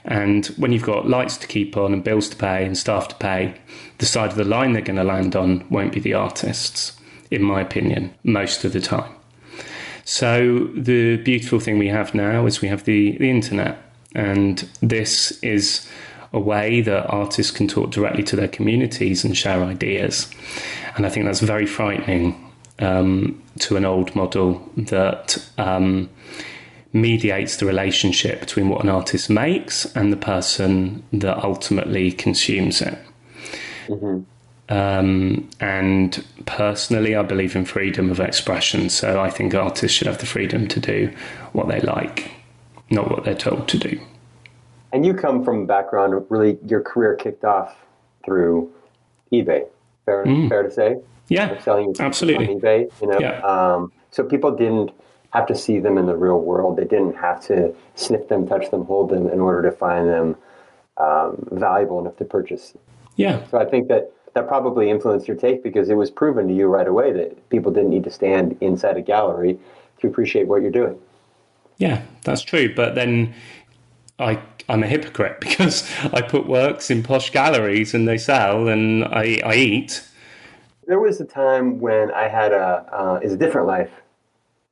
And 0.05 0.45
when 0.57 0.71
you've 0.71 0.83
got 0.83 1.07
lights 1.07 1.37
to 1.37 1.47
keep 1.47 1.77
on 1.77 1.93
and 1.93 2.03
bills 2.03 2.29
to 2.29 2.35
pay 2.35 2.65
and 2.65 2.77
staff 2.77 3.07
to 3.09 3.15
pay, 3.15 3.55
the 3.99 4.05
side 4.05 4.31
of 4.31 4.35
the 4.35 4.43
line 4.43 4.73
they're 4.73 4.81
going 4.81 4.97
to 4.97 5.03
land 5.03 5.35
on 5.35 5.65
won't 5.69 5.93
be 5.93 5.99
the 5.99 6.13
artists, 6.13 6.99
in 7.31 7.41
my 7.41 7.61
opinion, 7.61 8.13
most 8.23 8.65
of 8.65 8.73
the 8.73 8.81
time. 8.81 9.13
So 10.05 10.67
the 10.75 11.17
beautiful 11.17 11.59
thing 11.59 11.77
we 11.77 11.87
have 11.87 12.13
now 12.13 12.45
is 12.45 12.61
we 12.61 12.67
have 12.67 12.83
the, 12.83 13.17
the 13.17 13.29
internet, 13.29 13.77
and 14.13 14.67
this 14.81 15.39
is 15.41 15.87
a 16.33 16.39
way 16.39 16.81
that 16.81 17.05
artists 17.07 17.51
can 17.51 17.67
talk 17.67 17.91
directly 17.91 18.23
to 18.23 18.35
their 18.35 18.47
communities 18.47 19.23
and 19.23 19.37
share 19.37 19.63
ideas. 19.63 20.29
And 20.95 21.05
I 21.05 21.09
think 21.09 21.25
that's 21.25 21.39
very 21.39 21.65
frightening 21.65 22.51
um, 22.79 23.41
to 23.59 23.77
an 23.77 23.85
old 23.85 24.15
model 24.15 24.67
that 24.75 25.37
um, 25.57 26.09
mediates 26.93 27.57
the 27.57 27.65
relationship 27.65 28.39
between 28.39 28.69
what 28.69 28.83
an 28.83 28.89
artist 28.89 29.29
makes 29.29 29.85
and 29.95 30.13
the 30.13 30.17
person 30.17 31.03
that 31.11 31.43
ultimately 31.43 32.11
consumes 32.11 32.81
it. 32.81 32.97
Mm-hmm. 33.87 34.21
Um, 34.69 35.49
and 35.59 36.25
personally, 36.45 37.15
I 37.15 37.23
believe 37.23 37.55
in 37.55 37.65
freedom 37.65 38.09
of 38.09 38.19
expression. 38.19 38.89
So 38.89 39.19
I 39.19 39.29
think 39.29 39.53
artists 39.53 39.97
should 39.97 40.07
have 40.07 40.19
the 40.19 40.25
freedom 40.25 40.67
to 40.69 40.79
do 40.79 41.13
what 41.51 41.67
they 41.67 41.81
like, 41.81 42.31
not 42.89 43.09
what 43.09 43.25
they're 43.25 43.35
told 43.35 43.67
to 43.69 43.77
do. 43.77 43.99
And 44.93 45.05
you 45.05 45.15
come 45.15 45.43
from 45.43 45.63
a 45.63 45.65
background, 45.65 46.25
really, 46.29 46.57
your 46.65 46.81
career 46.81 47.15
kicked 47.15 47.43
off 47.43 47.75
through 48.23 48.71
eBay. 49.31 49.67
Fair, 50.05 50.25
mm. 50.25 50.47
fair 50.47 50.63
to 50.63 50.71
say. 50.71 50.97
Yeah, 51.29 51.59
selling 51.61 51.95
absolutely 51.99 52.47
on 52.47 52.59
eBay. 52.59 53.01
You 53.01 53.07
know, 53.07 53.19
yeah. 53.19 53.39
um, 53.39 53.91
so 54.11 54.23
people 54.23 54.51
didn't 54.51 54.91
have 55.33 55.47
to 55.47 55.55
see 55.55 55.79
them 55.79 55.97
in 55.97 56.05
the 56.05 56.15
real 56.15 56.39
world. 56.39 56.77
They 56.77 56.85
didn't 56.85 57.15
have 57.15 57.43
to 57.47 57.75
sniff 57.95 58.27
them, 58.27 58.47
touch 58.47 58.69
them, 58.69 58.85
hold 58.85 59.09
them 59.09 59.27
in 59.27 59.39
order 59.39 59.67
to 59.69 59.75
find 59.75 60.07
them 60.07 60.35
um, 60.97 61.47
valuable 61.51 61.99
enough 61.99 62.17
to 62.17 62.25
purchase. 62.25 62.73
Yeah. 63.15 63.45
So 63.49 63.57
I 63.57 63.65
think 63.65 63.87
that 63.87 64.13
that 64.35 64.47
probably 64.47 64.89
influenced 64.89 65.27
your 65.27 65.37
take 65.37 65.63
because 65.63 65.89
it 65.89 65.95
was 65.95 66.11
proven 66.11 66.47
to 66.47 66.53
you 66.53 66.67
right 66.67 66.87
away 66.87 67.11
that 67.13 67.49
people 67.49 67.71
didn't 67.71 67.89
need 67.89 68.03
to 68.03 68.11
stand 68.11 68.57
inside 68.61 68.95
a 68.95 69.01
gallery 69.01 69.59
to 69.99 70.07
appreciate 70.07 70.47
what 70.47 70.61
you're 70.61 70.71
doing. 70.71 70.97
Yeah, 71.77 72.03
that's 72.23 72.43
true. 72.43 72.73
But 72.73 72.93
then 72.93 73.33
I 74.19 74.39
I'm 74.69 74.83
a 74.83 74.87
hypocrite 74.87 75.39
because 75.39 75.89
I 76.13 76.21
put 76.21 76.47
works 76.47 76.91
in 76.91 77.01
posh 77.01 77.31
galleries 77.31 77.95
and 77.95 78.07
they 78.07 78.19
sell 78.19 78.67
and 78.67 79.03
I, 79.05 79.41
I 79.43 79.55
eat. 79.55 80.07
There 80.85 80.99
was 80.99 81.19
a 81.21 81.25
time 81.25 81.79
when 81.79 82.11
I 82.11 82.27
had 82.27 82.51
a 82.51 82.85
uh, 82.91 83.19
is 83.23 83.33
a 83.33 83.37
different 83.37 83.65
life 83.65 83.89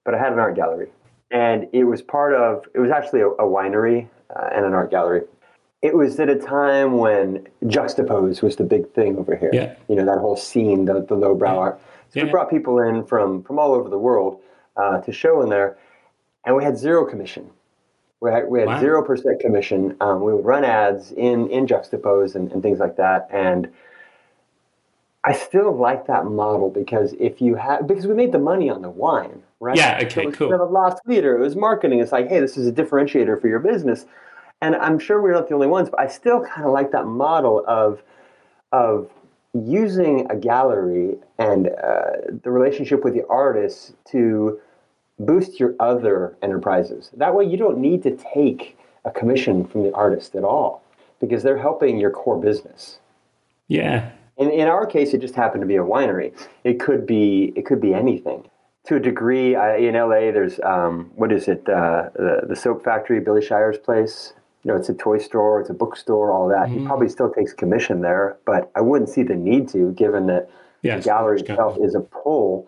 but 0.04 0.16
I 0.16 0.18
had 0.18 0.34
an 0.34 0.40
art 0.40 0.56
gallery. 0.56 0.90
And 1.32 1.68
it 1.72 1.86
was 1.86 2.02
part 2.02 2.34
of, 2.34 2.66
it 2.74 2.80
was 2.80 2.92
actually 2.92 3.22
a, 3.22 3.28
a 3.28 3.46
winery 3.46 4.08
uh, 4.36 4.50
and 4.54 4.66
an 4.66 4.74
art 4.74 4.92
gallery. 4.92 5.22
It 5.82 5.96
was 5.96 6.20
at 6.20 6.30
a 6.30 6.36
time 6.36 6.98
when 6.98 7.48
Juxtapoz 7.64 8.42
was 8.42 8.56
the 8.56 8.64
big 8.64 8.92
thing 8.94 9.18
over 9.18 9.36
here. 9.36 9.50
Yeah. 9.54 9.76
You 9.88 9.96
know, 9.96 10.06
that 10.06 10.20
whole 10.20 10.36
scene, 10.36 10.86
the, 10.86 11.06
the 11.06 11.16
lowbrow 11.16 11.54
yeah. 11.54 11.60
art. 11.60 11.82
So 12.10 12.20
yeah. 12.20 12.26
we 12.26 12.32
brought 12.32 12.50
people 12.50 12.80
in 12.80 13.06
from, 13.06 13.44
from 13.44 13.58
all 13.58 13.74
over 13.74 13.90
the 13.90 13.98
world 13.98 14.42
uh, 14.76 15.00
to 15.02 15.12
show 15.12 15.42
in 15.42 15.50
there, 15.50 15.78
and 16.46 16.56
we 16.56 16.64
had 16.64 16.78
zero 16.78 17.06
commission. 17.06 17.50
We 18.20 18.30
had, 18.30 18.48
we 18.48 18.60
had 18.60 18.68
wow. 18.68 18.82
0% 18.82 19.40
commission. 19.40 19.96
Um, 20.00 20.22
we 20.22 20.34
would 20.34 20.46
run 20.46 20.64
ads 20.64 21.12
in, 21.12 21.50
in 21.50 21.66
Juxtapoz 21.66 22.36
and, 22.36 22.52
and 22.52 22.62
things 22.62 22.80
like 22.80 22.98
that. 22.98 23.28
And 23.32 23.72
I 25.24 25.34
still 25.34 25.76
like 25.76 26.06
that 26.08 26.26
model 26.26 26.70
because 26.70 27.14
if 27.20 27.42
you 27.42 27.56
have, 27.56 27.88
because 27.88 28.06
we 28.06 28.14
made 28.14 28.32
the 28.32 28.40
money 28.40 28.70
on 28.70 28.84
the 28.84 28.90
wine 28.90 29.42
right? 29.62 29.78
Yeah, 29.78 30.00
okay, 30.02 30.26
so 30.26 30.32
cool. 30.32 30.48
Instead 30.48 30.60
of 30.60 30.72
loss 30.72 31.00
leader, 31.06 31.38
it 31.38 31.40
was 31.40 31.56
marketing. 31.56 32.00
It's 32.00 32.12
like, 32.12 32.28
hey, 32.28 32.42
this 32.42 32.58
is 32.58 32.68
a 32.68 32.72
differentiator 32.72 33.40
for 33.40 33.48
your 33.48 33.60
business. 33.60 34.06
And 34.62 34.76
I'm 34.76 35.00
sure 35.00 35.22
we're 35.22 35.32
not 35.32 35.48
the 35.48 35.56
only 35.56 35.68
ones, 35.68 35.90
but 35.90 36.00
I 36.00 36.08
still 36.08 36.44
kind 36.44 36.68
of 36.68 36.74
like 36.74 36.92
that 36.92 37.06
model 37.06 37.64
of 37.68 38.02
of 38.74 39.10
using 39.54 40.30
a 40.32 40.36
gallery 40.36 41.16
and 41.38 41.68
uh, 41.68 42.12
the 42.44 42.52
relationship 42.52 43.04
with 43.04 43.14
the 43.14 43.26
artist 43.28 43.94
to 44.12 44.60
boost 45.20 45.60
your 45.60 45.76
other 45.80 46.38
enterprises. 46.42 47.12
That 47.18 47.36
way, 47.36 47.46
you 47.46 47.58
don't 47.58 47.78
need 47.78 48.02
to 48.04 48.16
take 48.16 48.78
a 49.04 49.12
commission 49.12 49.66
from 49.66 49.84
the 49.84 49.94
artist 49.94 50.36
at 50.36 50.44
all 50.44 50.84
because 51.20 51.44
they're 51.44 51.58
helping 51.58 51.98
your 51.98 52.12
core 52.12 52.40
business. 52.40 53.00
Yeah. 53.68 54.12
In, 54.38 54.50
in 54.50 54.68
our 54.68 54.86
case, 54.86 55.14
it 55.14 55.20
just 55.20 55.36
happened 55.36 55.62
to 55.62 55.68
be 55.68 55.76
a 55.76 55.84
winery. 55.84 56.34
It 56.64 56.80
could 56.80 57.06
be 57.06 57.52
it 57.56 57.66
could 57.66 57.82
be 57.82 57.94
anything. 57.94 58.50
To 58.88 58.96
a 58.96 59.00
degree, 59.00 59.56
I, 59.56 59.78
in 59.78 59.94
LA, 59.94 60.32
there's 60.32 60.60
um, 60.62 61.12
what 61.16 61.32
is 61.32 61.48
it? 61.48 61.68
Uh, 61.70 62.10
the 62.16 62.42
the 62.50 62.56
soap 62.56 62.84
factory, 62.84 63.20
Billy 63.20 63.42
Shire's 63.46 63.78
place. 63.78 64.34
You 64.64 64.72
know, 64.72 64.78
it's 64.78 64.90
a 64.90 64.94
toy 64.94 65.18
store, 65.20 65.60
it's 65.62 65.70
a 65.70 65.74
bookstore, 65.74 66.32
all 66.32 66.48
that. 66.48 66.72
He 66.72 66.80
probably 66.80 67.10
still 67.10 67.32
takes 67.32 67.52
commission 67.54 68.02
there, 68.02 68.38
but 68.46 68.72
I 68.76 68.82
wouldn't 68.82 69.10
see 69.10 69.24
the 69.24 69.36
need 69.36 69.68
to, 69.70 69.92
given 69.94 70.28
that 70.28 70.50
Yes, 70.84 71.04
the 71.04 71.10
gallery 71.10 71.40
itself 71.42 71.78
is 71.84 71.94
a 71.96 72.00
pull 72.00 72.68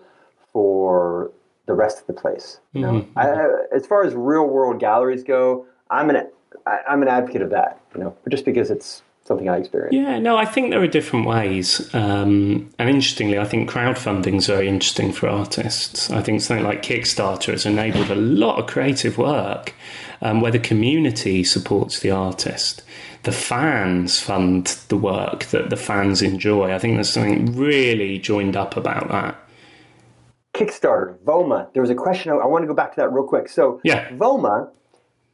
for 0.52 1.32
the 1.66 1.74
rest 1.74 2.00
of 2.00 2.08
the 2.08 2.14
place. 2.14 2.60
You 2.74 2.82
know, 2.82 3.08
I, 3.16 3.28
I- 3.30 3.76
as 3.76 3.86
far 3.88 4.04
as 4.06 4.14
real 4.14 4.46
world 4.48 4.80
galleries 4.80 5.24
go, 5.24 5.66
I'm 5.90 6.10
an 6.12 6.28
I, 6.68 6.80
I'm 6.88 7.02
an 7.02 7.08
advocate 7.08 7.42
of 7.42 7.50
that. 7.52 7.80
You 7.96 8.02
know, 8.02 8.16
just 8.30 8.46
because 8.46 8.70
it's 8.70 9.02
something 9.26 9.48
I 9.48 9.58
experience. 9.58 9.96
Yeah, 9.96 10.20
no, 10.20 10.36
I 10.36 10.46
think 10.46 10.72
there 10.72 10.82
are 10.82 10.88
different 10.88 11.26
ways. 11.26 11.94
Um, 11.94 12.70
and 12.78 12.90
interestingly, 12.90 13.40
I 13.40 13.46
think 13.46 13.70
crowdfunding 13.70 14.36
is 14.36 14.48
very 14.48 14.68
interesting 14.68 15.14
for 15.14 15.30
artists. 15.30 16.12
I 16.12 16.22
think 16.22 16.42
something 16.42 16.66
like 16.66 16.84
Kickstarter 16.84 17.52
has 17.52 17.66
enabled 17.66 18.10
a 18.10 18.16
lot 18.16 18.60
of 18.60 18.68
creative 18.68 19.18
work 19.18 19.74
um, 20.22 20.42
where 20.42 20.52
the 20.52 20.60
community 20.60 21.44
supports 21.44 22.00
the 22.00 22.12
artist. 22.12 22.84
The 23.24 23.32
fans 23.32 24.20
fund 24.20 24.68
the 24.90 24.98
work 24.98 25.46
that 25.46 25.70
the 25.70 25.78
fans 25.78 26.22
enjoy. 26.22 26.74
I 26.74 26.80
think 26.80 26.96
there's 26.96 27.10
something 27.10 27.56
really 27.56 28.20
joined 28.20 28.58
up 28.58 28.76
about 28.76 29.08
that. 29.10 29.40
Kickstarter, 30.54 31.18
Voma. 31.20 31.74
There 31.74 31.82
was 31.82 31.90
a 31.90 31.96
question. 31.96 32.32
I, 32.32 32.36
I 32.36 32.46
want 32.46 32.64
to 32.64 32.68
go 32.68 32.74
back 32.74 32.94
to 32.96 33.02
that 33.02 33.12
real 33.12 33.26
quick. 33.26 33.48
So, 33.48 33.80
Yeah. 33.84 34.10
Voma, 34.10 34.70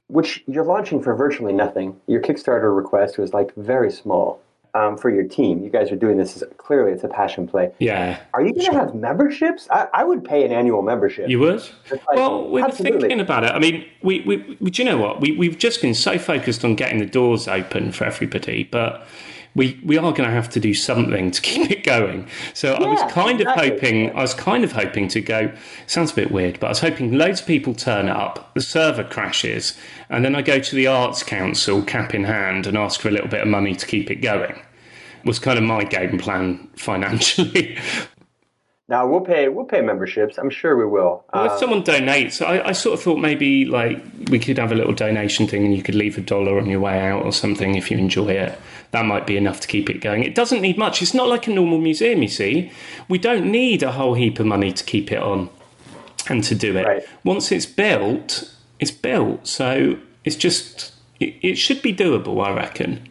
which 0.09 0.43
you're 0.47 0.65
launching 0.65 1.01
for 1.01 1.15
virtually 1.15 1.53
nothing. 1.53 1.99
Your 2.07 2.21
Kickstarter 2.21 2.75
request 2.75 3.17
was 3.17 3.33
like 3.33 3.55
very 3.55 3.91
small 3.91 4.41
um, 4.73 4.97
for 4.97 5.09
your 5.09 5.23
team. 5.23 5.63
You 5.63 5.69
guys 5.69 5.91
are 5.91 5.95
doing 5.95 6.17
this 6.17 6.35
as 6.35 6.43
clearly 6.57 6.91
it's 6.91 7.03
a 7.03 7.07
passion 7.07 7.47
play. 7.47 7.71
Yeah. 7.79 8.19
Are 8.33 8.41
you 8.41 8.53
going 8.53 8.65
to 8.65 8.73
have 8.73 8.95
memberships? 8.95 9.67
I, 9.71 9.87
I 9.93 10.03
would 10.03 10.23
pay 10.23 10.43
an 10.43 10.51
annual 10.51 10.81
membership. 10.81 11.29
You 11.29 11.39
would? 11.39 11.63
like- 11.91 12.01
well, 12.15 12.49
we 12.49 12.61
were 12.61 12.71
thinking 12.71 13.19
about 13.19 13.43
it. 13.43 13.51
I 13.51 13.59
mean, 13.59 13.85
we, 14.01 14.21
we, 14.21 14.57
we, 14.59 14.71
do 14.71 14.81
you 14.81 14.89
know 14.89 14.97
what? 14.97 15.21
We, 15.21 15.31
we've 15.37 15.57
just 15.57 15.81
been 15.81 15.95
so 15.95 16.17
focused 16.17 16.65
on 16.65 16.75
getting 16.75 16.99
the 16.99 17.05
doors 17.05 17.47
open 17.47 17.91
for 17.91 18.05
everybody, 18.05 18.63
but 18.63 19.05
we, 19.59 19.77
we 19.83 19.97
are 19.97 20.13
going 20.13 20.23
to 20.23 20.33
have 20.33 20.47
to 20.51 20.59
do 20.61 20.73
something 20.73 21.31
to 21.31 21.41
keep 21.41 21.69
it 21.69 21.83
going. 21.83 22.25
So 22.53 22.75
I 22.75 22.87
was 22.87 23.11
kind 23.11 23.41
exactly. 23.41 23.67
of 23.67 23.73
hoping, 23.73 24.09
I 24.11 24.21
was 24.21 24.33
kind 24.33 24.63
of 24.63 24.71
hoping 24.71 25.09
to 25.09 25.19
go, 25.19 25.51
sounds 25.85 26.13
a 26.13 26.15
bit 26.15 26.31
weird, 26.31 26.61
but 26.61 26.67
I 26.67 26.69
was 26.69 26.79
hoping 26.79 27.11
loads 27.11 27.41
of 27.41 27.45
people 27.47 27.73
turn 27.73 28.07
up, 28.07 28.53
the 28.53 28.61
server 28.61 29.03
crashes, 29.03 29.77
and 30.09 30.23
then 30.23 30.33
I 30.33 30.43
go 30.43 30.59
to 30.59 30.75
the 30.75 30.87
Arts 30.87 31.23
Council, 31.23 31.81
cap 31.83 32.15
in 32.15 32.23
hand, 32.23 32.67
and 32.67 32.77
ask 32.77 33.01
for 33.01 33.09
a 33.09 33.11
little 33.11 33.27
bit 33.27 33.41
of 33.41 33.49
money 33.49 33.75
to 33.75 33.85
keep 33.85 34.09
it 34.09 34.21
going. 34.21 34.57
Was 35.25 35.39
kind 35.39 35.57
of 35.57 35.65
my 35.65 35.83
game 35.83 36.17
plan 36.17 36.69
financially. 36.77 37.77
Now 38.87 39.05
we'll 39.05 39.21
pay 39.21 39.49
we'll 39.49 39.65
pay 39.65 39.81
memberships. 39.81 40.39
I'm 40.39 40.49
sure 40.49 40.75
we 40.77 40.85
will. 40.85 41.25
Well, 41.33 41.51
Uh, 41.51 41.53
if 41.53 41.59
someone 41.59 41.83
donates, 41.83 42.43
I, 42.43 42.69
I 42.69 42.71
sort 42.71 42.97
of 42.97 43.03
thought 43.03 43.19
maybe 43.19 43.65
like 43.65 44.01
we 44.31 44.39
could 44.39 44.57
have 44.57 44.71
a 44.71 44.75
little 44.75 44.93
donation 44.93 45.47
thing 45.47 45.65
and 45.65 45.75
you 45.75 45.83
could 45.83 45.95
leave 45.95 46.17
a 46.17 46.21
dollar 46.21 46.57
on 46.57 46.65
your 46.65 46.79
way 46.79 46.99
out 46.99 47.23
or 47.23 47.33
something 47.33 47.75
if 47.75 47.91
you 47.91 47.97
enjoy 47.97 48.29
it. 48.29 48.57
That 48.91 49.05
might 49.05 49.27
be 49.27 49.37
enough 49.37 49.59
to 49.61 49.67
keep 49.67 49.89
it 49.89 50.01
going. 50.01 50.23
It 50.23 50.33
doesn't 50.33 50.61
need 50.61 50.77
much. 50.77 51.01
It's 51.01 51.13
not 51.13 51.27
like 51.27 51.47
a 51.47 51.51
normal 51.51 51.77
museum, 51.77 52.21
you 52.21 52.27
see. 52.27 52.71
We 53.07 53.19
don't 53.19 53.51
need 53.51 53.83
a 53.83 53.91
whole 53.91 54.15
heap 54.15 54.39
of 54.39 54.47
money 54.47 54.73
to 54.73 54.83
keep 54.83 55.11
it 55.11 55.21
on 55.21 55.49
and 56.27 56.43
to 56.45 56.55
do 56.55 56.75
it. 56.77 56.85
Right. 56.85 57.03
Once 57.23 57.51
it's 57.51 57.65
built, 57.65 58.51
it's 58.79 58.91
built. 58.91 59.47
So 59.47 59.99
it's 60.23 60.35
just, 60.35 60.93
it, 61.19 61.35
it 61.41 61.55
should 61.55 61.81
be 61.81 61.93
doable, 61.93 62.43
I 62.43 62.51
reckon. 62.55 63.09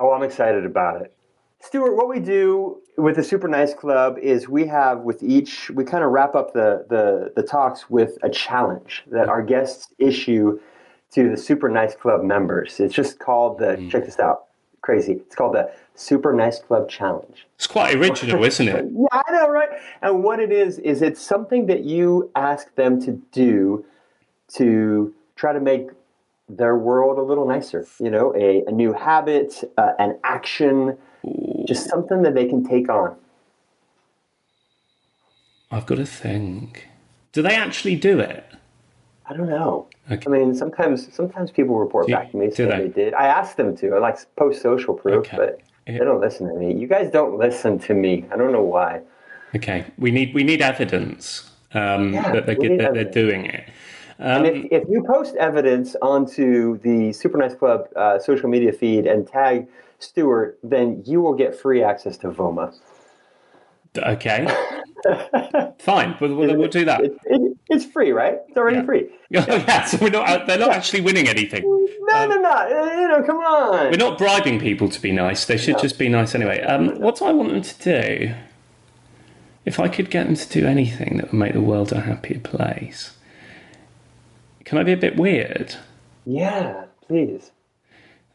Oh, 0.00 0.12
I'm 0.12 0.22
excited 0.22 0.64
about 0.64 1.02
it. 1.02 1.14
Stuart, 1.60 1.96
what 1.96 2.08
we 2.08 2.20
do 2.20 2.80
with 2.96 3.16
the 3.16 3.24
Super 3.24 3.48
Nice 3.48 3.74
Club 3.74 4.18
is 4.18 4.48
we 4.48 4.66
have 4.66 5.00
with 5.00 5.22
each, 5.22 5.70
we 5.70 5.84
kind 5.84 6.04
of 6.04 6.10
wrap 6.10 6.34
up 6.34 6.52
the, 6.52 6.86
the, 6.88 7.32
the 7.34 7.42
talks 7.46 7.90
with 7.90 8.18
a 8.22 8.30
challenge 8.30 9.04
that 9.08 9.28
our 9.28 9.42
guests 9.42 9.92
issue 9.98 10.58
to 11.12 11.30
the 11.30 11.36
Super 11.36 11.68
Nice 11.68 11.94
Club 11.94 12.22
members. 12.22 12.80
It's 12.80 12.94
just 12.94 13.18
called 13.18 13.58
the, 13.58 13.76
mm. 13.76 13.90
check 13.90 14.04
this 14.04 14.18
out, 14.18 14.47
crazy. 14.88 15.12
It's 15.12 15.34
called 15.34 15.54
the 15.54 15.70
Super 15.96 16.32
Nice 16.32 16.60
Club 16.60 16.88
Challenge. 16.88 17.46
It's 17.56 17.66
quite 17.66 17.94
original, 17.94 18.42
isn't 18.42 18.68
it? 18.68 18.86
Yeah, 18.94 19.22
I 19.28 19.32
know, 19.32 19.50
right? 19.50 19.68
And 20.00 20.24
what 20.24 20.40
it 20.40 20.50
is, 20.50 20.78
is 20.78 21.02
it's 21.02 21.20
something 21.20 21.66
that 21.66 21.84
you 21.84 22.30
ask 22.34 22.74
them 22.74 22.98
to 23.02 23.12
do 23.30 23.84
to 24.54 25.14
try 25.36 25.52
to 25.52 25.60
make 25.60 25.90
their 26.48 26.74
world 26.78 27.18
a 27.18 27.22
little 27.22 27.46
nicer. 27.46 27.86
You 28.00 28.08
know, 28.08 28.34
a, 28.34 28.64
a 28.66 28.72
new 28.72 28.94
habit, 28.94 29.62
uh, 29.76 29.92
an 29.98 30.18
action, 30.24 30.96
just 31.66 31.90
something 31.90 32.22
that 32.22 32.34
they 32.34 32.46
can 32.46 32.64
take 32.66 32.88
on. 32.88 33.14
I've 35.70 35.84
got 35.84 35.96
to 35.96 36.06
think. 36.06 36.88
Do 37.32 37.42
they 37.42 37.54
actually 37.54 37.96
do 37.96 38.20
it? 38.20 38.46
I 39.28 39.36
don't 39.36 39.48
know. 39.48 39.86
Okay. 40.10 40.22
I 40.26 40.30
mean, 40.30 40.54
sometimes 40.54 41.12
sometimes 41.14 41.50
people 41.50 41.76
report 41.78 42.06
Do- 42.06 42.14
back 42.14 42.30
to 42.30 42.36
me 42.38 42.50
saying 42.50 42.70
they? 42.70 42.78
they? 42.78 42.88
did. 42.88 43.14
I 43.14 43.26
asked 43.26 43.56
them 43.58 43.76
to. 43.76 43.94
I 43.94 43.98
like 43.98 44.16
post 44.36 44.62
social 44.62 44.94
proof, 44.94 45.16
Okay. 45.26 45.36
but 45.36 45.60
they 45.86 45.98
don't 45.98 46.20
listen 46.20 46.48
to 46.48 46.54
me. 46.54 46.74
You 46.74 46.86
guys 46.86 47.10
don't 47.10 47.36
listen 47.38 47.78
to 47.80 47.94
me. 47.94 48.24
I 48.32 48.36
don't 48.36 48.52
know 48.52 48.62
why. 48.62 49.02
Okay, 49.54 49.84
we 49.98 50.10
need 50.10 50.34
we 50.34 50.44
need 50.44 50.60
evidence 50.62 51.50
um, 51.74 52.14
Yeah, 52.14 52.32
that 52.32 52.46
they're 52.46 52.56
we 52.56 52.62
good, 52.68 52.70
need 52.72 52.80
that 52.80 52.94
they're 52.94 53.04
doing 53.04 53.46
it. 53.46 53.64
And 54.18 54.46
Um, 54.46 54.52
if, 54.52 54.82
if 54.82 54.88
you 54.88 55.04
post 55.04 55.36
evidence 55.36 55.94
onto 56.02 56.78
the 56.78 57.12
Super 57.12 57.38
Nice 57.38 57.54
Club 57.54 57.88
uh, 57.96 58.18
social 58.18 58.48
media 58.48 58.72
feed 58.72 59.06
and 59.06 59.26
tag 59.28 59.68
Stuart, 60.00 60.58
then 60.62 61.02
you 61.06 61.20
will 61.20 61.34
get 61.34 61.54
free 61.54 61.82
access 61.84 62.16
to 62.18 62.30
Voma. 62.30 62.74
okay, 63.96 64.46
fine. 65.78 66.16
We'll, 66.20 66.34
we'll, 66.34 66.56
we'll 66.56 66.68
do 66.68 66.84
that. 66.84 67.00
It, 67.04 67.16
it, 67.24 67.56
it's 67.68 67.84
free, 67.84 68.10
right? 68.12 68.38
It's 68.48 68.56
already 68.56 68.78
Yeah. 68.78 68.84
free. 68.84 69.08
yeah, 69.30 69.84
so 69.84 69.98
we're 70.00 70.10
not 70.10 70.46
they're 70.46 70.58
not 70.58 70.70
actually 70.70 71.02
winning 71.02 71.28
anything. 71.28 71.62
No, 71.64 72.26
no, 72.26 72.36
no. 72.36 72.50
uh, 72.50 73.00
You 73.00 73.08
know, 73.08 73.22
come 73.24 73.36
on. 73.38 73.90
We're 73.90 73.96
not 73.96 74.16
bribing 74.18 74.58
people 74.58 74.88
to 74.88 75.00
be 75.00 75.12
nice. 75.12 75.44
They 75.44 75.58
should 75.58 75.78
just 75.78 75.98
be 75.98 76.08
nice 76.08 76.34
anyway. 76.34 76.60
Um, 76.62 76.98
what 77.00 77.16
do 77.18 77.26
I 77.26 77.32
want 77.32 77.50
them 77.50 77.62
to 77.62 77.78
do? 77.82 78.34
If 79.64 79.78
I 79.78 79.88
could 79.88 80.08
get 80.10 80.24
them 80.26 80.34
to 80.36 80.48
do 80.48 80.66
anything 80.66 81.18
that 81.18 81.26
would 81.26 81.38
make 81.38 81.52
the 81.52 81.60
world 81.60 81.92
a 81.92 82.00
happier 82.00 82.40
place, 82.40 83.16
can 84.64 84.78
I 84.78 84.82
be 84.82 84.92
a 84.92 84.96
bit 84.96 85.16
weird? 85.16 85.74
Yeah, 86.24 86.84
please. 87.06 87.50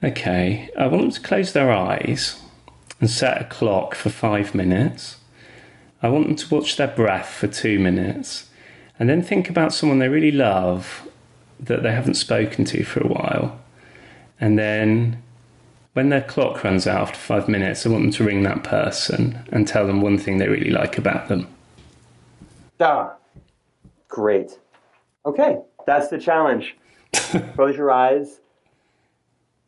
Okay, 0.03 0.69
I 0.77 0.85
want 0.87 1.01
them 1.01 1.11
to 1.11 1.21
close 1.21 1.53
their 1.53 1.71
eyes 1.71 2.39
and 2.99 3.09
set 3.09 3.41
a 3.41 3.45
clock 3.45 3.95
for 3.95 4.09
five 4.09 4.53
minutes. 4.53 5.17
I 6.03 6.09
want 6.09 6.27
them 6.27 6.35
to 6.35 6.55
watch 6.55 6.75
their 6.75 6.87
breath 6.89 7.29
for 7.29 7.47
two 7.47 7.79
minutes 7.79 8.49
and 8.99 9.09
then 9.09 9.23
think 9.23 9.49
about 9.49 9.73
someone 9.73 9.99
they 9.99 10.09
really 10.09 10.31
love 10.31 11.07
that 11.59 11.81
they 11.81 11.91
haven't 11.91 12.15
spoken 12.15 12.65
to 12.65 12.83
for 12.83 12.99
a 13.01 13.07
while. 13.07 13.59
And 14.39 14.59
then 14.59 15.23
when 15.93 16.09
their 16.09 16.21
clock 16.21 16.63
runs 16.63 16.85
out 16.85 17.01
after 17.01 17.17
five 17.17 17.47
minutes, 17.47 17.85
I 17.85 17.89
want 17.89 18.03
them 18.03 18.11
to 18.11 18.23
ring 18.23 18.43
that 18.43 18.63
person 18.63 19.39
and 19.51 19.67
tell 19.67 19.87
them 19.87 20.01
one 20.01 20.17
thing 20.17 20.37
they 20.37 20.47
really 20.49 20.69
like 20.71 20.97
about 20.97 21.29
them. 21.29 21.47
Ah, 22.79 23.15
great. 24.09 24.59
Okay, 25.25 25.57
that's 25.87 26.09
the 26.09 26.19
challenge. 26.19 26.75
Close 27.55 27.77
your 27.77 27.91
eyes, 27.91 28.41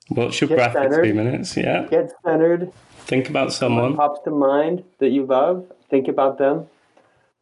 Watch 0.10 0.40
your 0.42 0.50
Get 0.50 0.56
breath 0.58 0.74
for 0.74 0.82
centered. 0.84 1.04
two 1.04 1.14
minutes, 1.14 1.58
yeah. 1.58 1.88
get 1.90 2.12
centered. 2.24 2.72
Think 3.06 3.30
about 3.30 3.52
someone. 3.54 3.96
Pops 3.96 4.20
to 4.26 4.32
mind 4.32 4.84
that 5.00 5.10
you 5.10 5.26
love. 5.26 5.72
Think 5.90 6.08
about 6.08 6.38
them. 6.38 6.68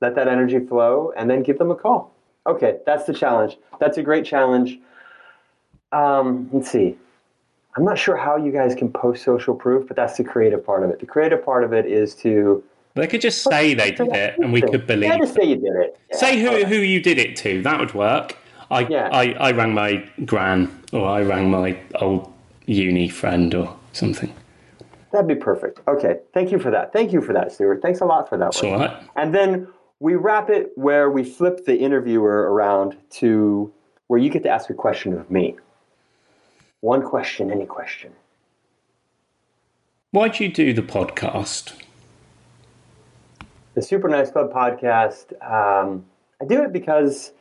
Let 0.01 0.15
that 0.15 0.27
energy 0.27 0.59
flow, 0.59 1.13
and 1.15 1.29
then 1.29 1.43
give 1.43 1.57
them 1.57 1.71
a 1.71 1.75
call. 1.75 2.13
Okay, 2.45 2.77
that's 2.85 3.05
the 3.05 3.13
challenge. 3.13 3.57
That's 3.79 3.97
a 3.97 4.03
great 4.03 4.25
challenge. 4.25 4.79
Um, 5.93 6.49
let's 6.51 6.69
see. 6.69 6.97
I'm 7.75 7.85
not 7.85 7.97
sure 7.97 8.17
how 8.17 8.35
you 8.35 8.51
guys 8.51 8.75
can 8.75 8.91
post 8.91 9.23
social 9.23 9.55
proof, 9.55 9.87
but 9.87 9.95
that's 9.95 10.17
the 10.17 10.23
creative 10.23 10.65
part 10.65 10.83
of 10.83 10.89
it. 10.89 10.99
The 10.99 11.05
creative 11.05 11.43
part 11.43 11.63
of 11.63 11.73
it 11.73 11.85
is 11.85 12.13
to 12.15 12.63
They 12.95 13.07
could 13.07 13.21
just 13.21 13.43
say 13.43 13.73
they 13.73 13.91
did 13.91 14.13
it 14.13 14.37
and 14.39 14.53
we 14.53 14.61
could 14.61 14.85
believe 14.85 15.09
Yeah, 15.09 15.17
just 15.17 15.33
say 15.33 15.45
you 15.45 15.55
did 15.55 15.75
it. 15.75 15.97
Yeah, 16.11 16.17
Say 16.17 16.39
who 16.39 16.65
who 16.65 16.75
you 16.75 16.99
did 16.99 17.17
it 17.17 17.35
to. 17.37 17.61
That 17.63 17.79
would 17.79 17.93
work. 17.93 18.37
I, 18.69 18.81
Yeah. 18.81 19.09
I, 19.11 19.33
I 19.33 19.51
rang 19.51 19.73
my 19.73 20.07
gran 20.25 20.69
or 20.91 21.07
I 21.07 21.21
rang 21.21 21.49
my 21.49 21.77
old 21.95 22.31
uni 22.65 23.09
friend 23.09 23.53
or 23.55 23.75
something. 23.93 24.33
That'd 25.13 25.27
be 25.27 25.35
perfect. 25.35 25.79
Okay, 25.87 26.21
thank 26.33 26.51
you 26.51 26.57
for 26.57 26.71
that. 26.71 26.91
Thank 26.91 27.13
you 27.13 27.21
for 27.21 27.33
that, 27.33 27.51
Stuart. 27.51 27.83
Thanks 27.83 28.01
a 28.01 28.05
lot 28.05 28.27
for 28.27 28.35
that 28.39 28.47
It's 28.47 28.63
one. 28.63 28.91
And 29.15 29.33
then 29.33 29.67
we 29.99 30.15
wrap 30.15 30.49
it 30.49 30.71
where 30.73 31.11
we 31.11 31.23
flip 31.23 31.65
the 31.65 31.77
interviewer 31.77 32.51
around 32.51 32.97
to 33.11 33.71
where 34.07 34.19
you 34.19 34.31
get 34.31 34.41
to 34.43 34.49
ask 34.49 34.71
a 34.71 34.73
question 34.73 35.13
of 35.13 35.29
me. 35.29 35.55
One 36.81 37.03
question, 37.03 37.51
any 37.51 37.67
question. 37.67 38.11
Why 40.09 40.29
do 40.29 40.43
you 40.43 40.51
do 40.51 40.73
the 40.73 40.81
podcast? 40.81 41.73
The 43.75 43.83
Super 43.83 44.09
Nice 44.09 44.31
Club 44.31 44.51
podcast, 44.51 45.31
um, 45.43 46.05
I 46.41 46.45
do 46.45 46.63
it 46.63 46.73
because 46.73 47.33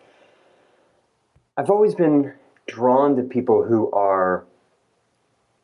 I've 1.57 1.71
always 1.71 1.95
been 1.95 2.35
drawn 2.67 3.17
to 3.17 3.23
people 3.23 3.65
who 3.65 3.91
are 3.93 4.45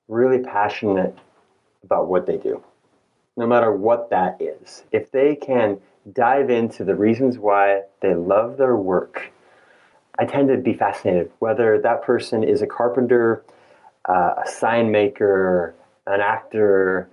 really 0.08 0.38
passionate 0.38 1.18
about 1.82 2.08
what 2.08 2.26
they 2.26 2.36
do. 2.36 2.62
no 3.36 3.46
matter 3.46 3.72
what 3.72 4.10
that 4.10 4.36
is, 4.42 4.82
if 4.90 5.12
they 5.12 5.36
can 5.36 5.78
dive 6.12 6.50
into 6.50 6.84
the 6.84 6.94
reasons 6.94 7.38
why 7.38 7.82
they 8.02 8.14
love 8.14 8.56
their 8.56 8.76
work, 8.76 9.30
I 10.18 10.24
tend 10.24 10.48
to 10.48 10.56
be 10.56 10.74
fascinated. 10.74 11.30
Whether 11.38 11.80
that 11.80 12.02
person 12.02 12.42
is 12.42 12.62
a 12.62 12.66
carpenter, 12.66 13.44
uh, 14.08 14.34
a 14.44 14.50
sign 14.50 14.90
maker, 14.90 15.76
an 16.06 16.20
actor, 16.20 17.08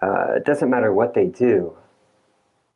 uh, 0.00 0.36
it 0.36 0.46
doesn't 0.46 0.70
matter 0.70 0.94
what 0.94 1.12
they 1.12 1.26
do. 1.26 1.76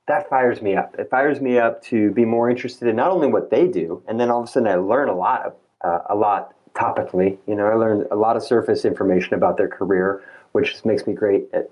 That 0.07 0.29
fires 0.29 0.61
me 0.61 0.77
up. 0.77 0.95
It 0.99 1.09
fires 1.09 1.41
me 1.41 1.59
up 1.59 1.83
to 1.85 2.11
be 2.11 2.27
more 2.27 2.51
interested 2.51 2.87
in 2.89 2.97
not 2.97 3.11
only 3.11 3.29
what 3.29 3.49
they 3.49 3.67
do, 3.67 4.03
and 4.07 4.21
then 4.21 4.31
all 4.31 4.43
of 4.43 4.45
a 4.45 4.53
sudden 4.53 4.69
I 4.69 4.75
learn 4.75 5.09
a 5.09 5.17
lot, 5.17 5.57
uh, 5.83 6.01
a 6.11 6.15
lot 6.15 6.53
topically. 6.75 7.39
You 7.47 7.55
know, 7.55 7.65
I 7.65 7.75
learned 7.75 8.09
a 8.11 8.17
lot 8.17 8.37
of 8.37 8.43
surface 8.43 8.85
information 8.85 9.33
about 9.33 9.57
their 9.57 9.69
career, 9.69 10.23
which 10.55 10.85
makes 10.85 11.05
me 11.05 11.13
great 11.13 11.49
at 11.53 11.69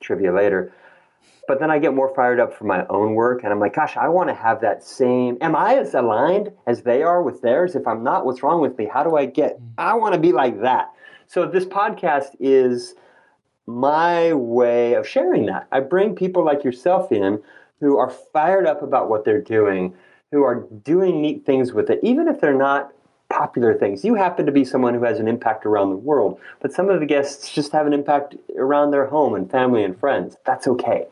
trivia 0.00 0.30
later. 0.30 0.70
But 1.48 1.58
then 1.58 1.70
I 1.70 1.78
get 1.78 1.94
more 1.94 2.14
fired 2.14 2.38
up 2.38 2.52
for 2.52 2.64
my 2.64 2.86
own 2.88 3.14
work, 3.14 3.44
and 3.44 3.52
I'm 3.52 3.58
like, 3.58 3.74
gosh, 3.74 3.96
I 3.96 4.08
want 4.08 4.28
to 4.28 4.34
have 4.34 4.60
that 4.60 4.84
same. 4.84 5.38
Am 5.40 5.56
I 5.56 5.76
as 5.76 5.94
aligned 5.94 6.52
as 6.66 6.82
they 6.82 7.02
are 7.02 7.22
with 7.22 7.40
theirs? 7.40 7.74
If 7.74 7.86
I'm 7.86 8.04
not, 8.04 8.26
what's 8.26 8.42
wrong 8.42 8.60
with 8.60 8.76
me? 8.76 8.90
How 8.92 9.02
do 9.02 9.16
I 9.16 9.24
get? 9.24 9.58
Mm. 9.58 9.68
I 9.78 9.94
want 9.94 10.12
to 10.12 10.20
be 10.20 10.32
like 10.32 10.60
that. 10.60 10.92
So 11.28 11.46
this 11.46 11.64
podcast 11.64 12.36
is 12.38 12.94
my 13.66 14.34
way 14.34 14.92
of 14.94 15.08
sharing 15.08 15.46
that. 15.46 15.66
I 15.72 15.80
bring 15.80 16.14
people 16.14 16.44
like 16.44 16.62
yourself 16.62 17.12
in 17.12 17.42
who 17.80 17.96
are 17.96 18.10
fired 18.10 18.66
up 18.66 18.82
about 18.82 19.08
what 19.08 19.24
they're 19.24 19.40
doing, 19.40 19.94
who 20.30 20.42
are 20.42 20.66
doing 20.84 21.22
neat 21.22 21.46
things 21.46 21.72
with 21.72 21.88
it, 21.88 22.00
even 22.02 22.28
if 22.28 22.38
they're 22.38 22.54
not 22.54 22.92
popular 23.28 23.74
things. 23.74 24.04
You 24.04 24.14
happen 24.14 24.46
to 24.46 24.52
be 24.52 24.64
someone 24.64 24.94
who 24.94 25.04
has 25.04 25.18
an 25.18 25.28
impact 25.28 25.66
around 25.66 25.90
the 25.90 25.96
world, 25.96 26.38
but 26.60 26.72
some 26.72 26.88
of 26.88 27.00
the 27.00 27.06
guests 27.06 27.52
just 27.52 27.72
have 27.72 27.86
an 27.86 27.92
impact 27.92 28.36
around 28.56 28.90
their 28.90 29.06
home 29.06 29.34
and 29.34 29.50
family 29.50 29.82
and 29.82 29.98
friends. 29.98 30.36
That's 30.44 30.66
okay. 30.68 31.06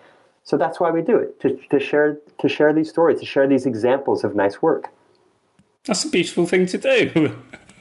So 0.45 0.57
that's 0.57 0.79
why 0.79 0.91
we 0.91 1.03
do 1.03 1.17
it 1.17 1.41
to, 1.41 1.57
to 1.71 1.81
share 1.81 2.19
to 2.39 2.49
share 2.49 2.73
these 2.73 2.91
stories, 2.91 3.21
to 3.21 3.27
share 3.27 3.49
these 3.49 3.67
examples 3.67 4.25
of 4.25 4.35
nice 4.35 4.61
work. 4.61 4.89
That's 5.87 6.05
a 6.05 6.11
beautiful 6.11 6.47
thing 6.47 6.67
to 6.67 6.79
do. 6.79 7.37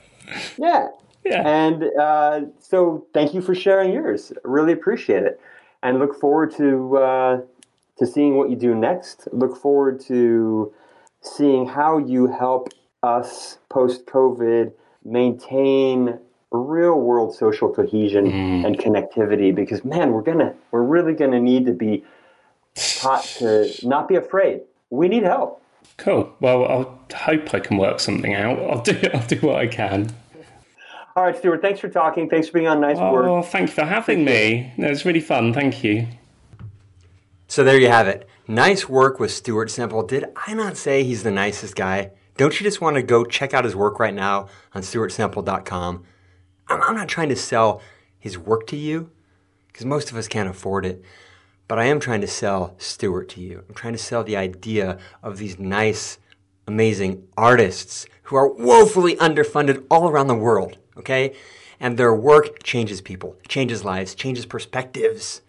yeah. 0.57 0.87
Yeah. 1.25 1.47
And 1.47 1.83
uh, 1.97 2.41
so, 2.59 3.05
thank 3.13 3.33
you 3.33 3.41
for 3.41 3.55
sharing 3.55 3.93
yours. 3.93 4.33
Really 4.43 4.73
appreciate 4.73 5.23
it, 5.23 5.39
and 5.81 5.99
look 5.99 6.19
forward 6.19 6.53
to 6.57 6.97
uh, 6.97 7.41
to 7.97 8.07
seeing 8.07 8.35
what 8.35 8.49
you 8.49 8.55
do 8.55 8.75
next. 8.75 9.27
Look 9.31 9.55
forward 9.55 10.01
to 10.07 10.73
seeing 11.21 11.65
how 11.65 11.97
you 11.97 12.27
help 12.27 12.69
us 13.03 13.59
post 13.69 14.05
COVID 14.05 14.71
maintain 15.03 16.17
real 16.51 16.99
world 16.99 17.35
social 17.35 17.73
cohesion 17.73 18.25
mm. 18.25 18.65
and 18.65 18.77
connectivity 18.77 19.53
because 19.53 19.83
man 19.83 20.11
we're 20.11 20.21
gonna 20.21 20.53
we're 20.71 20.83
really 20.83 21.13
gonna 21.13 21.39
need 21.39 21.65
to 21.65 21.73
be 21.73 22.03
taught 22.75 23.23
to 23.23 23.69
not 23.83 24.07
be 24.07 24.15
afraid. 24.15 24.61
We 24.89 25.07
need 25.07 25.23
help. 25.23 25.61
Cool. 25.97 26.33
Well 26.39 26.99
i 27.11 27.15
hope 27.15 27.53
i 27.53 27.59
can 27.59 27.77
work 27.77 27.99
something 27.99 28.33
out. 28.33 28.59
I'll 28.59 28.81
do 28.81 28.99
i'll 29.13 29.27
do 29.27 29.37
what 29.37 29.57
i 29.57 29.67
can. 29.67 30.13
All 31.15 31.23
right 31.23 31.37
stuart 31.37 31.61
thanks 31.61 31.79
for 31.79 31.89
talking. 31.89 32.29
Thanks 32.29 32.47
for 32.47 32.53
being 32.53 32.67
on 32.67 32.79
nice 32.79 32.97
oh, 32.99 33.11
work 33.11 33.45
thank 33.45 33.69
you 33.69 33.75
for 33.75 33.85
having 33.85 34.23
me. 34.23 34.73
It. 34.77 34.89
Was 34.89 35.05
really 35.05 35.21
fun. 35.21 35.53
Thank 35.53 35.83
you. 35.83 36.07
So 37.47 37.63
there 37.63 37.79
you 37.79 37.89
have 37.89 38.07
it. 38.07 38.27
Nice 38.47 38.87
work 38.87 39.19
with 39.19 39.31
stuart 39.31 39.71
semple. 39.71 40.03
Did 40.03 40.25
i 40.47 40.53
not 40.53 40.77
say 40.77 41.03
he's 41.03 41.23
the 41.23 41.31
nicest 41.31 41.75
guy 41.75 42.11
don't 42.35 42.59
you 42.59 42.63
just 42.63 42.81
want 42.81 42.95
to 42.95 43.03
go 43.03 43.23
check 43.23 43.53
out 43.53 43.65
his 43.65 43.75
work 43.75 43.99
right 43.99 44.13
now 44.13 44.47
on 44.73 44.81
stuartsemple.com? 44.81 46.03
I'm, 46.67 46.81
I'm 46.81 46.95
not 46.95 47.07
trying 47.07 47.29
to 47.29 47.35
sell 47.35 47.81
his 48.17 48.37
work 48.37 48.67
to 48.67 48.75
you 48.75 49.11
because 49.67 49.85
most 49.85 50.11
of 50.11 50.17
us 50.17 50.27
can't 50.27 50.49
afford 50.49 50.85
it. 50.85 51.03
But 51.67 51.79
I 51.79 51.85
am 51.85 51.99
trying 51.99 52.21
to 52.21 52.27
sell 52.27 52.75
Stuart 52.77 53.29
to 53.29 53.41
you. 53.41 53.63
I'm 53.67 53.75
trying 53.75 53.93
to 53.93 53.99
sell 53.99 54.23
the 54.23 54.37
idea 54.37 54.99
of 55.21 55.37
these 55.37 55.57
nice, 55.57 56.17
amazing 56.67 57.27
artists 57.37 58.05
who 58.23 58.35
are 58.35 58.51
woefully 58.51 59.15
underfunded 59.15 59.85
all 59.89 60.09
around 60.09 60.27
the 60.27 60.35
world, 60.35 60.77
okay? 60.97 61.35
And 61.79 61.97
their 61.97 62.13
work 62.13 62.63
changes 62.63 63.01
people, 63.01 63.37
changes 63.47 63.83
lives, 63.83 64.15
changes 64.15 64.45
perspectives. 64.45 65.41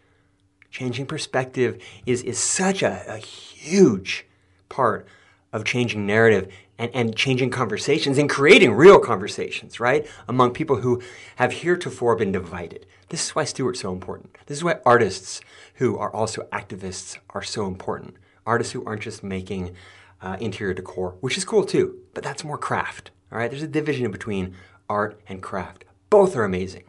Changing 0.70 1.06
perspective 1.06 1.82
is, 2.06 2.22
is 2.22 2.38
such 2.38 2.82
a, 2.82 3.04
a 3.06 3.18
huge 3.18 4.26
part 4.68 5.06
of 5.52 5.64
changing 5.64 6.06
narrative 6.06 6.48
and, 6.78 6.90
and 6.94 7.16
changing 7.16 7.50
conversations 7.50 8.18
and 8.18 8.28
creating 8.28 8.72
real 8.72 8.98
conversations, 8.98 9.78
right? 9.78 10.06
Among 10.28 10.52
people 10.52 10.76
who 10.76 11.00
have 11.36 11.52
heretofore 11.52 12.16
been 12.16 12.32
divided. 12.32 12.86
This 13.08 13.26
is 13.26 13.34
why 13.34 13.44
Stuart's 13.44 13.80
so 13.80 13.92
important. 13.92 14.36
This 14.46 14.58
is 14.58 14.64
why 14.64 14.78
artists 14.84 15.40
who 15.74 15.96
are 15.98 16.12
also 16.12 16.42
activists 16.52 17.18
are 17.30 17.42
so 17.42 17.66
important. 17.66 18.14
Artists 18.46 18.72
who 18.72 18.84
aren't 18.84 19.02
just 19.02 19.22
making 19.22 19.74
uh, 20.20 20.36
interior 20.40 20.74
decor, 20.74 21.16
which 21.20 21.36
is 21.36 21.44
cool 21.44 21.64
too, 21.64 22.00
but 22.14 22.24
that's 22.24 22.44
more 22.44 22.58
craft, 22.58 23.10
all 23.30 23.38
right? 23.38 23.50
There's 23.50 23.62
a 23.62 23.68
division 23.68 24.10
between 24.10 24.54
art 24.88 25.20
and 25.28 25.42
craft. 25.42 25.84
Both 26.10 26.36
are 26.36 26.44
amazing. 26.44 26.84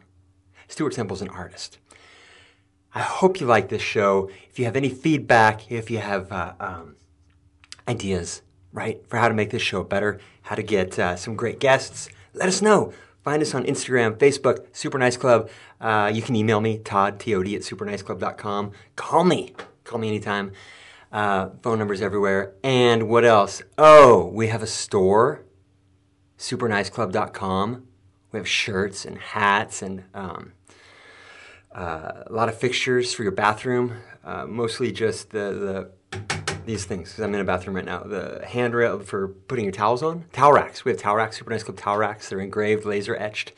Stuart 0.68 0.94
Semple's 0.94 1.22
an 1.22 1.28
artist. 1.28 1.78
I 2.94 3.00
hope 3.00 3.40
you 3.40 3.46
like 3.46 3.68
this 3.68 3.82
show. 3.82 4.30
If 4.48 4.58
you 4.58 4.64
have 4.64 4.76
any 4.76 4.88
feedback, 4.88 5.70
if 5.70 5.90
you 5.90 5.98
have 5.98 6.32
uh, 6.32 6.54
um, 6.58 6.96
ideas, 7.86 8.42
right, 8.76 9.02
for 9.08 9.16
how 9.16 9.28
to 9.28 9.34
make 9.34 9.50
this 9.50 9.62
show 9.62 9.82
better, 9.82 10.20
how 10.42 10.54
to 10.54 10.62
get 10.62 10.98
uh, 10.98 11.16
some 11.16 11.34
great 11.34 11.58
guests, 11.58 12.08
let 12.34 12.46
us 12.46 12.60
know. 12.60 12.92
Find 13.24 13.42
us 13.42 13.54
on 13.54 13.64
Instagram, 13.64 14.16
Facebook, 14.16 14.66
Super 14.72 14.98
Nice 14.98 15.16
Club. 15.16 15.50
Uh, 15.80 16.12
you 16.14 16.22
can 16.22 16.36
email 16.36 16.60
me, 16.60 16.78
Todd, 16.78 17.18
T-O-D, 17.18 17.56
at 17.56 17.62
superniceclub.com. 17.62 18.70
Call 18.94 19.24
me. 19.24 19.54
Call 19.82 19.98
me 19.98 20.08
anytime. 20.08 20.52
Uh, 21.10 21.48
phone 21.62 21.78
numbers 21.78 22.02
everywhere. 22.02 22.52
And 22.62 23.08
what 23.08 23.24
else? 23.24 23.62
Oh, 23.78 24.26
we 24.26 24.48
have 24.48 24.62
a 24.62 24.66
store, 24.66 25.44
superniceclub.com. 26.38 27.86
We 28.30 28.38
have 28.38 28.48
shirts 28.48 29.04
and 29.04 29.18
hats 29.18 29.82
and 29.82 30.04
um, 30.14 30.52
uh, 31.74 32.24
a 32.26 32.32
lot 32.32 32.48
of 32.48 32.56
fixtures 32.58 33.14
for 33.14 33.22
your 33.22 33.32
bathroom. 33.32 33.94
Uh, 34.22 34.46
mostly 34.46 34.92
just 34.92 35.30
the, 35.30 35.90
the 36.18 36.45
these 36.66 36.84
things 36.84 37.10
because 37.10 37.24
I'm 37.24 37.34
in 37.34 37.40
a 37.40 37.44
bathroom 37.44 37.76
right 37.76 37.84
now. 37.84 38.00
The 38.00 38.44
handrail 38.46 39.00
for 39.00 39.28
putting 39.28 39.64
your 39.64 39.72
towels 39.72 40.02
on. 40.02 40.24
Towel 40.32 40.52
racks. 40.52 40.84
We 40.84 40.90
have 40.90 41.00
towel 41.00 41.16
racks, 41.16 41.38
super 41.38 41.50
nice 41.50 41.62
club 41.62 41.76
towel 41.76 41.96
racks. 41.96 42.28
They're 42.28 42.40
engraved, 42.40 42.84
laser 42.84 43.16
etched, 43.16 43.52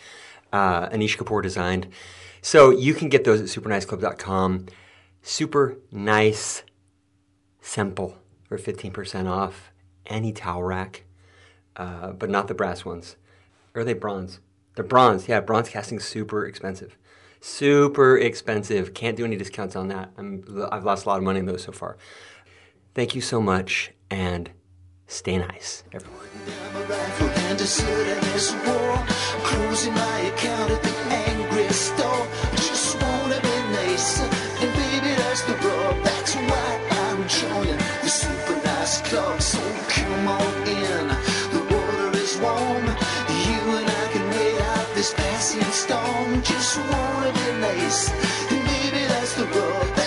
uh, 0.53 0.89
Anish 0.89 1.17
Kapoor 1.17 1.43
designed. 1.43 1.89
So 2.41 2.71
you 2.71 2.95
can 2.95 3.09
get 3.09 3.25
those 3.25 3.41
at 3.41 3.47
superniceclub.com. 3.47 4.67
Super 5.23 5.79
nice, 5.91 6.63
simple 7.61 8.19
for 8.49 8.57
15% 8.57 9.29
off 9.29 9.73
any 10.07 10.33
towel 10.33 10.63
rack, 10.63 11.05
uh, 11.77 12.13
but 12.13 12.31
not 12.31 12.49
the 12.49 12.55
brass 12.55 12.85
ones. 12.85 13.17
Or 13.75 13.83
are 13.83 13.85
they 13.85 13.93
bronze? 13.93 14.41
They're 14.75 14.85
bronze. 14.85 15.29
Yeah, 15.29 15.41
bronze 15.41 15.69
casting 15.69 16.01
super 16.01 16.47
expensive. 16.47 16.97
Super 17.41 18.17
expensive. 18.17 18.95
Can't 18.95 19.17
do 19.17 19.25
any 19.25 19.37
discounts 19.37 19.77
on 19.77 19.89
that. 19.89 20.11
I'm, 20.17 20.45
I've 20.73 20.85
lost 20.85 21.05
a 21.05 21.09
lot 21.09 21.19
of 21.19 21.25
money 21.25 21.41
on 21.41 21.47
those 21.47 21.63
so 21.63 21.73
far. 21.73 21.97
Thank 22.99 23.15
you 23.15 23.21
so 23.21 23.41
much 23.41 23.93
and 24.11 24.51
stay 25.07 25.39
nice, 25.39 25.85
everyone. 25.93 26.19
Just 46.43 46.65
wanna 46.79 47.33
be 47.33 47.53
nice, 47.61 48.11
and 48.51 48.65
maybe 48.67 49.07
that's 49.07 49.35
the 49.35 49.98